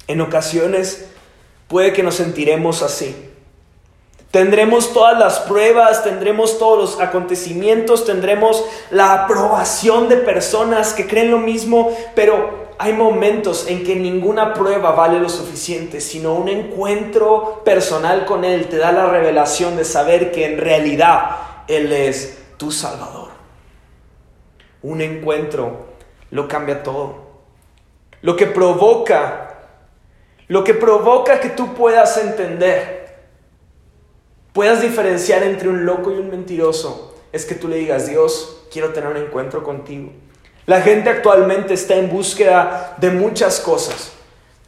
En 0.05 0.21
ocasiones 0.21 1.07
puede 1.67 1.91
que 1.91 2.03
nos 2.03 2.13
sentiremos 2.13 2.83
así. 2.83 3.15
Tendremos 4.31 4.91
todas 4.91 5.17
las 5.17 5.39
pruebas, 5.39 6.03
tendremos 6.03 6.59
todos 6.59 6.77
los 6.77 6.99
acontecimientos, 6.99 8.05
tendremos 8.05 8.65
la 8.91 9.13
aprobación 9.13 10.09
de 10.09 10.17
personas 10.17 10.93
que 10.93 11.07
creen 11.07 11.31
lo 11.31 11.37
mismo, 11.37 11.95
pero 12.15 12.65
hay 12.77 12.91
momentos 12.91 13.67
en 13.67 13.85
que 13.85 13.95
ninguna 13.95 14.53
prueba 14.53 14.91
vale 14.91 15.19
lo 15.19 15.29
suficiente, 15.29 16.01
sino 16.01 16.33
un 16.33 16.49
encuentro 16.49 17.61
personal 17.63 18.25
con 18.25 18.43
Él 18.43 18.67
te 18.67 18.77
da 18.77 18.91
la 18.91 19.05
revelación 19.05 19.77
de 19.77 19.85
saber 19.85 20.33
que 20.33 20.45
en 20.45 20.57
realidad 20.57 21.37
Él 21.69 21.93
es 21.93 22.37
tu 22.57 22.71
Salvador. 22.71 23.29
Un 24.81 25.01
encuentro 25.01 25.85
lo 26.31 26.47
cambia 26.49 26.83
todo. 26.83 27.23
Lo 28.21 28.35
que 28.35 28.47
provoca 28.47 29.45
lo 30.47 30.63
que 30.63 30.75
provoca 30.75 31.39
que 31.39 31.49
tú 31.49 31.73
puedas 31.73 32.17
entender, 32.17 33.04
puedas 34.55 34.81
diferenciar 34.81 35.43
entre 35.43 35.67
un 35.67 35.85
loco 35.85 36.11
y 36.11 36.15
un 36.15 36.31
mentiroso, 36.31 37.13
es 37.33 37.45
que 37.45 37.55
tú 37.55 37.67
le 37.67 37.75
digas, 37.75 38.07
Dios, 38.07 38.61
quiero 38.71 38.93
tener 38.93 39.09
un 39.09 39.17
encuentro 39.17 39.63
contigo. 39.63 40.13
La 40.65 40.81
gente 40.81 41.09
actualmente 41.09 41.73
está 41.73 41.95
en 41.95 42.09
búsqueda 42.09 42.95
de 42.97 43.11
muchas 43.11 43.59
cosas. 43.59 44.13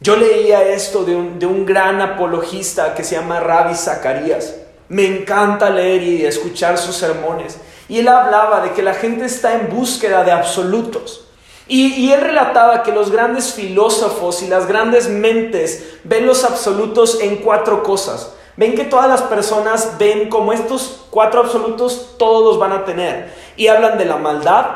Yo 0.00 0.14
leía 0.14 0.62
esto 0.68 1.04
de 1.04 1.16
un, 1.16 1.38
de 1.38 1.46
un 1.46 1.64
gran 1.64 2.02
apologista 2.02 2.94
que 2.94 3.02
se 3.02 3.16
llama 3.16 3.40
Rabbi 3.40 3.74
Zacarías. 3.74 4.56
Me 4.90 5.06
encanta 5.06 5.70
leer 5.70 6.02
y 6.02 6.26
escuchar 6.26 6.76
sus 6.76 6.94
sermones. 6.94 7.56
Y 7.88 8.00
él 8.00 8.08
hablaba 8.08 8.60
de 8.60 8.72
que 8.72 8.82
la 8.82 8.92
gente 8.92 9.24
está 9.24 9.54
en 9.54 9.70
búsqueda 9.70 10.22
de 10.22 10.32
absolutos. 10.32 11.24
Y, 11.66 12.12
él 12.12 12.20
relataba 12.20 12.82
que 12.82 12.92
los 12.92 13.10
grandes 13.10 13.52
filósofos 13.52 14.42
y 14.42 14.48
las 14.48 14.66
grandes 14.66 15.08
mentes 15.08 15.98
ven 16.04 16.26
los 16.26 16.44
absolutos 16.44 17.20
en 17.20 17.36
cuatro 17.36 17.82
cosas. 17.82 18.34
Ven 18.58 18.74
que 18.74 18.82
todas 18.82 19.08
las 19.08 19.22
personas 19.22 19.98
ven 20.00 20.28
como 20.28 20.52
estos 20.52 21.06
cuatro 21.10 21.42
absolutos 21.42 22.16
todos 22.18 22.42
los 22.44 22.58
van 22.58 22.72
a 22.72 22.84
tener. 22.84 23.32
Y 23.56 23.68
hablan 23.68 23.98
de 23.98 24.04
la 24.04 24.16
maldad, 24.16 24.66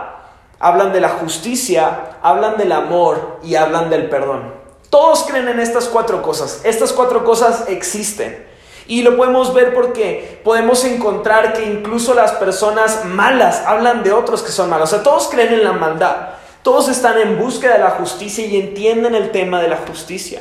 hablan 0.60 0.92
de 0.92 1.00
la 1.00 1.08
justicia, 1.08 2.18
hablan 2.22 2.56
del 2.58 2.70
amor 2.70 3.40
y 3.42 3.56
hablan 3.56 3.90
del 3.90 4.08
perdón. 4.08 4.54
Todos 4.88 5.24
creen 5.24 5.48
en 5.48 5.58
estas 5.58 5.86
cuatro 5.88 6.22
cosas. 6.22 6.60
Estas 6.62 6.92
cuatro 6.92 7.24
cosas 7.24 7.64
existen. 7.66 8.46
Y 8.86 9.02
lo 9.02 9.16
podemos 9.16 9.52
ver 9.52 9.74
porque 9.74 10.40
podemos 10.44 10.84
encontrar 10.84 11.52
que 11.52 11.64
incluso 11.64 12.14
las 12.14 12.30
personas 12.34 13.04
malas 13.04 13.64
hablan 13.66 14.04
de 14.04 14.12
otros 14.12 14.44
que 14.44 14.52
son 14.52 14.70
malos. 14.70 14.92
O 14.92 14.94
sea, 14.94 15.02
todos 15.02 15.26
creen 15.26 15.54
en 15.54 15.64
la 15.64 15.72
maldad. 15.72 16.34
Todos 16.62 16.88
están 16.88 17.18
en 17.18 17.36
búsqueda 17.36 17.72
de 17.72 17.80
la 17.80 17.90
justicia 17.90 18.46
y 18.46 18.60
entienden 18.60 19.16
el 19.16 19.32
tema 19.32 19.60
de 19.60 19.66
la 19.66 19.78
justicia. 19.78 20.40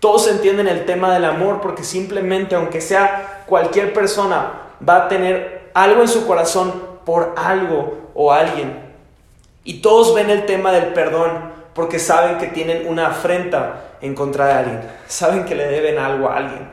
Todos 0.00 0.26
entienden 0.28 0.66
el 0.66 0.86
tema 0.86 1.12
del 1.12 1.26
amor 1.26 1.60
porque 1.60 1.84
simplemente, 1.84 2.54
aunque 2.54 2.80
sea 2.80 3.44
cualquier 3.46 3.92
persona, 3.92 4.70
va 4.86 5.04
a 5.04 5.08
tener 5.08 5.70
algo 5.74 6.00
en 6.00 6.08
su 6.08 6.26
corazón 6.26 6.72
por 7.04 7.34
algo 7.36 8.10
o 8.14 8.32
alguien. 8.32 8.90
Y 9.62 9.82
todos 9.82 10.14
ven 10.14 10.30
el 10.30 10.46
tema 10.46 10.72
del 10.72 10.94
perdón 10.94 11.52
porque 11.74 11.98
saben 11.98 12.38
que 12.38 12.46
tienen 12.46 12.88
una 12.88 13.08
afrenta 13.08 13.96
en 14.00 14.14
contra 14.14 14.46
de 14.46 14.52
alguien. 14.52 14.82
Saben 15.06 15.44
que 15.44 15.54
le 15.54 15.66
deben 15.66 15.98
algo 15.98 16.28
a 16.28 16.38
alguien. 16.38 16.68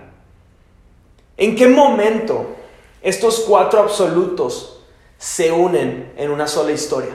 ¿En 1.36 1.56
qué 1.56 1.68
momento 1.68 2.56
estos 3.02 3.42
cuatro 3.42 3.82
absolutos 3.82 4.86
se 5.18 5.52
unen 5.52 6.14
en 6.16 6.32
una 6.32 6.48
sola 6.48 6.72
historia? 6.72 7.12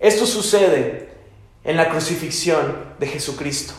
Esto 0.00 0.26
sucede 0.26 1.08
en 1.62 1.76
la 1.76 1.88
crucifixión 1.88 2.94
de 2.98 3.06
Jesucristo. 3.06 3.74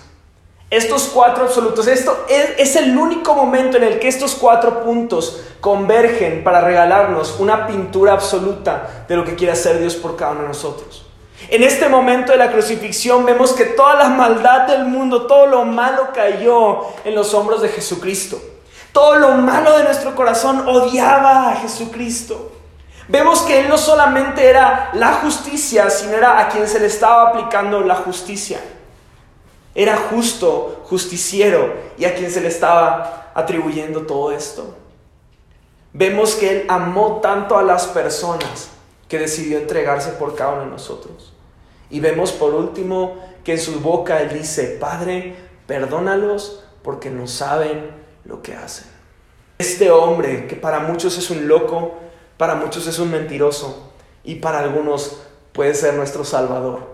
Estos 0.73 1.03
cuatro 1.13 1.43
absolutos, 1.43 1.85
esto 1.85 2.25
es, 2.27 2.75
el 2.75 2.97
único 2.97 3.35
momento 3.35 3.77
en 3.77 3.83
el 3.83 3.99
que 3.99 4.07
estos 4.07 4.33
cuatro 4.33 4.83
puntos 4.83 5.39
convergen 5.61 6.43
para 6.43 6.61
regalarnos 6.61 7.35
una 7.37 7.67
pintura 7.67 8.13
absoluta 8.13 9.05
de 9.07 9.15
lo 9.15 9.23
que 9.23 9.35
quiere 9.35 9.53
hacer 9.53 9.77
Dios 9.79 9.93
por 9.93 10.15
cada 10.15 10.31
uno 10.31 10.41
de 10.41 10.47
nosotros. 10.47 11.05
En 11.49 11.61
este 11.61 11.87
momento 11.89 12.31
de 12.31 12.39
la 12.39 12.51
crucifixión 12.51 13.23
vemos 13.23 13.53
que 13.53 13.65
toda 13.65 13.93
la 13.93 14.09
maldad 14.09 14.61
del 14.65 14.85
mundo, 14.85 15.27
todo 15.27 15.45
lo 15.45 15.63
malo 15.63 16.07
cayó 16.11 16.87
en 17.05 17.13
los 17.13 17.35
hombros 17.35 17.61
de 17.61 17.69
Jesucristo. 17.69 18.41
Todo 18.91 19.17
lo 19.17 19.29
malo 19.33 19.77
de 19.77 19.83
nuestro 19.83 20.15
corazón 20.15 20.67
odiaba 20.67 21.51
a 21.51 21.55
Jesucristo. 21.57 22.51
Vemos 23.09 23.43
que 23.43 23.59
Él 23.59 23.69
no 23.69 23.77
solamente 23.77 24.49
era 24.49 24.89
la 24.93 25.13
justicia, 25.21 25.91
sino 25.91 26.13
era 26.13 26.39
a 26.39 26.49
quien 26.49 26.67
se 26.67 26.79
le 26.79 26.87
estaba 26.87 27.29
aplicando 27.29 27.81
la 27.81 27.97
justicia. 27.97 28.59
Era 29.75 29.97
justo, 29.97 30.83
justiciero 30.85 31.73
y 31.97 32.05
a 32.05 32.15
quien 32.15 32.29
se 32.29 32.41
le 32.41 32.47
estaba 32.47 33.31
atribuyendo 33.33 34.01
todo 34.01 34.31
esto. 34.31 34.75
Vemos 35.93 36.35
que 36.35 36.51
Él 36.51 36.65
amó 36.69 37.19
tanto 37.21 37.57
a 37.57 37.63
las 37.63 37.87
personas 37.87 38.69
que 39.07 39.19
decidió 39.19 39.57
entregarse 39.59 40.11
por 40.11 40.35
cada 40.35 40.53
uno 40.53 40.63
de 40.65 40.71
nosotros. 40.71 41.33
Y 41.89 41.99
vemos 41.99 42.31
por 42.31 42.53
último 42.53 43.17
que 43.43 43.53
en 43.53 43.59
su 43.59 43.79
boca 43.79 44.21
Él 44.21 44.33
dice, 44.33 44.77
Padre, 44.79 45.35
perdónalos 45.67 46.63
porque 46.81 47.09
no 47.09 47.27
saben 47.27 47.91
lo 48.25 48.41
que 48.41 48.55
hacen. 48.55 48.87
Este 49.59 49.91
hombre, 49.91 50.47
que 50.47 50.55
para 50.55 50.79
muchos 50.79 51.17
es 51.17 51.29
un 51.29 51.47
loco, 51.47 51.95
para 52.37 52.55
muchos 52.55 52.87
es 52.87 52.99
un 52.99 53.11
mentiroso 53.11 53.91
y 54.23 54.35
para 54.35 54.59
algunos 54.59 55.21
puede 55.51 55.75
ser 55.75 55.93
nuestro 55.93 56.23
Salvador. 56.23 56.92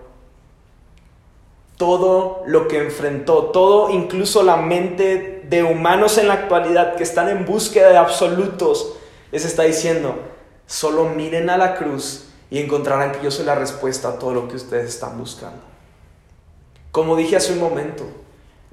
Todo 1.80 2.42
lo 2.44 2.68
que 2.68 2.76
enfrentó, 2.76 3.44
todo, 3.44 3.88
incluso 3.88 4.42
la 4.42 4.56
mente 4.56 5.44
de 5.48 5.62
humanos 5.62 6.18
en 6.18 6.28
la 6.28 6.34
actualidad 6.34 6.94
que 6.96 7.02
están 7.02 7.30
en 7.30 7.46
búsqueda 7.46 7.88
de 7.88 7.96
absolutos, 7.96 8.96
les 9.32 9.46
está 9.46 9.62
diciendo, 9.62 10.14
solo 10.66 11.06
miren 11.06 11.48
a 11.48 11.56
la 11.56 11.76
cruz 11.76 12.26
y 12.50 12.58
encontrarán 12.58 13.12
que 13.12 13.22
yo 13.22 13.30
soy 13.30 13.46
la 13.46 13.54
respuesta 13.54 14.10
a 14.10 14.18
todo 14.18 14.34
lo 14.34 14.46
que 14.46 14.56
ustedes 14.56 14.90
están 14.90 15.18
buscando. 15.18 15.62
Como 16.92 17.16
dije 17.16 17.36
hace 17.36 17.54
un 17.54 17.60
momento, 17.60 18.04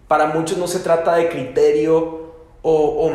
para 0.10 0.26
muchos 0.26 0.58
no 0.58 0.68
se 0.68 0.80
trata 0.80 1.16
de 1.16 1.30
criterio 1.30 2.28
o, 2.62 3.10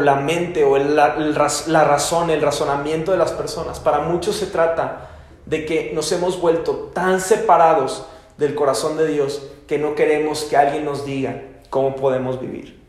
la 0.00 0.14
mente 0.14 0.62
o 0.62 0.78
la 0.78 1.84
razón, 1.84 2.30
el 2.30 2.40
razonamiento 2.40 3.10
de 3.10 3.18
las 3.18 3.32
personas. 3.32 3.80
Para 3.80 3.98
muchos 3.98 4.36
se 4.36 4.46
trata 4.46 5.10
de 5.44 5.66
que 5.66 5.90
nos 5.92 6.12
hemos 6.12 6.40
vuelto 6.40 6.92
tan 6.94 7.20
separados 7.20 8.06
del 8.38 8.54
corazón 8.54 8.96
de 8.96 9.06
Dios 9.06 9.42
que 9.66 9.78
no 9.78 9.94
queremos 9.94 10.44
que 10.44 10.56
alguien 10.56 10.84
nos 10.84 11.04
diga 11.04 11.42
cómo 11.70 11.96
podemos 11.96 12.40
vivir. 12.40 12.80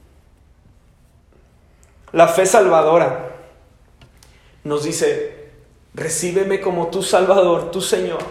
La 2.12 2.28
fe 2.28 2.46
salvadora 2.46 3.32
nos 4.64 4.84
dice, 4.84 5.50
recíbeme 5.94 6.62
como 6.62 6.88
tu 6.88 7.04
Salvador, 7.04 7.72
tu 7.72 7.82
Señor. 7.82 8.22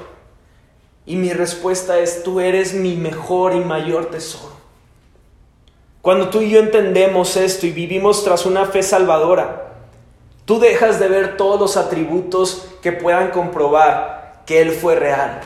Y 1.06 1.16
mi 1.16 1.32
respuesta 1.32 1.98
es, 1.98 2.22
tú 2.22 2.40
eres 2.40 2.72
mi 2.74 2.96
mejor 2.96 3.54
y 3.54 3.60
mayor 3.60 4.06
tesoro. 4.06 4.54
Cuando 6.00 6.28
tú 6.28 6.40
y 6.40 6.50
yo 6.50 6.60
entendemos 6.60 7.36
esto 7.36 7.66
y 7.66 7.72
vivimos 7.72 8.24
tras 8.24 8.46
una 8.46 8.66
fe 8.66 8.82
salvadora, 8.82 9.72
tú 10.44 10.58
dejas 10.58 10.98
de 10.98 11.08
ver 11.08 11.36
todos 11.36 11.60
los 11.60 11.76
atributos 11.76 12.66
que 12.82 12.92
puedan 12.92 13.30
comprobar 13.30 14.42
que 14.46 14.60
Él 14.60 14.72
fue 14.72 14.96
real. 14.96 15.40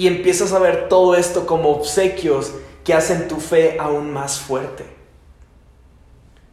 Y 0.00 0.06
empiezas 0.06 0.54
a 0.54 0.58
ver 0.58 0.88
todo 0.88 1.14
esto 1.14 1.44
como 1.44 1.72
obsequios 1.72 2.52
que 2.84 2.94
hacen 2.94 3.28
tu 3.28 3.36
fe 3.36 3.76
aún 3.78 4.10
más 4.10 4.40
fuerte. 4.40 4.86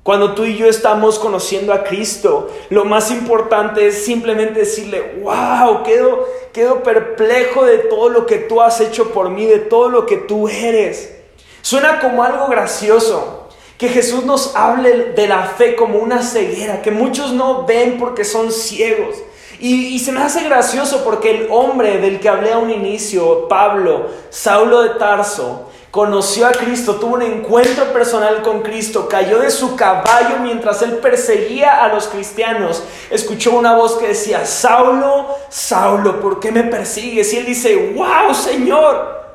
Cuando 0.04 0.34
tú 0.34 0.44
y 0.44 0.58
yo 0.58 0.68
estamos 0.68 1.18
conociendo 1.18 1.72
a 1.72 1.86
Cristo, 1.86 2.50
lo 2.70 2.84
más 2.84 3.10
importante 3.10 3.88
es 3.88 4.04
simplemente 4.04 4.60
decirle, 4.60 5.22
wow, 5.22 5.82
quedo, 5.84 6.28
quedo 6.52 6.84
perplejo 6.84 7.64
de 7.64 7.78
todo 7.78 8.10
lo 8.10 8.26
que 8.26 8.36
tú 8.36 8.62
has 8.62 8.82
hecho 8.82 9.14
por 9.14 9.30
mí, 9.30 9.46
de 9.46 9.60
todo 9.60 9.88
lo 9.88 10.06
que 10.06 10.18
tú 10.18 10.50
eres. 10.50 11.16
Suena 11.62 12.02
como 12.02 12.26
algo 12.26 12.50
gracioso 12.50 13.48
que 13.78 13.88
Jesús 13.88 14.26
nos 14.26 14.58
hable 14.58 15.14
de 15.14 15.26
la 15.26 15.44
fe 15.44 15.78
como 15.78 16.00
una 16.00 16.22
ceguera, 16.22 16.82
que 16.82 16.92
muchos 16.92 17.32
no 17.32 17.66
ven 17.66 17.98
porque 17.98 18.26
son 18.26 18.52
ciegos. 18.52 19.16
Y, 19.60 19.98
se 20.00 20.12
me 20.12 20.22
hace 20.22 20.44
gracioso 20.44 21.04
porque 21.04 21.32
el 21.32 21.48
hombre 21.52 21.98
del 21.98 22.20
que 22.20 22.30
hablé 22.30 22.54
a 22.54 22.60
un 22.60 22.70
inicio, 22.70 23.48
Pablo, 23.48 24.08
Saulo 24.30 24.84
de 24.84 24.90
Tarso, 24.92 25.72
conoció 25.90 26.46
a 26.46 26.52
Cristo, 26.52 26.98
tuvo 26.98 27.16
un 27.16 27.24
encuentro 27.24 27.92
personal 27.92 28.44
con 28.44 28.62
Cristo, 28.62 29.08
cayó 29.08 29.40
de 29.40 29.50
su 29.50 29.76
caballo 29.76 30.38
mientras 30.42 30.84
él 30.84 30.98
perseguía 30.98 31.84
a 31.84 31.88
los 31.88 32.08
cristianos, 32.08 32.84
escuchó 33.10 33.58
una 33.58 33.76
voz 33.76 33.98
que 33.98 34.10
decía, 34.10 34.46
Saulo, 34.46 35.28
Saulo, 35.50 36.22
¿por 36.22 36.40
qué 36.40 36.52
me 36.52 36.64
persigues? 36.64 37.34
Y 37.34 37.38
él 37.38 37.46
dice, 37.48 37.94
wow, 37.96 38.36
Señor, 38.36 39.26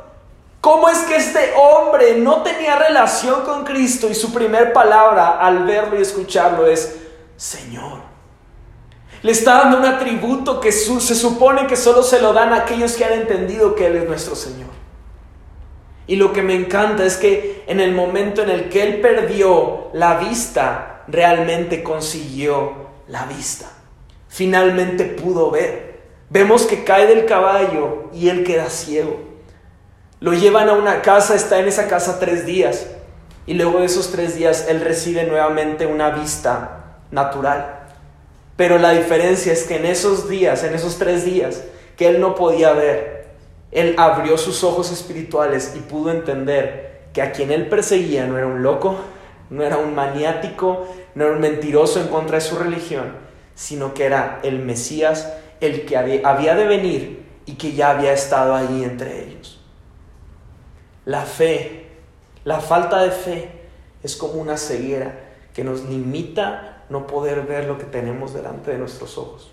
¿cómo 0.60 0.88
es 0.88 0.98
que 0.98 1.16
este 1.16 1.52
hombre 1.56 2.14
no 2.14 2.42
tenía 2.42 2.76
relación 2.76 3.40
con 3.42 3.64
Cristo 3.64 4.08
y 4.08 4.14
su 4.14 4.32
primer 4.32 4.72
palabra 4.72 5.40
al 5.40 5.64
verlo 5.64 5.98
y 5.98 6.02
escucharlo 6.02 6.66
es, 6.68 6.96
Señor? 7.36 8.11
Le 9.22 9.30
está 9.30 9.58
dando 9.58 9.78
un 9.78 9.84
atributo 9.84 10.60
que 10.60 10.72
se 10.72 11.14
supone 11.14 11.66
que 11.66 11.76
solo 11.76 12.02
se 12.02 12.20
lo 12.20 12.32
dan 12.32 12.52
a 12.52 12.58
aquellos 12.58 12.94
que 12.94 13.04
han 13.04 13.12
entendido 13.12 13.74
que 13.76 13.86
Él 13.86 13.96
es 13.96 14.08
nuestro 14.08 14.34
Señor. 14.34 14.70
Y 16.08 16.16
lo 16.16 16.32
que 16.32 16.42
me 16.42 16.54
encanta 16.54 17.04
es 17.04 17.16
que 17.16 17.62
en 17.68 17.78
el 17.78 17.94
momento 17.94 18.42
en 18.42 18.50
el 18.50 18.68
que 18.68 18.82
Él 18.82 19.00
perdió 19.00 19.90
la 19.92 20.16
vista, 20.16 21.04
realmente 21.06 21.84
consiguió 21.84 22.88
la 23.06 23.26
vista. 23.26 23.66
Finalmente 24.28 25.04
pudo 25.04 25.50
ver. 25.50 26.00
Vemos 26.28 26.66
que 26.66 26.82
cae 26.82 27.06
del 27.06 27.24
caballo 27.26 28.10
y 28.12 28.28
Él 28.28 28.42
queda 28.42 28.70
ciego. 28.70 29.20
Lo 30.18 30.32
llevan 30.32 30.68
a 30.68 30.72
una 30.72 31.02
casa, 31.02 31.34
está 31.34 31.60
en 31.60 31.68
esa 31.68 31.86
casa 31.86 32.18
tres 32.18 32.44
días. 32.44 32.88
Y 33.46 33.54
luego 33.54 33.80
de 33.80 33.86
esos 33.86 34.10
tres 34.10 34.34
días 34.34 34.66
Él 34.68 34.80
recibe 34.80 35.24
nuevamente 35.24 35.86
una 35.86 36.10
vista 36.10 36.96
natural. 37.10 37.81
Pero 38.56 38.78
la 38.78 38.90
diferencia 38.90 39.52
es 39.52 39.64
que 39.64 39.76
en 39.76 39.86
esos 39.86 40.28
días, 40.28 40.62
en 40.64 40.74
esos 40.74 40.98
tres 40.98 41.24
días, 41.24 41.64
que 41.96 42.08
él 42.08 42.20
no 42.20 42.34
podía 42.34 42.72
ver, 42.72 43.26
él 43.70 43.94
abrió 43.96 44.36
sus 44.36 44.62
ojos 44.64 44.92
espirituales 44.92 45.72
y 45.74 45.80
pudo 45.80 46.10
entender 46.10 47.02
que 47.12 47.22
a 47.22 47.32
quien 47.32 47.50
él 47.50 47.68
perseguía 47.68 48.26
no 48.26 48.36
era 48.36 48.46
un 48.46 48.62
loco, 48.62 48.96
no 49.50 49.62
era 49.62 49.78
un 49.78 49.94
maniático, 49.94 50.86
no 51.14 51.24
era 51.24 51.32
un 51.34 51.40
mentiroso 51.40 52.00
en 52.00 52.08
contra 52.08 52.36
de 52.36 52.42
su 52.42 52.56
religión, 52.56 53.14
sino 53.54 53.94
que 53.94 54.04
era 54.04 54.40
el 54.42 54.58
Mesías, 54.58 55.32
el 55.60 55.84
que 55.84 55.96
había 55.96 56.54
de 56.54 56.66
venir 56.66 57.26
y 57.46 57.54
que 57.54 57.72
ya 57.72 57.90
había 57.90 58.12
estado 58.12 58.54
allí 58.54 58.84
entre 58.84 59.24
ellos. 59.24 59.60
La 61.04 61.22
fe, 61.22 61.86
la 62.44 62.60
falta 62.60 63.02
de 63.02 63.10
fe 63.10 63.48
es 64.02 64.16
como 64.16 64.34
una 64.34 64.56
ceguera 64.56 65.18
que 65.54 65.64
nos 65.64 65.84
limita 65.84 66.71
no 66.92 67.06
poder 67.06 67.42
ver 67.42 67.64
lo 67.64 67.78
que 67.78 67.84
tenemos 67.84 68.34
delante 68.34 68.70
de 68.70 68.78
nuestros 68.78 69.16
ojos. 69.16 69.50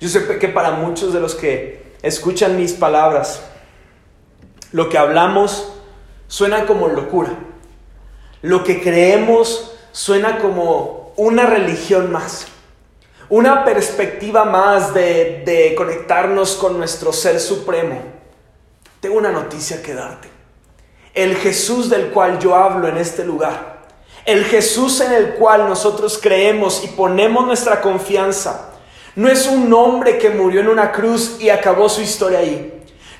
Yo 0.00 0.08
sé 0.08 0.38
que 0.38 0.48
para 0.48 0.70
muchos 0.70 1.12
de 1.12 1.20
los 1.20 1.34
que 1.34 1.94
escuchan 2.02 2.56
mis 2.56 2.72
palabras, 2.72 3.42
lo 4.70 4.88
que 4.88 4.98
hablamos 4.98 5.72
suena 6.28 6.64
como 6.64 6.88
locura. 6.88 7.30
Lo 8.40 8.62
que 8.62 8.80
creemos 8.80 9.72
suena 9.90 10.38
como 10.38 11.12
una 11.16 11.46
religión 11.46 12.12
más. 12.12 12.46
Una 13.28 13.64
perspectiva 13.64 14.44
más 14.44 14.94
de, 14.94 15.42
de 15.44 15.74
conectarnos 15.74 16.54
con 16.54 16.78
nuestro 16.78 17.12
ser 17.12 17.40
supremo. 17.40 18.00
Tengo 19.00 19.16
una 19.16 19.32
noticia 19.32 19.82
que 19.82 19.94
darte. 19.94 20.28
El 21.14 21.34
Jesús 21.36 21.90
del 21.90 22.10
cual 22.10 22.38
yo 22.38 22.54
hablo 22.54 22.86
en 22.86 22.96
este 22.96 23.24
lugar 23.24 23.73
el 24.26 24.44
Jesús 24.44 25.00
en 25.00 25.12
el 25.12 25.34
cual 25.34 25.68
nosotros 25.68 26.18
creemos 26.20 26.82
y 26.84 26.88
ponemos 26.88 27.46
nuestra 27.46 27.80
confianza 27.80 28.70
no 29.16 29.28
es 29.28 29.46
un 29.46 29.72
hombre 29.72 30.18
que 30.18 30.30
murió 30.30 30.60
en 30.60 30.68
una 30.68 30.90
cruz 30.90 31.36
y 31.38 31.48
acabó 31.48 31.88
su 31.88 32.00
historia 32.00 32.40
ahí. 32.40 32.72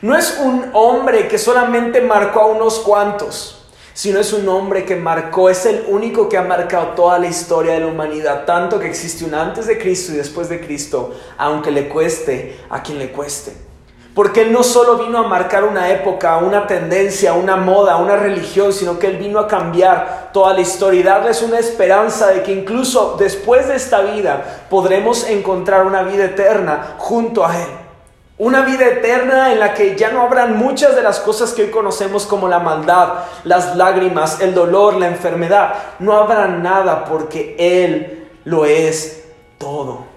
No 0.02 0.16
es 0.16 0.40
un 0.42 0.70
hombre 0.72 1.28
que 1.28 1.38
solamente 1.38 2.00
marcó 2.00 2.40
a 2.40 2.46
unos 2.46 2.80
cuantos, 2.80 3.64
sino 3.92 4.18
es 4.18 4.32
un 4.32 4.48
hombre 4.48 4.84
que 4.84 4.96
marcó, 4.96 5.48
es 5.48 5.64
el 5.66 5.84
único 5.86 6.28
que 6.28 6.36
ha 6.36 6.42
marcado 6.42 6.88
toda 6.88 7.20
la 7.20 7.28
historia 7.28 7.74
de 7.74 7.80
la 7.80 7.86
humanidad, 7.86 8.44
tanto 8.44 8.80
que 8.80 8.88
existe 8.88 9.24
un 9.24 9.34
antes 9.34 9.68
de 9.68 9.78
Cristo 9.78 10.12
y 10.12 10.16
después 10.16 10.48
de 10.48 10.61
Cristo, 10.61 11.14
aunque 11.38 11.70
le 11.70 11.88
cueste 11.88 12.59
a 12.70 12.82
quien 12.82 12.98
le 12.98 13.12
cueste. 13.12 13.52
Porque 14.15 14.43
Él 14.43 14.53
no 14.53 14.62
solo 14.62 14.97
vino 14.97 15.19
a 15.19 15.27
marcar 15.27 15.65
una 15.65 15.91
época, 15.91 16.37
una 16.37 16.69
tendencia, 16.69 17.33
una 17.33 17.57
moda, 17.57 17.97
una 17.97 18.15
religión, 18.15 18.73
sino 18.73 18.97
que 18.97 19.09
Él 19.09 19.17
vino 19.17 19.41
a 19.41 19.49
cambiar 19.49 20.31
toda 20.33 20.55
la 20.55 20.61
historia 20.61 21.01
y 21.01 21.03
darles 21.03 21.43
una 21.43 21.59
esperanza 21.59 22.29
de 22.29 22.45
que 22.45 22.53
incluso 22.53 23.17
después 23.19 23.67
de 23.67 23.75
esta 23.75 24.03
vida 24.03 24.67
podremos 24.71 25.29
encontrar 25.29 25.85
una 25.85 26.05
vida 26.05 26.27
eterna 26.27 26.95
junto 26.99 27.45
a 27.45 27.57
Él. 27.57 27.69
Una 28.39 28.62
vida 28.62 28.87
eterna 28.87 29.53
en 29.53 29.59
la 29.61 29.75
que 29.75 29.97
ya 29.97 30.11
no 30.11 30.23
habrán 30.23 30.57
muchas 30.57 30.95
de 30.95 31.03
las 31.03 31.19
cosas 31.21 31.53
que 31.53 31.62
hoy 31.62 31.71
conocemos 31.71 32.27
como 32.27 32.49
la 32.49 32.61
maldad, 32.61 33.15
las 33.43 33.77
lágrimas, 33.77 34.41
el 34.41 34.55
dolor, 34.55 34.95
la 34.95 35.09
enfermedad. 35.09 35.75
No 35.99 36.15
habrá 36.15 36.47
nada 36.47 37.05
porque 37.05 37.57
Él 37.59 38.29
lo 38.45 38.65
es 38.65 39.25
todo. 39.59 40.14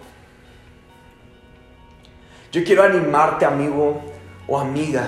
Yo 2.52 2.64
quiero 2.64 2.84
animarte, 2.84 3.46
amigo 3.46 4.02
o 4.48 4.58
amiga. 4.58 5.08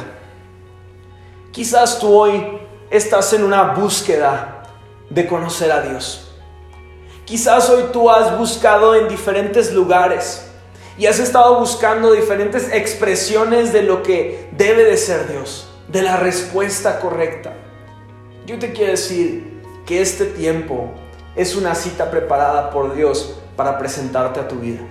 Quizás 1.52 2.00
tú 2.00 2.14
hoy 2.14 2.60
estás 2.90 3.32
en 3.34 3.44
una 3.44 3.74
búsqueda 3.74 4.64
de 5.10 5.26
conocer 5.26 5.72
a 5.72 5.82
Dios. 5.82 6.32
Quizás 7.24 7.70
hoy 7.70 7.84
tú 7.94 8.10
has 8.10 8.38
buscado 8.38 8.96
en 8.96 9.08
diferentes 9.08 9.72
lugares 9.72 10.46
y 10.98 11.06
has 11.06 11.20
estado 11.20 11.60
buscando 11.60 12.12
diferentes 12.12 12.74
expresiones 12.74 13.72
de 13.72 13.84
lo 13.84 14.04
que 14.04 14.50
debe 14.52 14.84
de 14.84 14.98
ser 14.98 15.30
Dios, 15.30 15.70
de 15.88 16.02
la 16.02 16.18
respuesta 16.18 17.00
correcta. 17.00 17.54
Yo 18.46 18.60
te 18.60 18.74
quiero 18.74 18.92
decir 18.92 19.62
que 19.86 20.02
este 20.02 20.26
tiempo 20.26 20.92
es 21.38 21.56
una 21.56 21.74
cita 21.74 22.12
preparada 22.12 22.70
por 22.70 22.96
Dios 22.96 23.40
para 23.56 23.78
presentarte 23.78 24.42
a 24.42 24.48
tu 24.48 24.56
vida. 24.56 24.82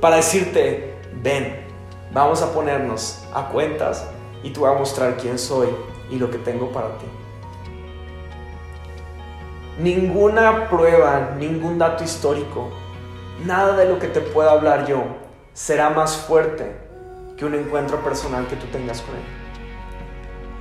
Para 0.00 0.16
decirte, 0.16 0.95
ven, 1.22 1.66
vamos 2.12 2.42
a 2.42 2.52
ponernos 2.52 3.24
a 3.34 3.48
cuentas 3.48 4.06
y 4.42 4.50
tú 4.50 4.62
vas 4.62 4.74
a 4.74 4.78
mostrar 4.78 5.16
quién 5.16 5.38
soy 5.38 5.68
y 6.10 6.18
lo 6.18 6.30
que 6.30 6.38
tengo 6.38 6.70
para 6.70 6.96
ti. 6.98 7.06
Ninguna 9.78 10.68
prueba, 10.70 11.34
ningún 11.38 11.78
dato 11.78 12.02
histórico, 12.02 12.70
nada 13.44 13.76
de 13.76 13.86
lo 13.86 13.98
que 13.98 14.08
te 14.08 14.20
pueda 14.20 14.52
hablar 14.52 14.86
yo 14.86 15.02
será 15.52 15.90
más 15.90 16.16
fuerte 16.16 16.76
que 17.36 17.44
un 17.44 17.54
encuentro 17.54 17.98
personal 18.00 18.46
que 18.46 18.56
tú 18.56 18.66
tengas 18.68 19.02
con 19.02 19.14
Él. 19.14 19.22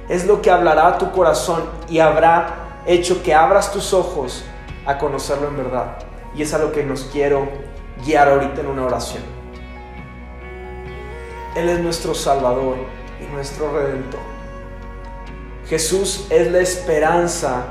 Es 0.09 0.25
lo 0.25 0.41
que 0.41 0.51
hablará 0.51 0.87
a 0.87 0.97
tu 0.97 1.11
corazón 1.11 1.63
y 1.89 1.99
habrá 1.99 2.81
hecho 2.85 3.23
que 3.23 3.33
abras 3.33 3.71
tus 3.71 3.93
ojos 3.93 4.43
a 4.85 4.97
conocerlo 4.97 5.47
en 5.47 5.57
verdad. 5.57 5.97
Y 6.35 6.41
es 6.41 6.53
a 6.53 6.57
lo 6.57 6.71
que 6.71 6.83
nos 6.83 7.05
quiero 7.05 7.47
guiar 8.05 8.27
ahorita 8.27 8.61
en 8.61 8.67
una 8.67 8.85
oración. 8.85 9.34
Él 11.55 11.69
es 11.69 11.79
nuestro 11.79 12.13
Salvador 12.13 12.75
y 13.21 13.33
nuestro 13.33 13.71
Redentor. 13.71 14.19
Jesús 15.69 16.27
es 16.29 16.51
la 16.51 16.59
esperanza 16.59 17.65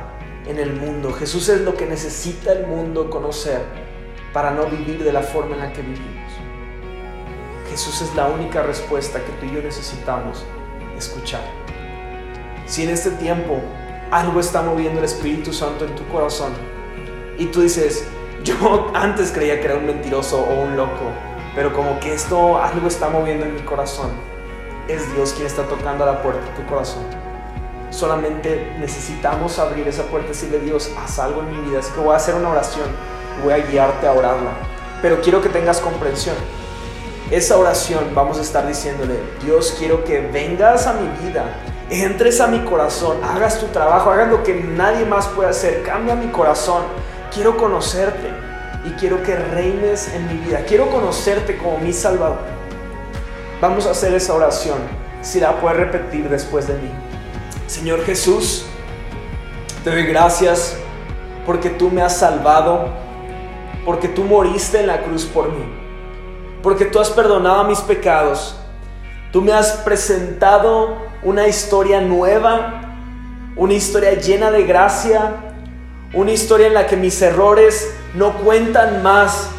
en 0.47 0.59
el 0.59 0.72
mundo. 0.72 1.12
Jesús 1.12 1.51
es 1.51 1.61
lo 1.61 1.76
que 1.76 1.85
necesita 1.85 2.53
el 2.53 2.66
mundo 2.66 3.11
conocer 3.11 3.61
para 4.32 4.53
no 4.53 4.66
vivir 4.66 5.05
de 5.05 5.12
la 5.12 5.22
forma 5.22 5.55
en 5.55 5.61
la 5.61 5.72
que 5.72 5.82
vivimos. 5.82 6.32
Jesús 7.70 8.01
es 8.01 8.14
la 8.14 8.28
única 8.28 8.62
respuesta 8.62 9.20
que 9.20 9.32
tú 9.32 9.53
y 9.53 9.57
yo 9.57 9.62
necesitamos 9.62 10.45
escuchar. 10.97 11.43
Si 12.66 12.85
en 12.85 12.91
este 12.91 13.11
tiempo 13.11 13.61
algo 14.11 14.41
está 14.41 14.62
moviendo 14.62 15.01
el 15.01 15.05
Espíritu 15.05 15.53
Santo 15.53 15.85
en 15.85 15.95
tu 15.95 16.07
corazón 16.09 16.53
y 17.37 17.47
tú 17.47 17.61
dices, 17.61 18.07
yo 18.45 18.91
antes 18.95 19.30
creía 19.30 19.61
que 19.61 19.66
era 19.66 19.76
un 19.76 19.87
mentiroso 19.87 20.41
o 20.41 20.62
un 20.62 20.76
loco, 20.76 21.12
pero 21.55 21.72
como 21.72 22.00
que 22.00 22.14
esto 22.14 22.59
algo 22.59 22.88
está 22.88 23.09
moviendo 23.09 23.46
en 23.46 23.55
mi 23.55 23.62
corazón. 23.62 24.11
Es 24.88 25.12
Dios 25.14 25.32
quien 25.32 25.46
está 25.46 25.62
tocando 25.64 26.05
a 26.05 26.07
la 26.07 26.22
puerta 26.22 26.44
de 26.44 26.62
tu 26.62 26.66
corazón. 26.68 27.05
Solamente 27.90 28.74
necesitamos 28.78 29.59
abrir 29.59 29.86
esa 29.86 30.02
puerta 30.05 30.26
y 30.26 30.32
decirle, 30.32 30.59
Dios, 30.61 30.90
haz 30.98 31.18
algo 31.18 31.40
en 31.40 31.50
mi 31.50 31.68
vida. 31.68 31.78
Así 31.78 31.92
que 31.92 32.00
voy 32.00 32.12
a 32.12 32.16
hacer 32.16 32.34
una 32.34 32.50
oración 32.50 32.88
voy 33.42 33.52
a 33.52 33.59
guiarte 33.59 34.07
a 34.07 34.12
orarla. 34.12 34.50
Pero 35.02 35.20
quiero 35.20 35.42
que 35.42 35.48
tengas 35.48 35.80
comprensión. 35.80 36.36
Esa 37.30 37.57
oración 37.57 38.11
vamos 38.14 38.38
a 38.38 38.42
estar 38.42 38.66
diciéndole, 38.66 39.18
Dios, 39.42 39.74
quiero 39.78 40.05
que 40.05 40.20
vengas 40.20 40.86
a 40.86 40.92
mi 40.92 41.09
vida, 41.24 41.44
entres 41.88 42.40
a 42.40 42.46
mi 42.46 42.61
corazón, 42.61 43.16
hagas 43.24 43.59
tu 43.59 43.66
trabajo, 43.66 44.11
hagas 44.11 44.28
lo 44.28 44.42
que 44.42 44.55
nadie 44.55 45.07
más 45.07 45.26
puede 45.28 45.48
hacer, 45.48 45.82
cambia 45.82 46.14
mi 46.14 46.28
corazón. 46.28 46.82
Quiero 47.32 47.57
conocerte 47.57 48.30
y 48.85 48.91
quiero 48.93 49.22
que 49.22 49.35
reines 49.35 50.12
en 50.14 50.26
mi 50.28 50.45
vida. 50.45 50.64
Quiero 50.66 50.91
conocerte 50.91 51.57
como 51.57 51.78
mi 51.78 51.93
Salvador. 51.93 52.39
Vamos 53.61 53.87
a 53.87 53.93
hacer 53.93 54.12
esa 54.14 54.35
oración. 54.35 54.78
Si 55.22 55.41
la 55.41 55.59
puedes 55.61 55.78
repetir 55.78 56.28
después 56.28 56.68
de 56.68 56.74
mí. 56.74 56.91
Señor 57.66 58.05
Jesús, 58.05 58.66
te 59.82 59.91
doy 59.91 60.05
gracias 60.05 60.76
porque 61.47 61.70
tú 61.70 61.91
me 61.91 62.03
has 62.03 62.18
salvado, 62.18 62.89
porque 63.87 64.09
tú 64.09 64.24
moriste 64.24 64.80
en 64.80 64.87
la 64.87 65.03
cruz 65.03 65.24
por 65.24 65.51
mí, 65.51 65.64
porque 66.62 66.85
tú 66.85 67.01
has 67.01 67.11
perdonado 67.11 67.64
mis 67.64 67.80
pecados. 67.80 68.57
Tú 69.32 69.41
me 69.41 69.53
has 69.53 69.72
presentado 69.78 70.99
una 71.22 71.49
historia 71.49 72.01
nueva, 72.01 72.82
una 73.57 73.72
historia 73.72 74.14
llena 74.14 74.51
de 74.51 74.64
gracia, 74.64 75.32
una 76.12 76.32
historia 76.32 76.66
en 76.66 76.74
la 76.74 76.87
que 76.87 76.97
mis 76.97 77.20
errores 77.20 77.95
no 78.14 78.32
cuentan 78.38 79.02
más, 79.02 79.50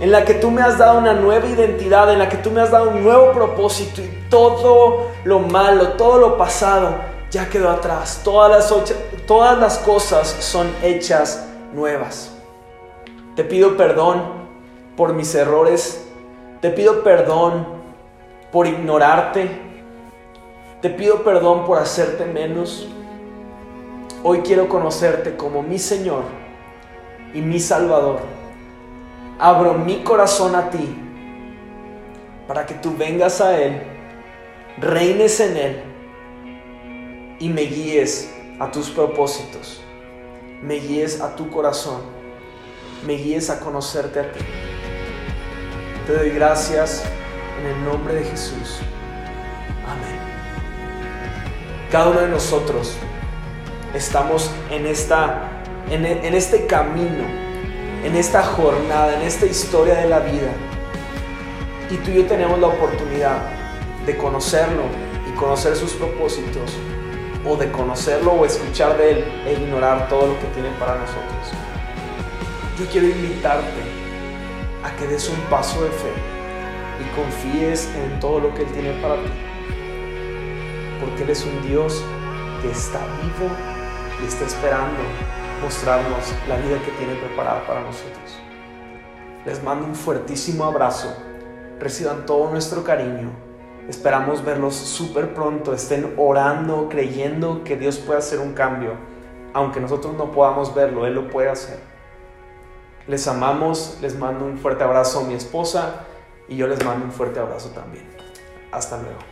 en 0.00 0.10
la 0.10 0.24
que 0.24 0.34
tú 0.34 0.50
me 0.50 0.62
has 0.62 0.78
dado 0.78 0.98
una 0.98 1.12
nueva 1.12 1.46
identidad, 1.46 2.12
en 2.12 2.18
la 2.18 2.28
que 2.28 2.38
tú 2.38 2.50
me 2.50 2.60
has 2.60 2.70
dado 2.70 2.90
un 2.90 3.04
nuevo 3.04 3.32
propósito 3.32 4.00
y 4.00 4.26
todo 4.28 5.10
lo 5.24 5.38
malo, 5.38 5.90
todo 5.90 6.18
lo 6.18 6.36
pasado 6.36 6.94
ya 7.30 7.48
quedó 7.48 7.70
atrás. 7.70 8.20
Todas 8.24 9.58
las, 9.58 9.78
cosas 9.78 10.28
son 10.40 10.68
hechas 10.82 11.46
nuevas. 11.72 12.32
Te 13.36 13.44
pido 13.44 13.76
perdón 13.76 14.22
por 14.96 15.14
mis 15.14 15.34
errores. 15.34 16.04
Te 16.60 16.70
pido 16.70 17.04
perdón 17.04 17.66
por 18.50 18.66
ignorarte. 18.66 19.50
Te 20.80 20.90
pido 20.90 21.22
perdón 21.22 21.64
por 21.64 21.78
hacerte 21.78 22.26
menos. 22.26 22.88
Hoy 24.24 24.40
quiero 24.40 24.68
conocerte 24.68 25.36
como 25.36 25.62
mi 25.62 25.78
Señor 25.78 26.41
y 27.34 27.40
mi 27.40 27.58
Salvador. 27.58 28.20
Abro 29.38 29.74
mi 29.74 30.02
corazón 30.02 30.54
a 30.54 30.70
ti 30.70 30.96
para 32.46 32.66
que 32.66 32.74
tú 32.74 32.94
vengas 32.96 33.40
a 33.40 33.60
Él, 33.60 33.82
reines 34.78 35.40
en 35.40 35.56
Él 35.56 35.82
y 37.38 37.48
me 37.48 37.62
guíes 37.62 38.32
a 38.60 38.70
tus 38.70 38.90
propósitos, 38.90 39.82
me 40.62 40.74
guíes 40.74 41.20
a 41.20 41.34
tu 41.34 41.50
corazón, 41.50 42.02
me 43.06 43.14
guíes 43.14 43.50
a 43.50 43.58
conocerte 43.60 44.20
a 44.20 44.32
ti. 44.32 44.40
Te 46.06 46.14
doy 46.14 46.30
gracias 46.30 47.04
en 47.60 47.66
el 47.66 47.84
nombre 47.84 48.14
de 48.14 48.24
Jesús. 48.24 48.80
Amén. 49.86 50.18
Cada 51.90 52.10
uno 52.10 52.20
de 52.20 52.28
nosotros 52.28 52.96
estamos 53.94 54.50
en, 54.70 54.86
esta, 54.86 55.51
en, 55.90 56.06
en 56.06 56.34
este 56.34 56.66
camino, 56.66 57.24
en 58.04 58.16
esta 58.16 58.42
jornada, 58.42 59.14
en 59.14 59.22
esta 59.22 59.46
historia 59.46 59.94
de 59.94 60.08
la 60.08 60.20
vida. 60.20 60.52
Y 61.90 61.96
tú 61.96 62.10
y 62.10 62.14
yo 62.14 62.26
tenemos 62.26 62.58
la 62.58 62.68
oportunidad 62.68 63.42
de 64.06 64.16
conocerlo 64.16 64.82
y 65.28 65.34
conocer 65.36 65.76
sus 65.76 65.92
propósitos 65.92 66.72
o 67.46 67.56
de 67.56 67.70
conocerlo 67.70 68.32
o 68.32 68.46
escuchar 68.46 68.96
de 68.96 69.10
Él 69.12 69.24
e 69.46 69.52
ignorar 69.54 70.08
todo 70.08 70.28
lo 70.28 70.40
que 70.40 70.46
tiene 70.48 70.70
para 70.78 70.94
nosotros. 70.96 71.52
Yo 72.78 72.86
quiero 72.86 73.08
invitarte 73.08 73.82
a 74.82 74.96
que 74.96 75.06
des 75.06 75.28
un 75.28 75.40
paso 75.50 75.82
de 75.84 75.90
fe 75.90 76.12
y 77.00 77.16
confíes 77.16 77.88
en 77.96 78.20
todo 78.20 78.40
lo 78.40 78.54
que 78.54 78.62
Él 78.62 78.72
tiene 78.72 78.92
para 79.02 79.16
ti. 79.16 79.30
Porque 81.00 81.24
Él 81.24 81.30
es 81.30 81.44
un 81.44 81.68
Dios 81.68 82.02
que 82.62 82.70
está 82.70 83.00
vivo 83.22 83.50
y 84.22 84.26
está 84.26 84.46
esperando 84.46 85.00
mostrarnos 85.62 86.34
la 86.48 86.56
vida 86.56 86.82
que 86.84 86.90
tiene 86.92 87.14
preparada 87.14 87.66
para 87.66 87.80
nosotros. 87.80 88.40
Les 89.46 89.62
mando 89.62 89.86
un 89.86 89.94
fuertísimo 89.94 90.64
abrazo. 90.64 91.16
Reciban 91.78 92.26
todo 92.26 92.50
nuestro 92.50 92.84
cariño 92.84 93.30
Esperamos 93.88 94.44
verlos 94.44 94.74
súper 94.74 95.34
pronto. 95.34 95.74
Estén 95.74 96.14
orando, 96.16 96.88
creyendo 96.88 97.64
que 97.64 97.76
Dios 97.76 97.98
puede 97.98 98.20
hacer 98.20 98.38
un 98.38 98.52
cambio. 98.52 98.92
Aunque 99.52 99.80
nosotros 99.80 100.14
no 100.14 100.30
podamos 100.30 100.74
verlo, 100.74 101.06
Él 101.06 101.14
lo 101.14 101.28
puede 101.28 101.48
hacer. 101.48 101.78
Les 103.06 103.26
amamos, 103.26 103.98
les 104.00 104.16
mando 104.16 104.44
un 104.44 104.58
fuerte 104.58 104.84
abrazo 104.84 105.20
a 105.20 105.24
mi 105.24 105.34
esposa 105.34 106.06
y 106.48 106.56
yo 106.56 106.68
les 106.68 106.82
mando 106.84 107.04
un 107.04 107.12
fuerte 107.12 107.40
abrazo 107.40 107.70
también. 107.70 108.08
Hasta 108.70 108.96
luego. 108.98 109.31